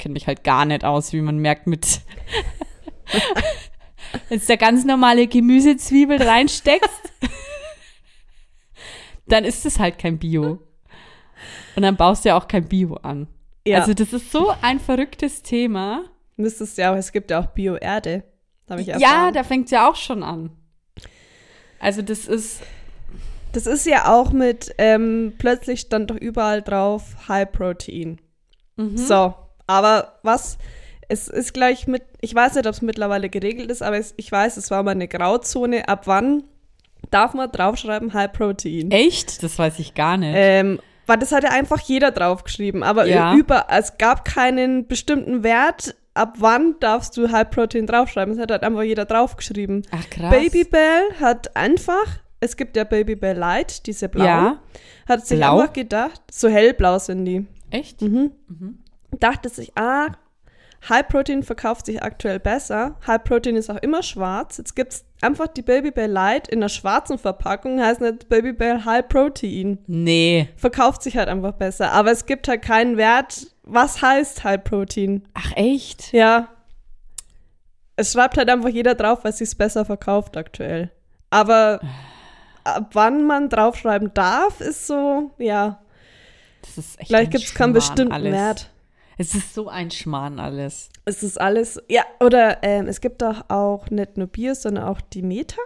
kenne 0.01 0.13
mich 0.13 0.27
halt 0.27 0.43
gar 0.43 0.65
nicht 0.65 0.83
aus, 0.83 1.13
wie 1.13 1.21
man 1.21 1.37
merkt 1.37 1.67
mit 1.67 2.01
jetzt 4.29 4.49
da 4.49 4.55
ganz 4.55 4.83
normale 4.83 5.27
Gemüsezwiebel 5.27 6.21
reinsteckst, 6.21 7.13
dann 9.27 9.45
ist 9.45 9.65
es 9.65 9.79
halt 9.79 9.99
kein 9.99 10.17
Bio. 10.17 10.59
Und 11.75 11.83
dann 11.83 11.95
baust 11.95 12.25
du 12.25 12.29
ja 12.29 12.37
auch 12.37 12.47
kein 12.47 12.67
Bio 12.67 12.95
an. 12.95 13.27
Ja, 13.65 13.79
Also 13.79 13.93
das 13.93 14.11
ist 14.11 14.31
so 14.31 14.51
ein 14.61 14.79
verrücktes 14.79 15.43
Thema. 15.43 16.05
Müsstest 16.35 16.77
ja 16.77 16.91
auch, 16.93 16.97
es 16.97 17.11
gibt 17.11 17.31
ja 17.31 17.39
auch 17.39 17.47
Bio-Erde. 17.47 18.23
Ja, 18.97 19.31
da 19.31 19.43
fängt 19.43 19.65
es 19.65 19.71
ja 19.71 19.89
auch 19.89 19.95
schon 19.97 20.23
an. 20.23 20.51
Also 21.79 22.01
das 22.01 22.25
ist, 22.25 22.61
Das 23.53 23.65
ist 23.67 23.85
ja 23.85 24.07
auch 24.13 24.31
mit, 24.31 24.73
ähm, 24.77 25.33
plötzlich 25.37 25.81
stand 25.81 26.09
doch 26.09 26.15
überall 26.15 26.61
drauf 26.61 27.03
High 27.27 27.51
Protein. 27.51 28.19
mhm. 28.77 28.97
So, 28.97 29.33
aber 29.67 30.19
was, 30.23 30.57
es 31.09 31.27
ist 31.27 31.53
gleich 31.53 31.85
mit, 31.87 32.03
ich 32.21 32.33
weiß 32.33 32.55
nicht, 32.55 32.65
ob 32.65 32.73
es 32.73 32.81
mittlerweile 32.81 33.27
geregelt 33.29 33.69
ist, 33.69 33.81
aber 33.83 33.97
es, 33.97 34.13
ich 34.15 34.31
weiß, 34.31 34.55
es 34.55 34.71
war 34.71 34.83
mal 34.83 34.91
eine 34.91 35.09
Grauzone. 35.09 35.89
Ab 35.89 36.07
wann 36.07 36.43
darf 37.09 37.33
man 37.33 37.51
draufschreiben 37.51 38.13
High 38.13 38.31
Protein? 38.31 38.89
echt, 38.91 39.43
das 39.43 39.59
weiß 39.59 39.79
ich 39.79 39.93
gar 39.95 40.15
nicht. 40.15 40.33
Ähm, 40.37 40.79
weil 41.07 41.17
das 41.17 41.33
hat 41.33 41.43
ja 41.43 41.49
einfach 41.49 41.81
jeder 41.81 42.11
draufgeschrieben, 42.11 42.83
aber 42.83 43.05
Ja. 43.05 43.35
über, 43.35 43.65
es 43.69 43.97
gab 43.97 44.23
keinen 44.23 44.87
bestimmten 44.87 45.43
Wert, 45.43 45.95
ab 46.13 46.35
wann 46.39 46.75
darfst 46.79 47.15
du 47.17 47.31
High 47.31 47.49
Protein 47.49 47.87
draufschreiben. 47.87 48.33
Das 48.35 48.41
hat 48.43 48.51
halt 48.51 48.63
einfach 48.63 48.83
jeder 48.83 49.05
draufgeschrieben. 49.05 49.83
Ach 49.91 50.09
krass. 50.09 50.31
Babybell 50.31 51.03
hat 51.19 51.55
einfach, 51.55 52.05
es 52.39 52.57
gibt 52.57 52.75
ja 52.75 52.83
Babybell 52.83 53.37
Light, 53.37 53.85
diese 53.85 54.09
blauen, 54.09 54.27
Ja, 54.27 54.59
hat 55.07 55.25
sich 55.25 55.39
Blau? 55.39 55.59
einfach 55.59 55.73
gedacht, 55.73 56.21
so 56.31 56.49
hellblau 56.49 56.99
sind 56.99 57.25
die. 57.25 57.47
echt? 57.69 58.01
Mhm. 58.01 58.31
Mhm. 58.47 58.79
Dachte 59.19 59.49
sich, 59.49 59.71
ah, 59.77 60.07
High 60.89 61.07
Protein 61.07 61.43
verkauft 61.43 61.85
sich 61.85 62.01
aktuell 62.01 62.39
besser. 62.39 62.95
High 63.05 63.23
Protein 63.23 63.55
ist 63.55 63.69
auch 63.69 63.77
immer 63.77 64.01
schwarz. 64.01 64.57
Jetzt 64.57 64.75
gibt 64.75 64.93
es 64.93 65.05
einfach 65.21 65.47
die 65.47 65.61
Babybell 65.61 66.09
Light 66.09 66.47
in 66.47 66.59
einer 66.59 66.69
schwarzen 66.69 67.19
Verpackung, 67.19 67.79
heißt 67.79 68.01
nicht 68.01 68.29
Babybell 68.29 68.83
High 68.83 69.07
Protein. 69.07 69.77
Nee. 69.85 70.49
Verkauft 70.55 71.03
sich 71.03 71.17
halt 71.17 71.29
einfach 71.29 71.53
besser. 71.53 71.91
Aber 71.91 72.11
es 72.11 72.25
gibt 72.25 72.47
halt 72.47 72.63
keinen 72.63 72.97
Wert, 72.97 73.47
was 73.63 74.01
heißt 74.01 74.43
High 74.43 74.63
Protein. 74.63 75.27
Ach 75.35 75.51
echt? 75.55 76.13
Ja. 76.13 76.47
Es 77.95 78.13
schreibt 78.13 78.37
halt 78.37 78.49
einfach 78.49 78.69
jeder 78.69 78.95
drauf, 78.95 79.23
weil 79.23 79.31
es 79.31 79.37
sich 79.37 79.55
besser 79.55 79.85
verkauft 79.85 80.35
aktuell. 80.35 80.89
Aber 81.29 81.79
ab 82.63 82.89
wann 82.93 83.25
man 83.25 83.49
draufschreiben 83.49 84.13
darf, 84.15 84.59
ist 84.61 84.87
so, 84.87 85.31
ja. 85.37 85.79
Das 86.61 86.77
ist 86.79 86.99
echt 86.99 87.07
Vielleicht 87.07 87.31
gibt 87.31 87.43
es 87.43 87.53
keinen 87.53 87.73
bestimmten 87.73 88.13
alles. 88.13 88.33
Wert. 88.33 88.69
Es 89.17 89.35
ist 89.35 89.53
so 89.53 89.67
ein 89.69 89.91
Schmarrn 89.91 90.39
alles. 90.39 90.89
Es 91.05 91.21
ist 91.23 91.39
alles, 91.39 91.81
ja, 91.89 92.03
oder 92.19 92.63
ähm, 92.63 92.87
es 92.87 93.01
gibt 93.01 93.21
doch 93.21 93.49
auch 93.49 93.89
nicht 93.89 94.17
nur 94.17 94.27
Bier, 94.27 94.55
sondern 94.55 94.85
auch 94.85 95.01
Demeter. 95.01 95.61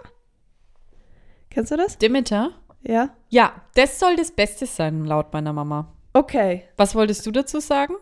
Kennst 1.50 1.70
du 1.72 1.76
das? 1.76 1.98
Demeter? 1.98 2.50
Ja. 2.82 3.10
Ja, 3.28 3.52
das 3.74 3.98
soll 3.98 4.16
das 4.16 4.30
Beste 4.30 4.66
sein, 4.66 5.04
laut 5.04 5.32
meiner 5.32 5.52
Mama. 5.52 5.92
Okay. 6.12 6.64
Was 6.76 6.94
wolltest 6.94 7.24
du 7.26 7.30
dazu 7.30 7.60
sagen? 7.60 7.94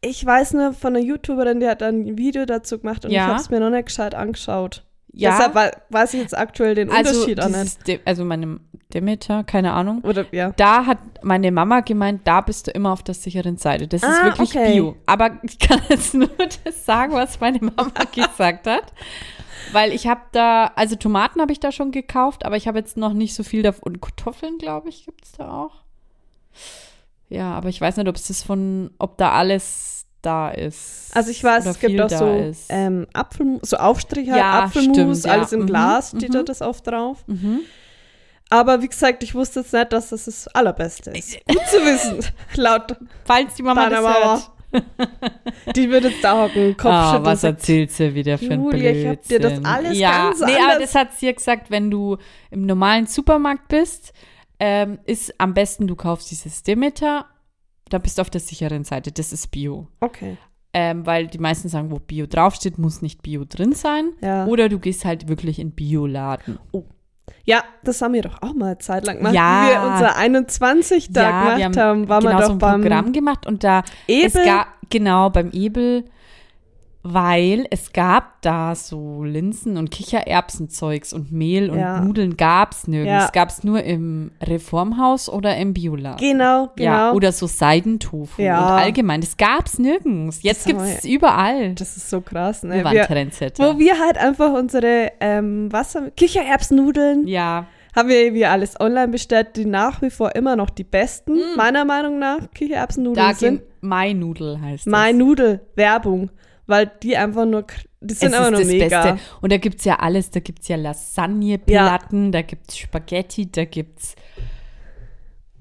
Ich 0.00 0.24
weiß 0.24 0.54
nur 0.54 0.72
von 0.74 0.94
einer 0.94 1.04
YouTuberin, 1.04 1.60
die 1.60 1.66
hat 1.68 1.82
ein 1.82 2.16
Video 2.16 2.44
dazu 2.44 2.78
gemacht 2.78 3.04
und 3.04 3.10
Ja. 3.10 3.22
ich 3.22 3.28
habe 3.28 3.40
es 3.40 3.50
mir 3.50 3.60
noch 3.60 3.70
nicht 3.70 3.86
gescheit 3.86 4.14
angeschaut. 4.14 4.84
Ja, 5.20 5.30
Deshalb 5.32 5.54
wei- 5.56 5.72
weiß 5.90 6.14
ich 6.14 6.20
jetzt 6.20 6.36
aktuell 6.38 6.76
den 6.76 6.90
also, 6.90 7.10
Unterschied 7.10 7.42
auch 7.42 7.48
nicht. 7.48 7.86
De 7.88 7.98
also 8.04 8.24
meine 8.24 8.60
Demeter, 8.94 9.42
keine 9.42 9.72
Ahnung. 9.72 10.00
Oder 10.04 10.26
ja. 10.30 10.52
Da 10.56 10.86
hat 10.86 10.98
meine 11.22 11.50
Mama 11.50 11.80
gemeint, 11.80 12.20
da 12.24 12.40
bist 12.40 12.68
du 12.68 12.70
immer 12.70 12.92
auf 12.92 13.02
der 13.02 13.14
sicheren 13.14 13.56
Seite. 13.56 13.88
Das 13.88 14.02
ist 14.04 14.08
Ah, 14.08 14.24
wirklich 14.26 14.50
okay. 14.54 14.74
Bio. 14.74 14.96
Aber 15.06 15.32
ich 15.42 15.58
kann 15.58 15.80
jetzt 15.88 16.14
nur 16.14 16.30
das 16.64 16.86
sagen, 16.86 17.12
was 17.14 17.40
meine 17.40 17.58
Mama 17.58 17.90
gesagt 18.14 18.68
hat. 18.68 18.92
Weil 19.72 19.92
ich 19.92 20.06
habe 20.06 20.20
da, 20.30 20.70
also 20.76 20.94
Tomaten 20.94 21.40
habe 21.40 21.50
ich 21.52 21.58
da 21.60 21.72
schon 21.72 21.90
gekauft, 21.90 22.46
aber 22.46 22.56
ich 22.56 22.68
habe 22.68 22.78
jetzt 22.78 22.96
noch 22.96 23.12
nicht 23.12 23.34
so 23.34 23.42
viel 23.42 23.62
davon. 23.62 23.82
Und 23.94 24.00
Kartoffeln, 24.00 24.56
glaube 24.58 24.88
ich, 24.88 25.04
gibt 25.04 25.24
es 25.24 25.32
da 25.32 25.50
auch. 25.50 25.82
Ja, 27.28 27.52
aber 27.54 27.68
ich 27.68 27.80
weiß 27.80 27.96
nicht, 27.96 28.08
ob 28.08 28.14
es 28.16 28.28
das 28.28 28.42
von, 28.42 28.90
ob 28.98 29.18
da 29.18 29.32
alles 29.32 29.97
da 30.28 30.50
ist. 30.50 31.10
Also 31.14 31.30
ich 31.30 31.42
weiß, 31.42 31.64
es 31.66 31.78
gibt 31.80 32.00
auch 32.00 32.10
so 32.10 32.52
ähm, 32.68 33.06
Apfel, 33.14 33.58
so 33.62 33.76
Aufstriche, 33.78 34.30
Ja, 34.36 34.64
Apfelmus, 34.64 34.94
stimmt, 34.96 35.24
ja. 35.24 35.32
alles 35.32 35.52
im 35.52 35.60
Mhm, 35.62 35.66
Glas 35.66 36.14
steht 36.16 36.34
da 36.34 36.40
mhm. 36.40 36.44
das 36.46 36.60
oft 36.62 36.86
drauf. 36.86 37.24
mhm. 37.26 37.60
Aber 38.50 38.80
wie 38.80 38.88
gesagt, 38.88 39.22
ich 39.22 39.34
wusste 39.34 39.60
jetzt 39.60 39.74
nicht, 39.74 39.92
dass 39.92 40.08
das 40.08 40.24
das 40.24 40.48
Allerbeste 40.48 41.10
ist. 41.10 41.38
Gut 41.46 41.66
zu 41.66 41.76
wissen. 41.84 42.20
Laut 42.54 42.96
Falls 43.26 43.54
die 43.54 43.62
Mama 43.62 43.90
das 43.90 44.02
Mama. 44.02 44.42
hört. 44.72 44.84
Die 45.76 45.88
würde 45.90 46.08
jetzt 46.08 46.22
da 46.22 46.42
hocken, 46.42 46.76
Kopf 46.76 46.90
Ah, 46.92 47.06
schütteln. 47.12 47.24
was 47.26 47.42
erzählt 47.44 47.90
sie 47.90 48.14
wieder 48.14 48.36
für 48.38 48.52
ein 48.52 48.62
Julia, 48.64 48.90
ich 48.90 49.06
hab 49.06 49.22
dir 49.22 49.38
das 49.40 49.52
Blödsinn. 49.54 49.66
alles 49.66 49.98
ja, 49.98 50.10
ganz 50.28 50.40
nee, 50.40 50.52
aber 50.56 50.72
anders- 50.74 50.78
das 50.80 50.94
hat 50.94 51.14
sie 51.14 51.26
ja 51.26 51.32
gesagt, 51.32 51.70
wenn 51.70 51.90
du 51.90 52.18
im 52.50 52.66
normalen 52.66 53.06
Supermarkt 53.06 53.68
bist, 53.68 54.12
ähm, 54.60 54.98
ist 55.06 55.34
am 55.40 55.54
besten, 55.54 55.86
du 55.86 55.96
kaufst 55.96 56.30
dieses 56.30 56.62
Demeter, 56.62 57.24
da 57.88 57.98
bist 57.98 58.18
du 58.18 58.22
auf 58.22 58.30
der 58.30 58.40
sicheren 58.40 58.84
Seite, 58.84 59.12
das 59.12 59.32
ist 59.32 59.50
Bio. 59.50 59.86
Okay. 60.00 60.36
Ähm, 60.74 61.06
weil 61.06 61.26
die 61.28 61.38
meisten 61.38 61.68
sagen, 61.68 61.90
wo 61.90 61.98
Bio 61.98 62.26
draufsteht, 62.26 62.78
muss 62.78 63.00
nicht 63.00 63.22
Bio 63.22 63.44
drin 63.48 63.72
sein. 63.72 64.10
Ja. 64.20 64.46
Oder 64.46 64.68
du 64.68 64.78
gehst 64.78 65.04
halt 65.04 65.28
wirklich 65.28 65.58
in 65.58 65.72
Bioladen. 65.72 66.58
ja, 67.44 67.64
das 67.82 68.02
haben 68.02 68.14
wir 68.14 68.22
doch 68.22 68.42
auch 68.42 68.54
mal 68.54 68.66
eine 68.66 68.78
Zeit 68.78 69.06
lang 69.06 69.16
gemacht. 69.16 69.34
Ja. 69.34 69.64
Wie 69.64 69.72
wir 69.72 69.92
unser 69.92 70.16
21 70.16 71.12
da 71.12 71.22
ja, 71.22 71.44
wir 71.44 71.56
gemacht 71.56 71.76
haben 71.76 71.76
haben, 71.78 72.08
waren 72.08 72.22
genau 72.22 72.36
so 72.36 72.42
doch 72.42 72.50
ein 72.50 72.58
beim 72.58 72.80
Programm 72.82 73.12
gemacht 73.12 73.46
und 73.46 73.64
da 73.64 73.82
es 74.06 74.34
Ebel. 74.34 74.44
gab, 74.44 74.66
genau, 74.90 75.30
beim 75.30 75.50
Ebel, 75.52 76.04
weil 77.02 77.66
es 77.70 77.92
gab 77.92 78.42
da 78.42 78.74
so 78.74 79.22
Linsen 79.24 79.76
und 79.76 79.90
Kichererbsenzeugs 79.90 81.12
und 81.12 81.32
Mehl 81.32 81.70
und 81.70 81.78
Ja. 81.78 82.00
Nudeln 82.00 82.36
gab's 82.36 82.86
nirgends. 82.88 83.24
Ja. 83.26 83.30
Gab's 83.32 83.64
nur 83.64 83.82
im 83.84 84.32
Reformhaus 84.42 85.28
oder 85.28 85.56
im 85.56 85.74
Bioladen. 85.74 86.18
Genau, 86.18 86.70
genau. 86.76 86.90
Ja, 86.90 87.12
oder 87.12 87.32
so 87.32 87.46
Seidentofu 87.46 88.42
Ja. 88.42 88.58
und 88.58 88.72
allgemein. 88.82 89.20
Das 89.20 89.36
gab's 89.36 89.78
nirgends. 89.78 90.40
Jetzt 90.42 90.66
gibt's 90.66 91.04
wir- 91.04 91.10
überall. 91.14 91.74
das 91.74 91.96
ist 91.96 92.10
so 92.10 92.20
krass, 92.20 92.62
Wir 92.62 92.70
ne? 92.76 92.84
waren 92.84 92.94
Wir, 92.94 93.04
Trendsetter. 93.04 93.74
wo 93.74 93.78
wir 93.78 93.98
halt 93.98 94.18
einfach 94.18 94.52
unsere 94.52 95.12
ähm, 95.20 95.72
Wasser 95.72 96.10
Kichererbsnudeln 96.10 97.26
ja, 97.26 97.66
haben 97.96 98.08
wir 98.08 98.20
irgendwie 98.24 98.44
alles 98.46 98.78
online 98.80 99.08
bestellt, 99.08 99.56
die 99.56 99.64
nach 99.64 100.02
wie 100.02 100.10
vor 100.10 100.34
immer 100.36 100.56
noch 100.56 100.70
die 100.70 100.84
besten, 100.84 101.38
meiner 101.56 101.84
Meinung 101.84 102.18
nach, 102.18 102.38
Kichererbsennudeln 102.54 103.24
Mm. 103.26 103.28
da 103.30 103.34
sind. 103.34 103.62
My 103.80 104.12
Nudel 104.14 104.60
heißt 104.60 104.86
das. 104.86 104.92
My 104.92 105.12
Nudel 105.12 105.60
Werbung, 105.76 106.30
weil 106.68 106.90
die 107.02 107.16
einfach 107.16 107.44
nur, 107.46 107.66
die 108.00 108.14
sind 108.14 108.28
es 108.32 108.38
einfach 108.38 108.50
nur 108.52 108.64
mega. 108.64 109.02
Beste. 109.12 109.18
Und 109.40 109.50
da 109.52 109.56
gibt's 109.56 109.84
ja 109.84 109.96
alles. 109.98 110.30
Da 110.30 110.38
gibt's 110.40 110.68
ja 110.68 110.76
Lasagneplatten, 110.76 112.30
da 112.30 112.42
gibt's 112.42 112.78
Spaghetti, 112.78 113.50
da 113.50 113.64
gibt's 113.64 114.14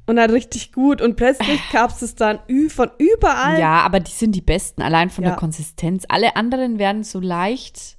Und 0.06 0.16
dann 0.18 0.30
richtig 0.30 0.72
gut 0.72 1.02
und 1.02 1.16
plötzlich 1.16 1.60
gab's 1.72 2.02
es 2.02 2.16
dann 2.16 2.40
ü 2.50 2.70
von 2.70 2.92
überall. 2.98 3.60
Ja, 3.60 3.80
aber 3.82 4.00
die 4.00 4.12
sind 4.12 4.34
die 4.34 4.42
besten, 4.42 4.82
allein 4.82 5.10
von 5.10 5.24
Ja. 5.24 5.32
der 5.32 5.40
Konsistenz. 5.40 6.06
Alle 6.08 6.36
anderen 6.36 6.80
werden 6.80 7.04
so 7.04 7.20
leicht 7.20 7.98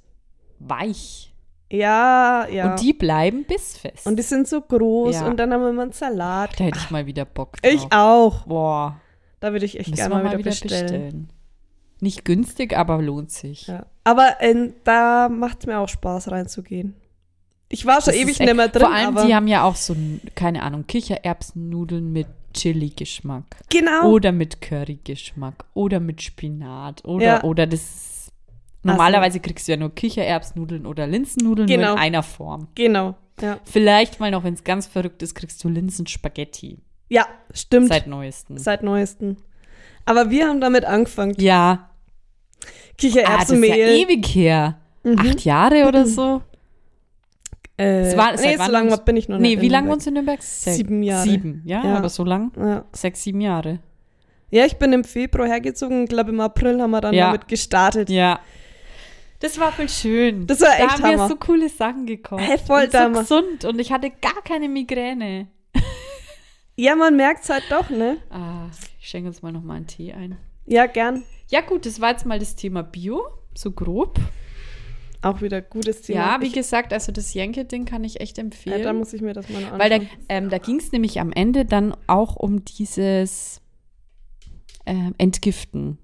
weich. 0.59 1.33
ja. 1.71 2.47
ja. 2.49 2.71
Und 2.71 2.81
die 2.81 2.93
bleiben 2.93 3.45
bissfest. 3.45 4.07
Und 4.07 4.17
die 4.17 4.23
sind 4.23 4.47
so 4.47 4.59
groß 4.61 5.15
Ja. 5.15 5.27
und 5.27 5.37
dann 5.37 5.53
haben 5.53 5.61
wir 5.61 5.71
mal 5.71 5.83
einen 5.83 5.91
Salat. 5.91 6.59
da 6.59 6.63
hätte 6.63 6.79
ich 6.79 6.89
mal 6.89 7.05
wieder 7.05 7.25
Bock 7.25 7.61
drauf. 7.61 7.71
Ich 7.71 7.85
auch. 7.91 8.45
Boah, 8.47 8.99
Da 9.39 9.51
würde 9.51 9.65
ich 9.65 9.79
echt 9.79 9.93
gerne 9.95 10.15
wir 10.15 10.23
mal 10.23 10.37
wieder 10.37 10.49
bestellen. 10.49 10.81
bestellen. 10.87 11.29
Nicht 12.01 12.23
günstig, 12.25 12.75
aber 12.77 13.01
lohnt 13.01 13.31
sich. 13.31 13.67
Ja. 13.67 13.85
Aber 14.03 14.37
ähm, 14.39 14.73
da 14.83 15.27
macht 15.29 15.59
es 15.61 15.65
mir 15.65 15.79
auch 15.79 15.89
Spaß 15.89 16.31
reinzugehen. 16.31 16.95
Ich 17.67 17.85
war 17.85 17.95
schon 18.01 18.13
Das 18.13 18.15
ewig 18.15 18.39
nicht 18.39 18.55
mehr 18.55 18.67
drin, 18.69 18.81
Vor 18.81 18.91
allem, 18.91 19.15
die 19.27 19.35
haben 19.35 19.47
ja 19.47 19.63
auch 19.63 19.75
so, 19.75 19.95
keine 20.33 20.63
Ahnung, 20.63 20.85
Kichererbsennudeln 20.87 22.11
mit 22.11 22.27
Chili-Geschmack. 22.53 23.43
genau. 23.69 24.09
Oder 24.09 24.31
mit 24.31 24.59
Curry-Geschmack. 24.61 25.65
Oder 25.75 25.99
mit 25.99 26.21
Spinat. 26.21 27.05
Oder, 27.05 27.25
Ja. 27.25 27.43
oder 27.43 27.67
das. 27.67 28.31
Normalerweise 28.81 29.39
kriegst 29.39 29.67
du 29.67 29.73
ja 29.73 29.77
nur 29.77 29.93
Kichererbsnudeln 29.93 30.85
oder 30.85 31.05
Linsennudeln 31.05 31.67
nur 31.67 31.77
Genau. 31.77 31.93
in 31.93 31.99
einer 31.99 32.23
Form. 32.23 32.69
Genau. 32.75 33.15
Ja, 33.41 33.59
Vielleicht 33.65 34.19
mal 34.19 34.31
noch, 34.31 34.43
wenn 34.43 34.53
es 34.53 34.63
ganz 34.63 34.87
verrückt 34.87 35.21
ist, 35.21 35.35
kriegst 35.35 35.63
du 35.63 35.69
Linsenspaghetti. 35.69 36.79
ja 37.09 37.25
stimmt. 37.53 37.89
Seit 37.89 38.07
neuestem. 38.07 38.57
Seit 38.57 38.81
neuesten. 38.83 39.37
Aber 40.05 40.29
wir 40.31 40.47
haben 40.47 40.59
damit 40.61 40.85
angefangen. 40.85 41.35
ja. 41.37 41.88
Ah, 42.99 43.03
das 43.03 43.03
ist 43.09 43.15
ja 43.15 43.21
Kichererbsenmehl. 43.23 43.75
ewig 44.01 44.25
her. 44.35 44.79
Mhm. 45.03 45.19
Acht 45.19 45.45
Jahre 45.45 45.87
oder 45.87 46.05
so? 46.05 46.41
Äh, 47.77 48.01
Es 48.09 48.17
war- 48.17 48.33
nee, 48.35 48.57
so 48.57 48.71
lange 48.71 48.97
bin 48.97 49.15
ich 49.17 49.29
noch 49.29 49.39
Nee, 49.39 49.49
nicht. 49.51 49.61
wie 49.61 49.67
in 49.67 49.71
lange 49.71 49.89
wohnst 49.89 50.05
du 50.05 50.09
in 50.09 50.15
Nürnberg? 50.15 50.41
Sech- 50.41 50.73
Sieben 50.73 51.01
Jahre. 51.01 51.23
Sieben, 51.23 51.61
ja, 51.65 51.83
Ja. 51.83 51.95
aber 51.97 52.09
so 52.09 52.23
lang? 52.25 52.51
Ja. 52.57 52.83
Sechs, 52.91 53.23
sieben 53.23 53.39
Jahre. 53.41 53.79
ja, 54.51 54.65
ich 54.65 54.75
bin 54.77 54.91
im 54.93 55.03
Februar 55.03 55.47
hergezogen. 55.47 56.03
Ich 56.03 56.09
glaube, 56.09 56.31
im 56.31 56.39
April 56.41 56.81
haben 56.81 56.91
wir 56.91 56.99
dann 57.01 57.13
Ja. 57.13 57.27
damit 57.27 57.47
gestartet. 57.47 58.09
Ja. 58.09 58.39
Das 59.39 59.57
war 59.57 59.71
voll 59.71 59.87
schön. 59.87 60.45
Das 60.47 60.59
war 60.59 60.67
da 60.69 60.73
echt 60.83 60.91
haben 60.95 61.03
wir 61.03 61.09
Hammer. 61.11 61.27
so 61.29 61.35
coole 61.37 61.69
Sachen 61.69 62.05
gekocht. 62.05 62.41
Hey, 62.41 62.57
voll 62.57 62.83
und 62.83 62.91
so 62.91 62.97
Hammer. 62.97 63.19
gesund 63.21 63.63
und 63.63 63.79
ich 63.79 63.91
hatte 63.93 64.09
gar 64.09 64.41
keine 64.43 64.67
Migräne. 64.67 65.47
Ja, 66.75 66.95
man 66.95 67.15
merkt 67.15 67.43
es 67.43 67.49
halt 67.49 67.63
doch, 67.69 67.89
ne? 67.89 68.17
Ah, 68.29 68.65
ich 68.99 69.07
schenke 69.07 69.27
uns 69.29 69.41
mal 69.41 69.51
noch 69.53 69.61
mal 69.63 69.75
einen 69.75 69.87
Tee 69.87 70.11
ein. 70.13 70.37
Ja, 70.69 70.85
gern. 70.85 71.23
Ja 71.49 71.61
gut, 71.61 71.85
das 71.85 71.99
war 71.99 72.11
jetzt 72.11 72.25
mal 72.27 72.37
das 72.37 72.55
Thema 72.55 72.83
Bio, 72.83 73.27
so 73.55 73.71
grob. 73.71 74.19
Auch 75.21 75.41
wieder 75.41 75.61
gutes 75.61 76.03
Thema. 76.03 76.19
Ja, 76.19 76.41
wie 76.41 76.47
ich, 76.47 76.53
gesagt, 76.53 76.93
also 76.93 77.11
das 77.11 77.33
Jenke-Ding 77.33 77.85
kann 77.85 78.03
ich 78.03 78.21
echt 78.21 78.37
ja, 78.37 78.43
empfehlen. 78.43 78.83
dann 78.83 78.97
muss 78.97 79.11
ich 79.11 79.21
mir 79.21 79.33
das 79.33 79.49
mal 79.49 79.63
anschauen. 79.63 79.79
Weil 79.79 79.89
da, 79.89 80.05
ähm, 80.29 80.49
da 80.49 80.59
ging 80.59 80.77
es 80.77 80.91
nämlich 80.91 81.19
am 81.19 81.33
Ende 81.33 81.65
dann 81.65 81.95
auch 82.05 82.35
um 82.35 82.63
dieses 82.63 83.61
ähm, 84.85 85.15
Entgiften. 85.17 85.97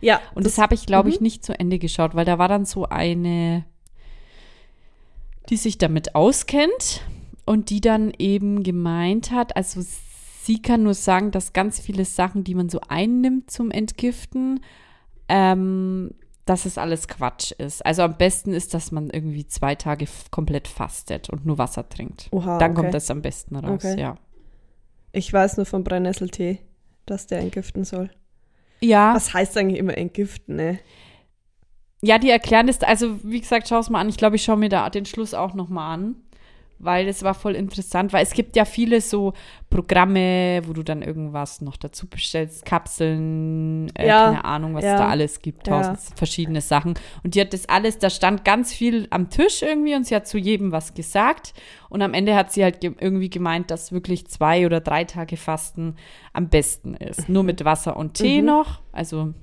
ja, 0.00 0.20
Und 0.34 0.44
das, 0.46 0.58
habe 0.58 0.74
ich, 0.74 0.84
glaube 0.86 1.08
ich, 1.08 1.18
mhm. 1.18 1.24
nicht 1.24 1.44
zu 1.44 1.58
Ende 1.58 1.78
geschaut, 1.78 2.14
weil 2.14 2.26
da 2.26 2.38
war 2.38 2.48
dann 2.48 2.66
so 2.66 2.84
eine, 2.84 3.64
die 5.48 5.56
sich 5.56 5.78
damit 5.78 6.14
auskennt 6.14 7.00
und 7.46 7.70
die 7.70 7.80
dann 7.80 8.12
eben 8.18 8.62
gemeint 8.62 9.30
hat, 9.30 9.56
also 9.56 9.80
sie 10.44 10.60
kann 10.60 10.82
nur 10.82 10.94
sagen, 10.94 11.30
dass 11.30 11.52
ganz 11.52 11.80
viele 11.80 12.04
Sachen, 12.04 12.44
die 12.44 12.54
man 12.54 12.68
so 12.68 12.80
einnimmt 12.88 13.50
zum 13.50 13.70
Entgiften, 13.70 14.60
ähm, 15.28 16.10
dass 16.44 16.66
es 16.66 16.76
alles 16.76 17.08
Quatsch 17.08 17.52
ist. 17.52 17.84
Also 17.86 18.02
am 18.02 18.18
besten 18.18 18.52
ist, 18.52 18.74
dass 18.74 18.92
man 18.92 19.08
irgendwie 19.08 19.46
zwei 19.46 19.74
Tage 19.74 20.06
komplett 20.30 20.68
fastet 20.68 21.30
und 21.30 21.46
nur 21.46 21.56
Wasser 21.56 21.88
trinkt. 21.88 22.28
Oha, 22.32 22.58
Dann 22.58 22.72
okay. 22.72 22.82
kommt 22.82 22.94
das 22.94 23.10
am 23.10 23.22
besten 23.22 23.56
raus, 23.56 23.84
Okay. 23.84 23.98
ja. 24.00 24.16
Ich 25.12 25.32
weiß 25.32 25.56
nur 25.56 25.66
vom 25.66 25.84
Brennnesseltee, 25.84 26.58
dass 27.06 27.26
der 27.26 27.38
entgiften 27.38 27.84
soll. 27.84 28.10
Ja, 28.80 29.14
Was 29.14 29.32
heißt 29.32 29.56
eigentlich 29.56 29.78
immer 29.78 29.96
entgiften, 29.96 30.56
ne? 30.56 30.78
Ja, 32.02 32.18
die 32.18 32.28
erklären 32.28 32.66
das, 32.66 32.82
also 32.82 33.18
wie 33.22 33.40
gesagt, 33.40 33.68
schau 33.68 33.78
es 33.78 33.88
mal 33.88 34.00
an. 34.00 34.10
Ich 34.10 34.18
glaube, 34.18 34.36
ich 34.36 34.44
schaue 34.44 34.58
mir 34.58 34.68
da 34.68 34.90
den 34.90 35.06
Schluss 35.06 35.32
auch 35.32 35.54
nochmal 35.54 35.94
an, 35.94 36.16
weil 36.78 37.06
das 37.06 37.22
war 37.22 37.34
voll 37.34 37.54
interessant, 37.54 38.12
weil 38.12 38.22
es 38.22 38.32
gibt 38.32 38.56
ja 38.56 38.64
viele 38.64 39.00
so 39.00 39.32
Programme, 39.70 40.62
wo 40.66 40.72
du 40.72 40.82
dann 40.82 41.02
irgendwas 41.02 41.60
noch 41.60 41.76
dazu 41.76 42.06
bestellst, 42.08 42.64
Kapseln, 42.64 43.90
äh, 43.96 44.06
Ja, 44.08 44.24
keine 44.24 44.44
Ahnung, 44.44 44.74
was 44.74 44.84
ja, 44.84 44.92
es 44.94 44.98
da 45.00 45.08
alles 45.08 45.40
gibt, 45.40 45.66
ja. 45.66 45.74
tausend 45.82 45.98
verschiedene 46.16 46.60
Sachen. 46.60 46.94
Und 47.22 47.34
die 47.34 47.40
hat 47.40 47.52
das 47.52 47.68
alles, 47.68 47.98
da 47.98 48.10
stand 48.10 48.44
ganz 48.44 48.72
viel 48.72 49.06
am 49.10 49.30
Tisch 49.30 49.62
irgendwie 49.62 49.94
und 49.94 50.06
sie 50.06 50.14
hat 50.14 50.26
zu 50.28 50.38
jedem 50.38 50.72
was 50.72 50.94
gesagt. 50.94 51.54
Und 51.88 52.02
am 52.02 52.14
Ende 52.14 52.34
hat 52.36 52.52
sie 52.52 52.62
halt 52.62 52.80
ge 52.80 52.92
irgendwie 53.00 53.30
gemeint, 53.30 53.70
dass 53.70 53.92
wirklich 53.92 54.26
zwei 54.28 54.66
oder 54.66 54.80
drei 54.80 55.04
Tage 55.04 55.36
Fasten 55.36 55.96
am 56.32 56.48
besten 56.48 56.94
ist. 56.94 57.28
Nur 57.28 57.42
mit 57.42 57.64
Wasser 57.64 57.96
und 57.96 58.14
Tee 58.14 58.40
Mhm. 58.40 58.46
noch, 58.46 58.80
also 58.92 59.34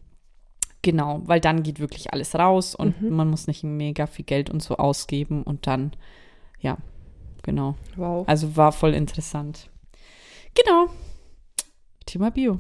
Genau, 0.83 1.21
weil 1.25 1.39
dann 1.39 1.61
geht 1.61 1.79
wirklich 1.79 2.11
alles 2.11 2.33
raus 2.33 2.73
und 2.73 2.99
Mhm. 3.03 3.15
man 3.15 3.29
muss 3.29 3.45
nicht 3.45 3.63
mega 3.63 4.07
viel 4.07 4.25
Geld 4.25 4.49
und 4.49 4.63
so 4.63 4.77
ausgeben 4.77 5.43
und 5.43 5.67
dann, 5.67 5.91
ja, 6.59 6.77
genau. 7.43 7.75
Wow. 7.95 8.27
Also 8.27 8.55
war 8.55 8.71
voll 8.71 8.93
interessant. 8.93 9.69
Genau. 10.55 10.87
Thema 12.05 12.31
Bio. 12.31 12.59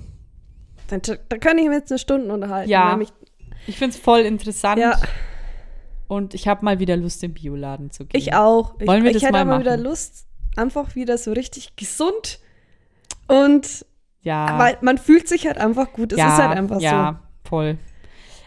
Dann, 0.87 1.01
da 1.29 1.37
kann 1.37 1.57
ich 1.57 1.67
mir 1.67 1.75
jetzt 1.75 1.91
eine 1.91 1.99
Stunde 1.99 2.33
unterhalten. 2.33 2.69
Ja. 2.69 2.99
Ich 3.67 3.77
finde 3.77 3.95
es 3.95 4.01
voll 4.01 4.21
interessant 4.21 4.79
ja, 4.79 4.99
und 6.07 6.33
ich 6.33 6.47
habe 6.47 6.65
mal 6.65 6.79
wieder 6.79 6.97
Lust, 6.97 7.23
im 7.23 7.33
Bioladen 7.33 7.91
zu 7.91 8.05
gehen. 8.05 8.19
ich 8.19 8.33
auch. 8.33 8.75
Ich, 8.79 8.87
Wollen 8.87 9.03
wir 9.03 9.11
ich 9.11 9.17
das 9.21 9.23
hätte 9.23 9.45
mal 9.45 9.59
wieder? 9.59 9.77
Lust, 9.77 10.25
einfach 10.55 10.95
wieder 10.95 11.17
so 11.17 11.31
richtig 11.31 11.75
gesund 11.75 12.39
und 13.27 13.85
Ja. 14.21 14.57
weil 14.59 14.77
man 14.81 14.97
fühlt 14.97 15.27
sich 15.27 15.45
halt 15.45 15.57
einfach 15.57 15.93
gut. 15.93 16.11
Es 16.11 16.19
ja, 16.19 16.33
ist 16.33 16.41
halt 16.41 16.57
einfach 16.57 16.81
Ja, 16.81 17.21
voll. 17.47 17.77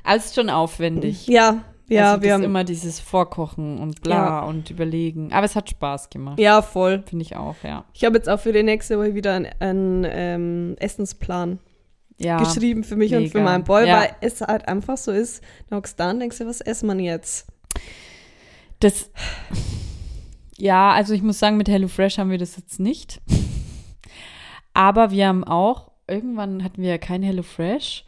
Alles 0.02 0.34
schon 0.34 0.48
so. 0.48 0.52
aufwendig. 0.52 1.26
Ja, 1.28 1.64
ja, 1.88 2.12
also 2.12 2.22
wir 2.22 2.32
haben 2.34 2.42
immer 2.44 2.64
dieses 2.64 3.00
Vorkochen 3.00 3.78
und 3.78 4.00
bla 4.02 4.14
Ja. 4.14 4.40
und 4.44 4.70
überlegen. 4.70 5.32
Aber 5.32 5.44
es 5.44 5.54
hat 5.56 5.68
Spaß 5.70 6.10
gemacht. 6.10 6.38
ja 6.38 6.62
voll. 6.62 7.02
Finde 7.06 7.24
ich 7.24 7.36
auch, 7.36 7.56
ja. 7.62 7.84
Ich 7.92 8.04
habe 8.04 8.16
jetzt 8.16 8.28
auch 8.28 8.40
für 8.40 8.52
die 8.52 8.62
nächste 8.62 8.98
Woche 8.98 9.14
wieder 9.14 9.34
einen, 9.34 9.46
einen 9.60 10.06
ähm, 10.08 10.76
Essensplan 10.78 11.58
Ja. 12.18 12.38
geschrieben 12.38 12.84
für 12.84 12.96
mich 12.96 13.14
und 13.14 13.28
für 13.28 13.38
mega. 13.38 13.50
meinen 13.50 13.64
Boy, 13.64 13.86
Ja. 13.88 14.00
weil 14.00 14.16
es 14.20 14.40
halt 14.40 14.66
einfach 14.68 14.96
so 14.96 15.12
ist. 15.12 15.42
Dann 15.68 15.78
hockst 15.78 15.98
du 15.98 16.04
da 16.04 16.10
und 16.10 16.20
denkst 16.20 16.38
dir, 16.38 16.46
was 16.46 16.60
essen 16.60 16.86
man 16.86 17.00
jetzt? 17.00 17.46
Das. 18.80 19.10
Ja, 20.56 20.92
also 20.92 21.14
ich 21.14 21.22
muss 21.22 21.38
sagen, 21.38 21.56
mit 21.56 21.68
HelloFresh 21.68 22.18
haben 22.18 22.30
wir 22.30 22.38
das 22.38 22.56
jetzt 22.56 22.78
nicht. 22.80 23.20
Aber 24.72 25.10
wir 25.10 25.28
haben 25.28 25.44
auch, 25.44 25.90
irgendwann 26.06 26.62
hatten 26.64 26.82
wir 26.82 26.90
ja 26.90 26.98
kein 26.98 27.22
HelloFresh. 27.22 28.04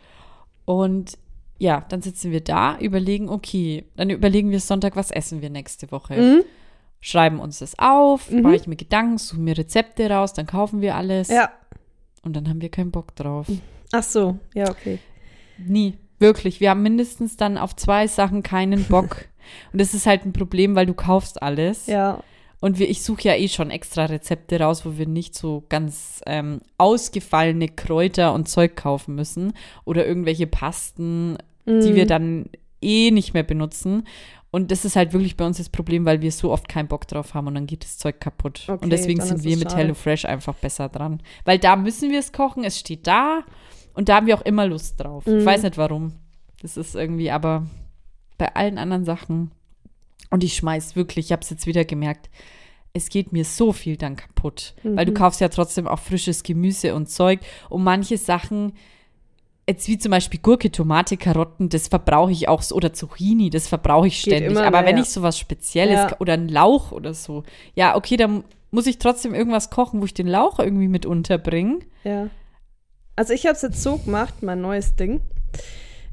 Und 0.65 1.19
ja, 1.59 1.85
dann 1.89 2.03
sitzen 2.03 2.31
wir 2.33 2.41
da, 2.41 2.79
überlegen, 2.79 3.29
okay, 3.29 3.85
dann 3.97 4.11
überlegen 4.11 4.51
wir 4.51 4.61
Sonntag, 4.61 4.97
was 4.97 5.11
essen 5.11 5.41
wir 5.43 5.51
nächste 5.51 5.91
Woche. 5.91 6.15
Mhm. 6.17 6.43
Schreiben 7.01 7.41
uns 7.41 7.59
das 7.61 7.79
auf, 7.79 8.31
Mhm. 8.31 8.43
mache 8.43 8.57
ich 8.57 8.67
mir 8.67 8.77
Gedanken, 8.77 9.19
suche 9.19 9.41
mir 9.41 9.57
Rezepte 9.57 10.11
raus, 10.11 10.33
dann 10.33 10.47
kaufen 10.47 10.81
wir 10.81 10.97
alles. 10.97 11.29
Ja. 11.29 11.51
Und 12.23 12.35
dann 12.35 12.49
haben 12.49 12.61
wir 12.61 12.71
keinen 12.71 12.91
Bock 12.91 13.15
drauf. 13.15 13.47
Ach 13.93 14.03
so, 14.03 14.39
ja, 14.55 14.69
okay. 14.71 14.99
Nie. 15.59 15.95
Wirklich. 16.19 16.61
Wir 16.61 16.71
haben 16.71 16.83
mindestens 16.83 17.37
dann 17.37 17.59
auf 17.59 17.77
zwei 17.77 18.07
Sachen 18.07 18.43
keinen 18.43 18.85
Bock. 18.85 19.27
Und 19.73 19.81
das 19.81 19.93
ist 19.95 20.07
halt 20.07 20.25
ein 20.25 20.33
Problem, 20.33 20.75
weil 20.75 20.87
du 20.87 20.95
kaufst 20.95 21.43
alles. 21.43 21.87
Ja. 21.87 22.21
Und 22.61 22.79
wir, 22.79 22.89
ich 22.89 23.03
suche 23.03 23.23
ja 23.29 23.35
eh 23.35 23.49
schon 23.49 23.71
extra 23.71 24.07
Rezepte 24.07 24.59
raus, 24.61 24.87
wo 24.87 24.97
wir 24.97 25.07
nicht 25.07 25.35
so 25.35 25.65
ganz 25.69 26.23
ähm, 26.27 26.61
ausgefallene 26.79 27.69
Kräuter 27.69 28.33
und 28.33 28.49
Zeug 28.49 28.77
kaufen 28.77 29.15
müssen 29.15 29.53
oder 29.85 30.07
irgendwelche 30.07 30.47
Pasten, 30.47 31.37
die 31.67 31.73
Mhm. 31.91 31.95
wir 31.95 32.07
dann 32.07 32.47
eh 32.81 33.11
nicht 33.11 33.35
mehr 33.35 33.43
benutzen. 33.43 34.07
Und 34.51 34.71
das 34.71 34.85
ist 34.87 34.97
halt 34.97 35.13
wirklich 35.13 35.37
bei 35.37 35.45
uns 35.45 35.59
das 35.59 35.69
Problem, 35.69 36.07
weil 36.07 36.23
wir 36.23 36.33
so 36.33 36.51
oft 36.51 36.69
keinen 36.69 36.89
Bock 36.89 37.07
drauf 37.07 37.35
haben 37.35 37.47
und 37.47 37.55
dann 37.57 37.67
geht 37.67 37.85
das 37.85 37.99
Zeug 37.99 38.21
kaputt. 38.21 38.65
Okay, 38.69 38.79
und 38.83 38.91
deswegen 38.91 39.21
sind 39.21 39.45
wir 39.45 39.57
mit. 39.59 39.77
HelloFresh 39.77 40.25
einfach 40.25 40.55
besser 40.55 40.89
dran. 40.89 41.21
Weil 41.45 41.59
da 41.59 41.77
müssen 41.77 42.11
wir 42.11 42.21
es 42.21 42.33
kochen, 42.33 42.65
es 42.65 42.79
steht 42.79 43.07
da 43.07 43.41
und 43.93 44.09
da 44.09 44.17
haben 44.17 44.27
wir 44.27 44.35
auch 44.39 44.45
immer 44.47 44.67
Lust 44.67 44.99
drauf. 44.99 45.27
Mhm. 45.27 45.41
Ich 45.41 45.45
weiß 45.45 45.63
nicht 45.63 45.77
warum. 45.77 46.13
Das 46.63 46.79
ist 46.79 46.95
irgendwie, 46.95 47.31
aber 47.31 47.67
bei 48.39 48.55
allen 48.55 48.79
anderen 48.79 49.05
Sachen. 49.05 49.51
Und 50.31 50.45
ich 50.45 50.55
schmeiß 50.55 50.97
wirklich, 50.97 51.27
ich 51.27 51.33
habe 51.33 51.43
es 51.43 51.51
jetzt 51.51 51.67
wieder 51.67 51.85
gemerkt, 51.85 52.29
es 52.93 53.11
geht 53.11 53.33
mir 53.33 53.45
so 53.45 53.73
viel 53.73 53.97
dann 53.97 54.17
kaputt. 54.17 54.75
Weil 54.83 55.05
du 55.05 55.13
kaufst 55.13 55.41
ja 55.41 55.49
trotzdem 55.49 55.87
auch 55.87 55.99
frisches 55.99 56.43
Gemüse 56.43 56.95
und 56.95 57.11
Zeug. 57.11 57.41
Und 57.69 57.85
manche 57.85 58.17
Sachen, 58.17 58.73
jetzt 59.69 59.87
wie 59.89 59.99
zum 59.99 60.11
Beispiel 60.13 60.41
Gurke, 60.41 60.73
Tomate, 60.73 61.17
Karotten, 61.17 61.69
das 61.69 61.89
verbrauche 61.89 62.33
ich 62.33 62.49
auch 62.49 62.63
so, 62.63 62.75
oder 62.75 62.93
Zucchini, 62.95 63.51
das 63.51 63.69
verbrauche 63.69 64.07
ich 64.07 64.21
ständig. 64.21 64.51
immer 64.51 64.63
Aber 64.65 64.79
mehr, 64.79 64.87
wenn 64.87 64.97
ja. 64.97 65.03
ich 65.03 65.11
sowas 65.11 65.39
Spezielles 65.39 66.11
Ja. 66.11 66.17
oder 66.21 66.35
einen 66.35 66.49
Lauch 66.49 66.93
oder 66.93 67.13
so, 67.13 67.43
ja, 67.75 67.97
okay, 67.97 68.17
dann 68.17 68.45
muss 68.71 68.87
ich 68.87 68.99
trotzdem 68.99 69.35
irgendwas 69.35 69.71
kochen, 69.71 70.01
wo 70.01 70.07
ich 70.07 70.15
den 70.15 70.27
Lauch 70.27 70.59
irgendwie 70.59 70.89
mit 70.89 71.05
unterbringe. 71.05 71.81
Ja. 72.05 72.29
Also 73.15 73.33
ich 73.33 73.45
habe 73.45 73.57
es 73.57 73.63
jetzt 73.63 73.83
so 73.83 73.99
gemacht, 73.99 74.43
mein 74.43 74.61
neues 74.61 74.97
Ding. 74.97 75.21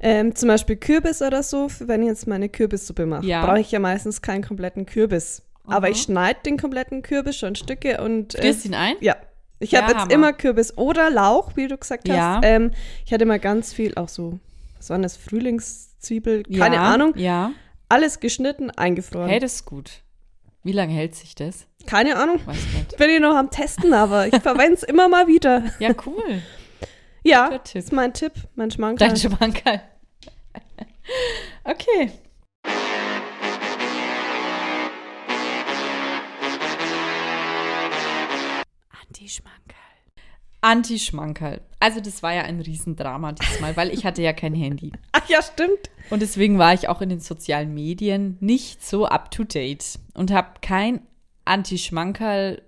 Ähm, 0.04 0.36
zum 0.36 0.50
Beispiel 0.50 0.76
Kürbis 0.76 1.22
oder 1.22 1.42
so, 1.44 1.68
wenn 1.80 2.02
ich 2.04 2.10
jetzt 2.10 2.28
meine 2.28 2.50
Kürbissuppe 2.50 3.06
mache, 3.06 3.26
Ja. 3.26 3.46
brauche 3.46 3.60
ich 3.60 3.72
ja 3.72 3.80
meistens 3.80 4.22
keinen 4.22 4.44
kompletten 4.44 4.86
Kürbis. 4.86 5.42
Aber 5.66 5.88
Aha. 5.88 5.94
ich 5.94 6.02
schneide 6.02 6.40
den 6.46 6.58
kompletten 6.58 7.02
Kürbis 7.04 7.38
schon 7.38 7.50
in 7.50 7.56
Stücke 7.56 8.02
und 8.04 8.36
äh, 8.36 8.52
ihn 8.52 8.76
ein? 8.76 8.96
ja. 9.00 9.16
Ich 9.60 9.72
Ja, 9.72 9.82
habe 9.84 9.94
jetzt 9.94 10.02
Hammer. 10.02 10.12
immer 10.12 10.34
Kürbis 10.34 10.78
oder 10.78 11.10
Lauch, 11.10 11.56
wie 11.56 11.68
du 11.70 11.78
gesagt 11.78 12.10
hast. 12.10 12.18
Ja. 12.18 12.42
Ähm, 12.44 12.72
ich 13.06 13.14
hatte 13.14 13.24
immer 13.24 13.40
ganz 13.40 13.72
viel, 13.72 13.96
auch 13.96 14.10
so, 14.10 14.40
was 14.78 14.90
war 14.90 14.98
denn 14.98 15.04
das, 15.04 15.16
Frühlingszwiebel, 15.16 16.44
keine 16.44 16.82
Ahnung. 16.82 17.14
Ja. 17.16 17.52
Alles 17.88 18.20
geschnitten, 18.20 18.72
eingefroren. 18.72 19.30
Hey, 19.30 19.40
das 19.40 19.54
ist 19.56 19.66
gut. 19.66 20.02
Wie 20.64 20.74
lange 20.74 20.94
hält 20.94 21.16
sich 21.16 21.36
das? 21.36 21.66
keine 21.86 22.16
Ahnung. 22.18 22.40
Weiß 22.46 22.56
nicht. 22.76 22.98
Bin 22.98 23.10
ich 23.10 23.20
noch 23.22 23.36
am 23.36 23.50
Testen, 23.52 23.94
aber 23.94 24.28
ich 24.28 24.36
verwende 24.42 24.74
es 24.76 24.84
immer 24.84 25.08
mal 25.10 25.28
wieder. 25.28 25.64
Ja, 25.80 25.92
cool. 26.06 26.42
Ja, 27.24 27.58
Tipp. 27.60 27.80
ist 27.84 27.92
mein 27.94 28.14
Tipp, 28.14 28.34
mein 28.56 28.70
Schmankerl. 28.72 29.08
Dein 29.10 29.18
Schmankerl. 29.18 29.82
Okay. 31.66 32.12
Anti-Schmankerl. 38.92 39.74
Anti-Schmankerl. 40.60 41.62
Also 41.80 42.02
das 42.02 42.22
war 42.22 42.34
ja 42.34 42.42
ein 42.42 42.60
Riesendrama 42.60 43.32
diesmal, 43.32 43.78
weil 43.78 43.94
ich 43.94 44.06
hatte 44.06 44.22
ja 44.22 44.34
kein 44.34 44.54
Handy. 44.54 44.92
Ach 45.14 45.28
ja, 45.30 45.42
stimmt. 45.42 45.90
Und 46.10 46.22
deswegen 46.22 46.58
war 46.60 46.74
ich 46.74 46.90
auch 46.90 47.02
in 47.02 47.08
den 47.08 47.22
sozialen 47.22 47.74
Medien 47.74 48.38
nicht 48.42 48.86
so 48.86 49.06
up-to-date 49.06 50.00
und 50.14 50.32
habe 50.32 50.60
kein 50.62 51.02
Anti-Schmankerl 51.46 52.62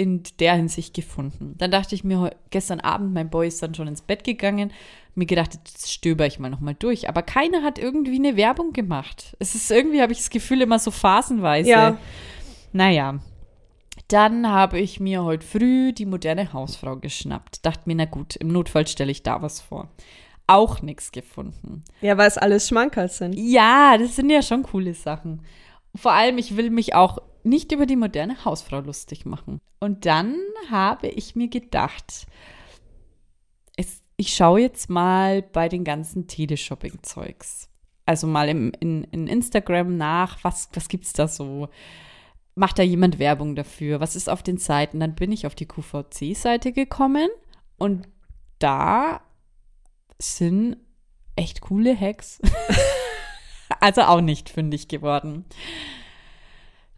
in 0.00 0.22
der 0.38 0.54
Hinsicht 0.54 0.94
gefunden. 0.94 1.56
Dann 1.58 1.70
dachte 1.70 1.94
ich 1.94 2.04
mir 2.04 2.34
gestern 2.48 2.80
Abend, 2.80 3.12
mein 3.12 3.28
Boy 3.28 3.48
ist 3.48 3.62
dann 3.62 3.74
schon 3.74 3.86
ins 3.86 4.00
Bett 4.00 4.24
gegangen, 4.24 4.72
mir 5.14 5.26
gedacht, 5.26 5.52
jetzt 5.52 5.92
stöber 5.92 6.26
ich 6.26 6.38
mal 6.38 6.48
nochmal 6.48 6.74
durch. 6.74 7.06
Aber 7.06 7.20
keiner 7.20 7.62
hat 7.62 7.78
irgendwie 7.78 8.16
eine 8.16 8.34
Werbung 8.34 8.72
gemacht. 8.72 9.36
Es 9.40 9.54
ist 9.54 9.70
irgendwie, 9.70 10.00
habe 10.00 10.12
ich 10.12 10.18
das 10.18 10.30
Gefühl, 10.30 10.62
immer 10.62 10.78
so 10.78 10.90
phasenweise. 10.90 11.68
Ja. 11.68 11.98
Naja. 12.72 13.18
Dann 14.08 14.48
habe 14.48 14.78
ich 14.80 15.00
mir 15.00 15.22
heute 15.22 15.46
früh 15.46 15.92
die 15.92 16.06
moderne 16.06 16.54
Hausfrau 16.54 16.96
geschnappt. 16.96 17.66
Dachte 17.66 17.82
mir, 17.84 17.96
na 17.96 18.06
gut, 18.06 18.36
im 18.36 18.48
Notfall 18.48 18.86
stelle 18.86 19.12
ich 19.12 19.22
da 19.22 19.42
was 19.42 19.60
vor. 19.60 19.90
Auch 20.46 20.80
nichts 20.80 21.12
gefunden. 21.12 21.84
Ja, 22.00 22.16
weil 22.16 22.26
es 22.26 22.38
alles 22.38 22.66
Schmankerl 22.66 23.10
sind. 23.10 23.34
Ja, 23.34 23.98
das 23.98 24.16
sind 24.16 24.30
ja 24.30 24.40
schon 24.40 24.62
coole 24.62 24.94
Sachen. 24.94 25.42
Vor 25.94 26.12
allem, 26.12 26.38
ich 26.38 26.56
will 26.56 26.70
mich 26.70 26.94
auch 26.94 27.18
nicht 27.44 27.72
über 27.72 27.86
die 27.86 27.96
moderne 27.96 28.44
Hausfrau 28.44 28.80
lustig 28.80 29.26
machen. 29.26 29.60
Und 29.80 30.06
dann 30.06 30.36
habe 30.70 31.08
ich 31.08 31.34
mir 31.36 31.48
gedacht, 31.48 32.26
es, 33.76 34.02
ich 34.16 34.34
schaue 34.34 34.60
jetzt 34.60 34.90
mal 34.90 35.42
bei 35.42 35.68
den 35.68 35.84
ganzen 35.84 36.26
Teleshopping-Zeugs. 36.26 37.68
Also 38.06 38.26
mal 38.26 38.48
im, 38.48 38.72
in, 38.80 39.04
in 39.04 39.26
Instagram 39.26 39.96
nach, 39.96 40.42
was, 40.42 40.68
was 40.72 40.88
gibt 40.88 41.04
es 41.04 41.12
da 41.12 41.28
so? 41.28 41.68
Macht 42.54 42.78
da 42.78 42.82
jemand 42.82 43.18
Werbung 43.18 43.54
dafür? 43.54 44.00
Was 44.00 44.16
ist 44.16 44.28
auf 44.28 44.42
den 44.42 44.58
Seiten? 44.58 45.00
Dann 45.00 45.14
bin 45.14 45.32
ich 45.32 45.46
auf 45.46 45.54
die 45.54 45.66
QVC-Seite 45.66 46.72
gekommen 46.72 47.28
und 47.78 48.08
da 48.58 49.22
sind 50.18 50.76
echt 51.36 51.60
coole 51.62 51.98
Hacks. 51.98 52.40
also 53.80 54.02
auch 54.02 54.20
nicht 54.20 54.50
fündig 54.50 54.88
geworden. 54.88 55.44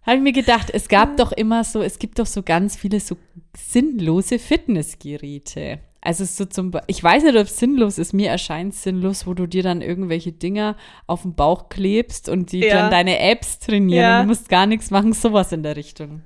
Habe 0.05 0.17
ich 0.17 0.23
mir 0.23 0.33
gedacht, 0.33 0.71
es 0.73 0.89
gab 0.89 1.17
doch 1.17 1.31
immer 1.33 1.63
so, 1.65 1.81
es 1.81 1.99
gibt 1.99 2.19
doch 2.19 2.27
so 2.27 2.43
ganz 2.43 2.77
viele 2.77 2.99
so 3.01 3.17
sinnlose 3.57 4.39
Fitnessgeräte. 4.39 5.79
Also 6.01 6.25
so 6.25 6.45
zum, 6.45 6.73
ich 6.89 7.03
weiß 7.03 7.23
nicht, 7.23 7.37
ob 7.37 7.43
es 7.47 7.59
sinnlos 7.59 7.99
ist. 7.99 8.13
Mir 8.13 8.29
erscheint 8.31 8.75
es 8.75 8.83
sinnlos, 8.83 9.25
wo 9.29 9.35
du 9.35 9.47
dir 9.47 9.63
dann 9.63 9.81
irgendwelche 9.81 10.33
Dinger 10.33 10.77
auf 11.07 11.23
den 11.23 11.35
Bauch 11.37 11.69
klebst 11.69 12.29
und 12.29 12.51
die 12.51 12.61
Ja. 12.65 12.75
dann 12.81 12.91
deine 12.91 13.21
Apps 13.21 13.61
trainieren 13.61 14.03
Ja. 14.03 14.17
und 14.21 14.23
du 14.25 14.29
musst 14.31 14.49
gar 14.49 14.67
nichts 14.67 14.91
machen, 14.91 15.13
sowas 15.13 15.53
in 15.53 15.63
der 15.63 15.77
Richtung. 15.77 16.23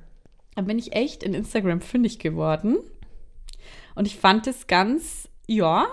Dann 0.55 0.66
bin 0.66 0.79
ich 0.79 0.95
echt 0.95 1.22
in 1.22 1.35
Instagram 1.35 1.83
fündig 1.83 2.18
geworden 2.18 2.79
und 3.95 4.07
ich 4.07 4.16
fand 4.16 4.47
es 4.47 4.66
ganz, 4.66 5.29
ja, 5.47 5.85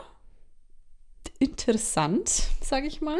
interessant, 1.39 2.29
sage 2.61 2.87
ich 2.87 3.01
mal. 3.01 3.19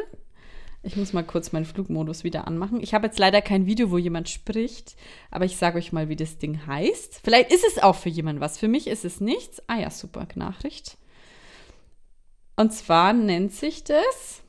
Ich 0.86 0.98
muss 0.98 1.14
mal 1.14 1.24
kurz 1.24 1.54
meinen 1.54 1.64
Flugmodus 1.64 2.26
wieder 2.26 2.46
anmachen. 2.46 2.82
Ich 2.82 2.94
habe 2.94 3.08
jetzt 3.08 3.18
leider 3.18 3.42
kein 3.42 3.66
Video, 3.66 3.90
wo 3.90 3.98
jemand 3.98 4.28
spricht, 4.28 4.98
aber 5.32 5.46
ich 5.46 5.56
sage 5.56 5.78
euch 5.78 5.94
mal, 5.94 6.10
wie 6.10 6.18
das 6.18 6.40
Ding 6.40 6.68
heißt. 6.68 7.22
Vielleicht 7.24 7.54
ist 7.54 7.64
es 7.66 7.82
auch 7.82 7.96
für 7.96 8.10
jemanden 8.10 8.42
was. 8.42 8.58
Für 8.58 8.68
mich 8.68 8.88
ist 8.88 9.06
es 9.06 9.22
nichts. 9.22 9.64
Ah 9.68 9.80
ja, 9.80 9.90
super, 9.90 10.28
Nachricht. 10.36 10.98
Und 12.58 12.74
zwar 12.74 13.14
nennt 13.14 13.54
sich 13.54 13.86
das 13.86 14.44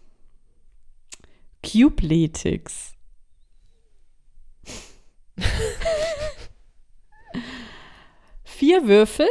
Cubeletics. 1.64 2.94
Vier 8.42 8.88
Würfel, 8.88 9.28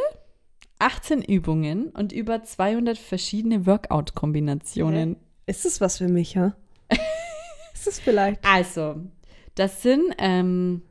18 0.79 1.21
Übungen 1.21 1.89
und 1.89 2.13
über 2.13 2.43
200 2.43 2.97
verschiedene 2.97 3.65
Workout-Kombinationen. 3.65 5.17
Ist 5.45 5.65
das 5.65 5.81
was 5.81 5.97
für 5.97 6.07
mich, 6.07 6.35
ja? 6.35 6.55
ist 7.73 7.87
es 7.87 7.99
vielleicht? 7.99 8.43
Also, 8.45 8.95
das 9.55 9.81
sind, 9.81 10.13
ähm, 10.17 10.81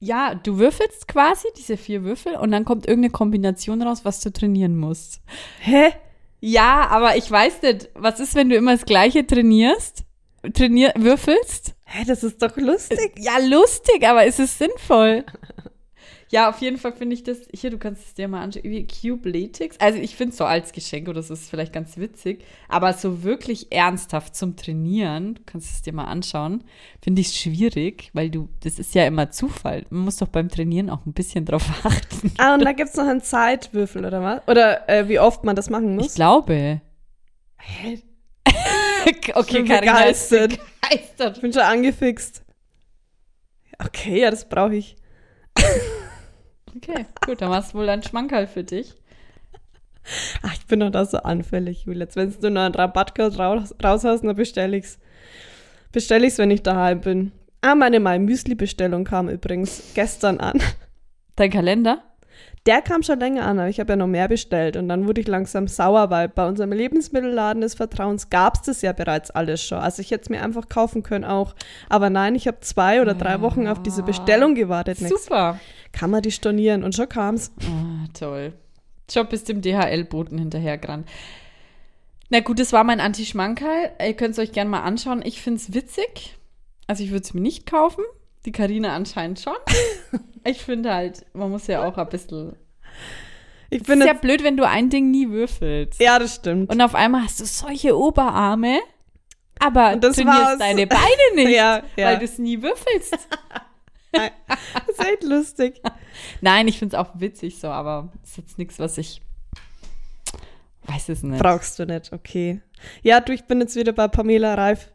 ja, 0.00 0.34
du 0.34 0.58
würfelst 0.58 1.08
quasi 1.08 1.48
diese 1.56 1.76
vier 1.76 2.04
Würfel 2.04 2.36
und 2.36 2.50
dann 2.50 2.64
kommt 2.64 2.86
irgendeine 2.86 3.12
Kombination 3.12 3.82
raus, 3.82 4.04
was 4.04 4.20
du 4.20 4.30
trainieren 4.32 4.76
musst. 4.76 5.20
Hä? 5.60 5.92
Ja, 6.40 6.88
aber 6.88 7.16
ich 7.16 7.30
weiß 7.30 7.62
nicht, 7.62 7.88
was 7.94 8.20
ist, 8.20 8.34
wenn 8.34 8.50
du 8.50 8.56
immer 8.56 8.72
das 8.72 8.84
Gleiche 8.84 9.26
trainierst? 9.26 10.04
Trainier 10.52 10.92
würfelst? 10.96 11.74
Hä, 11.84 12.04
das 12.06 12.22
ist 12.22 12.42
doch 12.42 12.54
lustig. 12.56 13.14
Ja, 13.18 13.38
lustig, 13.38 14.06
aber 14.06 14.26
ist 14.26 14.40
es 14.40 14.58
sinnvoll? 14.58 15.24
Ja, 16.34 16.48
auf 16.48 16.58
jeden 16.58 16.78
Fall 16.78 16.92
finde 16.92 17.14
ich 17.14 17.22
das, 17.22 17.38
hier, 17.54 17.70
du 17.70 17.78
kannst 17.78 18.04
es 18.08 18.14
dir 18.14 18.26
mal 18.26 18.42
anschauen, 18.42 18.64
wie 18.64 18.88
Cubeletics. 18.88 19.78
Also 19.78 20.00
ich 20.00 20.16
finde 20.16 20.32
es 20.32 20.38
so 20.38 20.44
als 20.44 20.72
Geschenk 20.72 21.06
oder 21.06 21.22
so 21.22 21.32
ist 21.32 21.48
vielleicht 21.48 21.72
ganz 21.72 21.96
witzig, 21.96 22.42
aber 22.68 22.92
so 22.92 23.22
wirklich 23.22 23.70
ernsthaft 23.70 24.34
zum 24.34 24.56
Trainieren, 24.56 25.36
du 25.36 25.42
kannst 25.46 25.70
es 25.70 25.82
dir 25.82 25.92
mal 25.92 26.06
anschauen, 26.06 26.64
finde 27.00 27.20
ich 27.20 27.28
schwierig, 27.28 28.10
weil 28.14 28.30
du, 28.30 28.48
das 28.64 28.80
ist 28.80 28.96
ja 28.96 29.06
immer 29.06 29.30
Zufall. 29.30 29.86
Man 29.90 30.00
muss 30.06 30.16
doch 30.16 30.26
beim 30.26 30.48
Trainieren 30.48 30.90
auch 30.90 31.06
ein 31.06 31.12
bisschen 31.12 31.44
drauf 31.44 31.70
achten. 31.84 32.32
Ah, 32.38 32.54
und 32.54 32.64
da 32.64 32.72
gibt 32.72 32.90
es 32.90 32.96
noch 32.96 33.06
einen 33.06 33.22
Zeitwürfel, 33.22 34.04
oder 34.04 34.20
was? 34.20 34.48
Oder 34.48 34.88
äh, 34.88 35.08
wie 35.08 35.20
oft 35.20 35.44
man 35.44 35.54
das 35.54 35.70
machen 35.70 35.96
Ich 36.00 36.04
muss? 36.06 36.14
glaube. 36.16 36.80
Hä? 37.58 38.02
okay, 39.34 39.58
bin 39.62 39.68
Carina 39.68 40.00
ist 40.06 40.30
begeistert. 40.30 40.58
begeistert. 40.80 41.36
Ich 41.36 41.42
bin 41.42 41.52
schon 41.52 41.62
angefixt. 41.62 42.42
Okay, 43.78 44.18
ja, 44.22 44.32
das 44.32 44.48
brauche 44.48 44.74
ich. 44.74 44.96
Okay, 46.76 47.06
gut, 47.24 47.40
dann 47.40 47.50
war 47.50 47.60
es 47.60 47.74
wohl 47.74 47.88
ein 47.88 48.02
Schmankerl 48.02 48.46
für 48.46 48.64
dich. 48.64 48.94
Ach, 50.42 50.52
ich 50.54 50.66
bin 50.66 50.80
doch 50.80 50.90
da 50.90 51.04
so 51.04 51.18
anfällig, 51.18 51.84
Julius. 51.84 52.16
Wenn 52.16 52.34
du 52.38 52.50
noch 52.50 52.62
einen 52.62 52.74
Rabattcode 52.74 53.38
raus, 53.38 53.74
raus 53.82 54.04
hast, 54.04 54.22
dann 54.24 54.36
bestelle 54.36 54.76
ich's. 54.76 54.98
Bestelle 55.92 56.26
ich's, 56.26 56.38
wenn 56.38 56.50
ich 56.50 56.62
daheim 56.62 57.00
bin. 57.00 57.32
Ah, 57.62 57.74
meine 57.74 58.00
My 58.00 58.18
Müsli-Bestellung 58.18 59.04
kam 59.04 59.28
übrigens 59.28 59.92
gestern 59.94 60.40
an. 60.40 60.60
Dein 61.36 61.50
Kalender? 61.50 62.02
Der 62.66 62.80
kam 62.80 63.02
schon 63.02 63.20
länger 63.20 63.44
an, 63.44 63.58
aber 63.58 63.68
ich 63.68 63.78
habe 63.78 63.92
ja 63.92 63.96
noch 63.96 64.06
mehr 64.06 64.26
bestellt 64.26 64.76
und 64.76 64.88
dann 64.88 65.06
wurde 65.06 65.20
ich 65.20 65.28
langsam 65.28 65.68
sauer, 65.68 66.08
weil 66.08 66.28
bei 66.28 66.46
unserem 66.48 66.72
Lebensmittelladen 66.72 67.60
des 67.60 67.74
Vertrauens 67.74 68.30
gab 68.30 68.54
es 68.54 68.62
das 68.62 68.82
ja 68.82 68.92
bereits 68.92 69.30
alles 69.30 69.62
schon. 69.62 69.78
Also 69.78 70.00
ich 70.00 70.10
hätte 70.10 70.22
es 70.22 70.28
mir 70.30 70.42
einfach 70.42 70.68
kaufen 70.70 71.02
können 71.02 71.24
auch. 71.24 71.54
Aber 71.90 72.08
nein, 72.08 72.34
ich 72.34 72.46
habe 72.46 72.60
zwei 72.60 73.02
oder 73.02 73.14
drei 73.14 73.42
Wochen 73.42 73.66
auf 73.66 73.82
diese 73.82 74.02
Bestellung 74.02 74.54
gewartet. 74.54 75.00
Nix. 75.00 75.28
Kann 75.94 76.10
man 76.10 76.22
die 76.22 76.32
stornieren 76.32 76.82
und 76.82 76.94
schon 76.94 77.08
kam's. 77.08 77.52
Ah, 77.62 78.06
toll. 78.18 78.52
Job 79.08 79.32
ist 79.32 79.48
dem 79.48 79.60
DHL-Boten 79.62 80.36
hinterhergerannt. 80.38 81.08
Na 82.30 82.40
gut, 82.40 82.58
das 82.58 82.72
war 82.72 82.82
mein 82.84 82.98
Anti-Schmankerl. 83.00 83.92
Ihr 84.04 84.14
könnt 84.14 84.32
es 84.32 84.38
euch 84.40 84.50
gerne 84.52 84.70
mal 84.70 84.80
anschauen. 84.80 85.22
Ich 85.24 85.40
finde 85.40 85.60
es 85.60 85.72
witzig. 85.72 86.36
Also 86.88 87.04
ich 87.04 87.10
würde 87.10 87.22
es 87.22 87.32
mir 87.32 87.40
nicht 87.42 87.66
kaufen. 87.66 88.02
Die 88.44 88.50
Karina 88.52 88.94
anscheinend 88.96 89.38
schon. 89.40 89.54
ich 90.44 90.62
finde 90.64 90.92
halt, 90.92 91.24
man 91.32 91.50
muss 91.50 91.66
ja 91.68 91.86
auch 91.86 91.96
ein 91.96 92.08
bisschen. 92.08 92.56
Ich 93.70 93.82
Es 93.82 93.86
bin 93.86 94.00
ist 94.00 94.06
ja 94.06 94.14
blöd, 94.14 94.42
wenn 94.42 94.56
du 94.56 94.66
ein 94.66 94.90
Ding 94.90 95.10
nie 95.10 95.28
würfelst. 95.30 96.00
ja, 96.00 96.18
das 96.18 96.34
stimmt. 96.36 96.70
Und 96.70 96.80
auf 96.80 96.94
einmal 96.94 97.22
hast 97.22 97.40
du 97.40 97.44
solche 97.44 97.96
Oberarme. 97.96 98.80
Aber 99.60 99.92
Und 99.92 100.02
das 100.02 100.16
trainierst 100.16 100.60
deine 100.60 100.86
Beine 100.86 101.02
nicht, 101.36 101.50
Ja, 101.50 101.82
ja. 101.96 102.06
weil 102.06 102.18
du 102.18 102.24
es 102.24 102.38
nie 102.38 102.60
würfelst. 102.60 103.16
Das 104.74 104.98
ist 104.98 105.00
echt 105.00 105.22
lustig. 105.24 105.82
Nein, 106.40 106.68
ich 106.68 106.78
finde 106.78 106.96
es 106.96 107.00
auch 107.00 107.10
witzig 107.18 107.58
so, 107.58 107.68
aber 107.68 108.12
es 108.22 108.30
ist 108.30 108.36
jetzt 108.36 108.58
nichts, 108.58 108.78
was 108.78 108.98
ich 108.98 109.22
weiß 110.86 111.08
es 111.08 111.22
nicht. 111.22 111.42
Brauchst 111.42 111.78
du 111.78 111.86
nicht, 111.86 112.12
okay. 112.12 112.60
Ja, 113.02 113.20
du, 113.20 113.32
ich 113.32 113.44
bin 113.44 113.60
jetzt 113.60 113.76
wieder 113.76 113.92
bei 113.92 114.08
Pamela 114.08 114.54
Reif. 114.54 114.92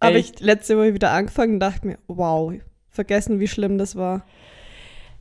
Habe 0.00 0.18
ich 0.18 0.40
letzte 0.40 0.76
Woche 0.76 0.94
wieder 0.94 1.12
angefangen 1.12 1.54
und 1.54 1.60
dachte 1.60 1.86
mir, 1.86 1.98
wow, 2.08 2.52
vergessen, 2.88 3.38
wie 3.38 3.46
schlimm 3.46 3.78
das 3.78 3.94
war. 3.94 4.26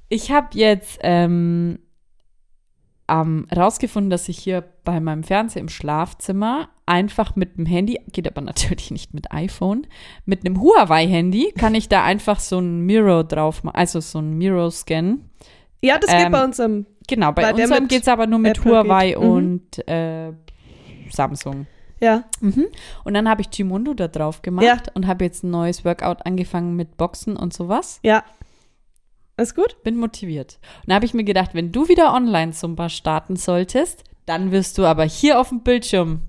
Ich 0.09 0.31
habe 0.31 0.49
jetzt 0.57 0.99
ähm, 1.03 1.79
ähm, 3.11 3.45
rausgefunden, 3.55 4.09
dass 4.09 4.29
ich 4.29 4.37
hier 4.39 4.63
bei 4.85 4.99
meinem 5.01 5.23
Fernseher 5.23 5.61
im 5.61 5.69
Schlafzimmer 5.69 6.69
einfach 6.85 7.35
mit 7.35 7.57
dem 7.57 7.65
Handy, 7.65 7.99
geht 8.11 8.27
aber 8.27 8.41
natürlich 8.51 8.89
nicht 8.91 9.13
mit 9.13 9.31
iPhone, 9.31 9.85
mit 10.25 10.45
einem 10.45 10.61
Huawei-Handy 10.61 11.53
kann 11.57 11.75
ich 11.75 11.89
da 11.89 12.03
einfach 12.03 12.39
so 12.39 12.59
ein 12.59 12.81
Mirror 12.85 13.23
drauf 13.25 13.63
machen, 13.63 13.75
also 13.75 13.99
so 13.99 14.19
ein 14.19 14.37
Mirror-Scan. 14.37 15.19
Ja, 15.83 15.97
das 15.99 16.09
geht 16.11 16.25
Ähm, 16.27 16.31
bei 16.31 16.43
unserem. 16.43 16.85
Genau, 17.07 17.31
bei 17.31 17.51
der 17.53 17.65
unserem 17.65 17.87
geht 17.87 18.03
es 18.03 18.07
aber 18.07 18.27
nur 18.27 18.39
mit 18.39 18.57
Apple 18.59 18.71
Huawei 18.71 19.09
geht. 19.09 19.19
Mhm. 19.19 19.29
und 19.29 19.87
äh, 19.89 20.31
Samsung. 21.09 21.65
Ja, 21.99 22.23
Mhm. 22.39 22.67
Und 23.03 23.13
dann 23.13 23.29
habe 23.29 23.41
ich 23.41 23.51
Gmundo 23.51 23.93
da 23.93 24.07
drauf 24.07 24.41
gemacht 24.41 24.65
Ja. 24.65 24.77
und 24.95 25.05
habe 25.05 25.23
jetzt 25.25 25.43
ein 25.43 25.51
neues 25.51 25.85
Workout 25.85 26.25
angefangen 26.25 26.75
mit 26.75 26.97
Boxen 26.97 27.35
und 27.35 27.53
sowas. 27.53 27.99
ja. 28.03 28.23
Ist 29.41 29.55
gut? 29.55 29.81
Bin 29.83 29.97
motiviert. 29.97 30.59
Und 30.83 30.89
da 30.89 30.95
habe 30.95 31.05
ich 31.05 31.13
mir 31.13 31.23
gedacht, 31.23 31.51
wenn 31.53 31.71
du 31.71 31.87
wieder 31.87 32.13
Online-Zumba 32.13 32.89
starten 32.89 33.35
solltest, 33.35 34.03
dann 34.25 34.51
wirst 34.51 34.77
du 34.77 34.85
aber 34.85 35.03
hier 35.03 35.39
auf 35.39 35.49
dem 35.49 35.61
Bildschirm 35.61 36.21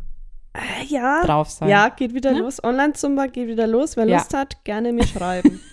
Äh, 0.54 0.84
ja. 0.86 1.22
drauf 1.24 1.50
sein. 1.50 1.68
Ja, 1.68 1.88
geht 1.90 2.14
wieder 2.14 2.32
Ne? 2.32 2.40
los. 2.40 2.62
Online-Zumba 2.62 3.26
geht 3.26 3.48
wieder 3.48 3.66
los. 3.66 3.96
Wer 3.96 4.06
Ja. 4.06 4.18
Lust 4.18 4.34
hat, 4.34 4.64
gerne 4.64 4.92
mir 4.92 5.06
schreiben. 5.06 5.60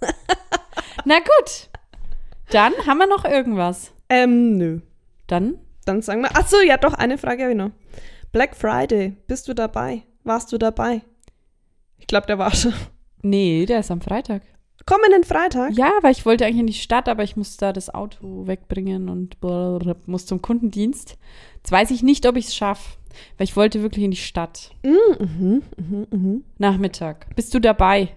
Na 1.04 1.18
gut. 1.18 1.68
Dann 2.50 2.72
haben 2.86 2.98
wir 2.98 3.06
noch 3.06 3.24
irgendwas. 3.24 3.92
ähm, 4.08 4.56
nö. 4.58 4.80
Dann, 5.26 5.54
Dann 5.86 6.02
sagen 6.02 6.22
wir. 6.22 6.30
Ach 6.34 6.46
so, 6.46 6.60
ja, 6.60 6.76
doch, 6.76 6.94
eine 6.94 7.16
Frage 7.18 7.42
habe 7.44 7.52
ich 7.52 7.58
noch. 7.58 7.70
Black 8.30 8.54
Friday, 8.56 9.16
bist 9.26 9.48
du 9.48 9.54
dabei? 9.54 10.02
Warst 10.24 10.52
du 10.52 10.58
dabei? 10.58 11.02
Ich 11.98 12.06
glaube, 12.06 12.26
der 12.26 12.38
war 12.38 12.54
schon. 12.54 12.74
nee, 13.22 13.64
der 13.66 13.80
ist 13.80 13.90
am 13.90 14.00
Freitag. 14.00 14.42
Kommenden 14.86 15.24
Freitag? 15.24 15.72
Ja, 15.72 15.92
weil 16.02 16.12
ich 16.12 16.26
wollte 16.26 16.44
eigentlich 16.44 16.60
in 16.60 16.66
die 16.66 16.72
Stadt, 16.72 17.08
aber 17.08 17.22
ich 17.22 17.36
muss 17.36 17.56
da 17.56 17.72
das 17.72 17.92
Auto 17.92 18.46
wegbringen 18.46 19.08
und 19.08 19.36
muss 20.06 20.26
zum 20.26 20.42
Kundendienst. 20.42 21.16
Jetzt 21.56 21.72
weiß 21.72 21.90
ich 21.90 22.02
nicht, 22.02 22.26
ob 22.26 22.36
ich 22.36 22.46
es 22.46 22.54
schaffe, 22.54 22.96
weil 23.38 23.44
ich 23.44 23.56
wollte 23.56 23.82
wirklich 23.82 24.04
in 24.04 24.10
die 24.10 24.16
Stadt. 24.16 24.70
Mhm, 24.82 25.62
mhm, 25.78 26.06
mhm. 26.10 26.44
Nachmittag. 26.58 27.26
Bist 27.36 27.54
du 27.54 27.60
dabei? 27.60 28.08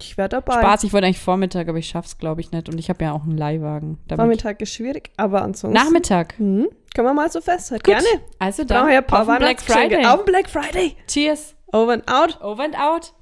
Ich 0.00 0.18
wäre 0.18 0.28
dabei. 0.28 0.54
Spaß, 0.54 0.84
ich 0.84 0.92
wollte 0.92 1.06
eigentlich 1.06 1.20
Vormittag, 1.20 1.68
aber 1.68 1.78
ich 1.78 1.88
schaff's, 1.88 2.18
glaube 2.18 2.40
ich, 2.40 2.50
nicht. 2.50 2.68
Und 2.68 2.78
ich 2.78 2.88
habe 2.88 3.04
ja 3.04 3.12
auch 3.12 3.22
einen 3.22 3.38
Leihwagen. 3.38 3.98
Vormittag 4.12 4.60
ist 4.60 4.72
schwierig, 4.72 5.10
aber 5.16 5.42
ansonsten. 5.42 5.72
Nachmittag. 5.72 6.38
Mhm. 6.40 6.68
Können 6.94 7.06
wir 7.06 7.14
mal 7.14 7.30
so 7.30 7.40
festhalten. 7.40 7.84
Gut. 7.84 7.94
Gerne. 7.94 8.24
Also 8.40 8.64
Brauchen 8.64 8.68
dann 8.68 8.88
wir 8.88 8.98
ein 8.98 9.06
paar 9.06 9.20
auf 9.28 9.38
Black. 9.38 9.60
Friday. 9.60 10.04
Auf 10.04 10.24
Black 10.24 10.48
Friday. 10.48 10.96
Cheers. 11.06 11.54
Over 11.72 11.92
and 11.92 12.10
out. 12.10 12.40
Over 12.42 12.64
and 12.64 12.74
out. 12.76 13.12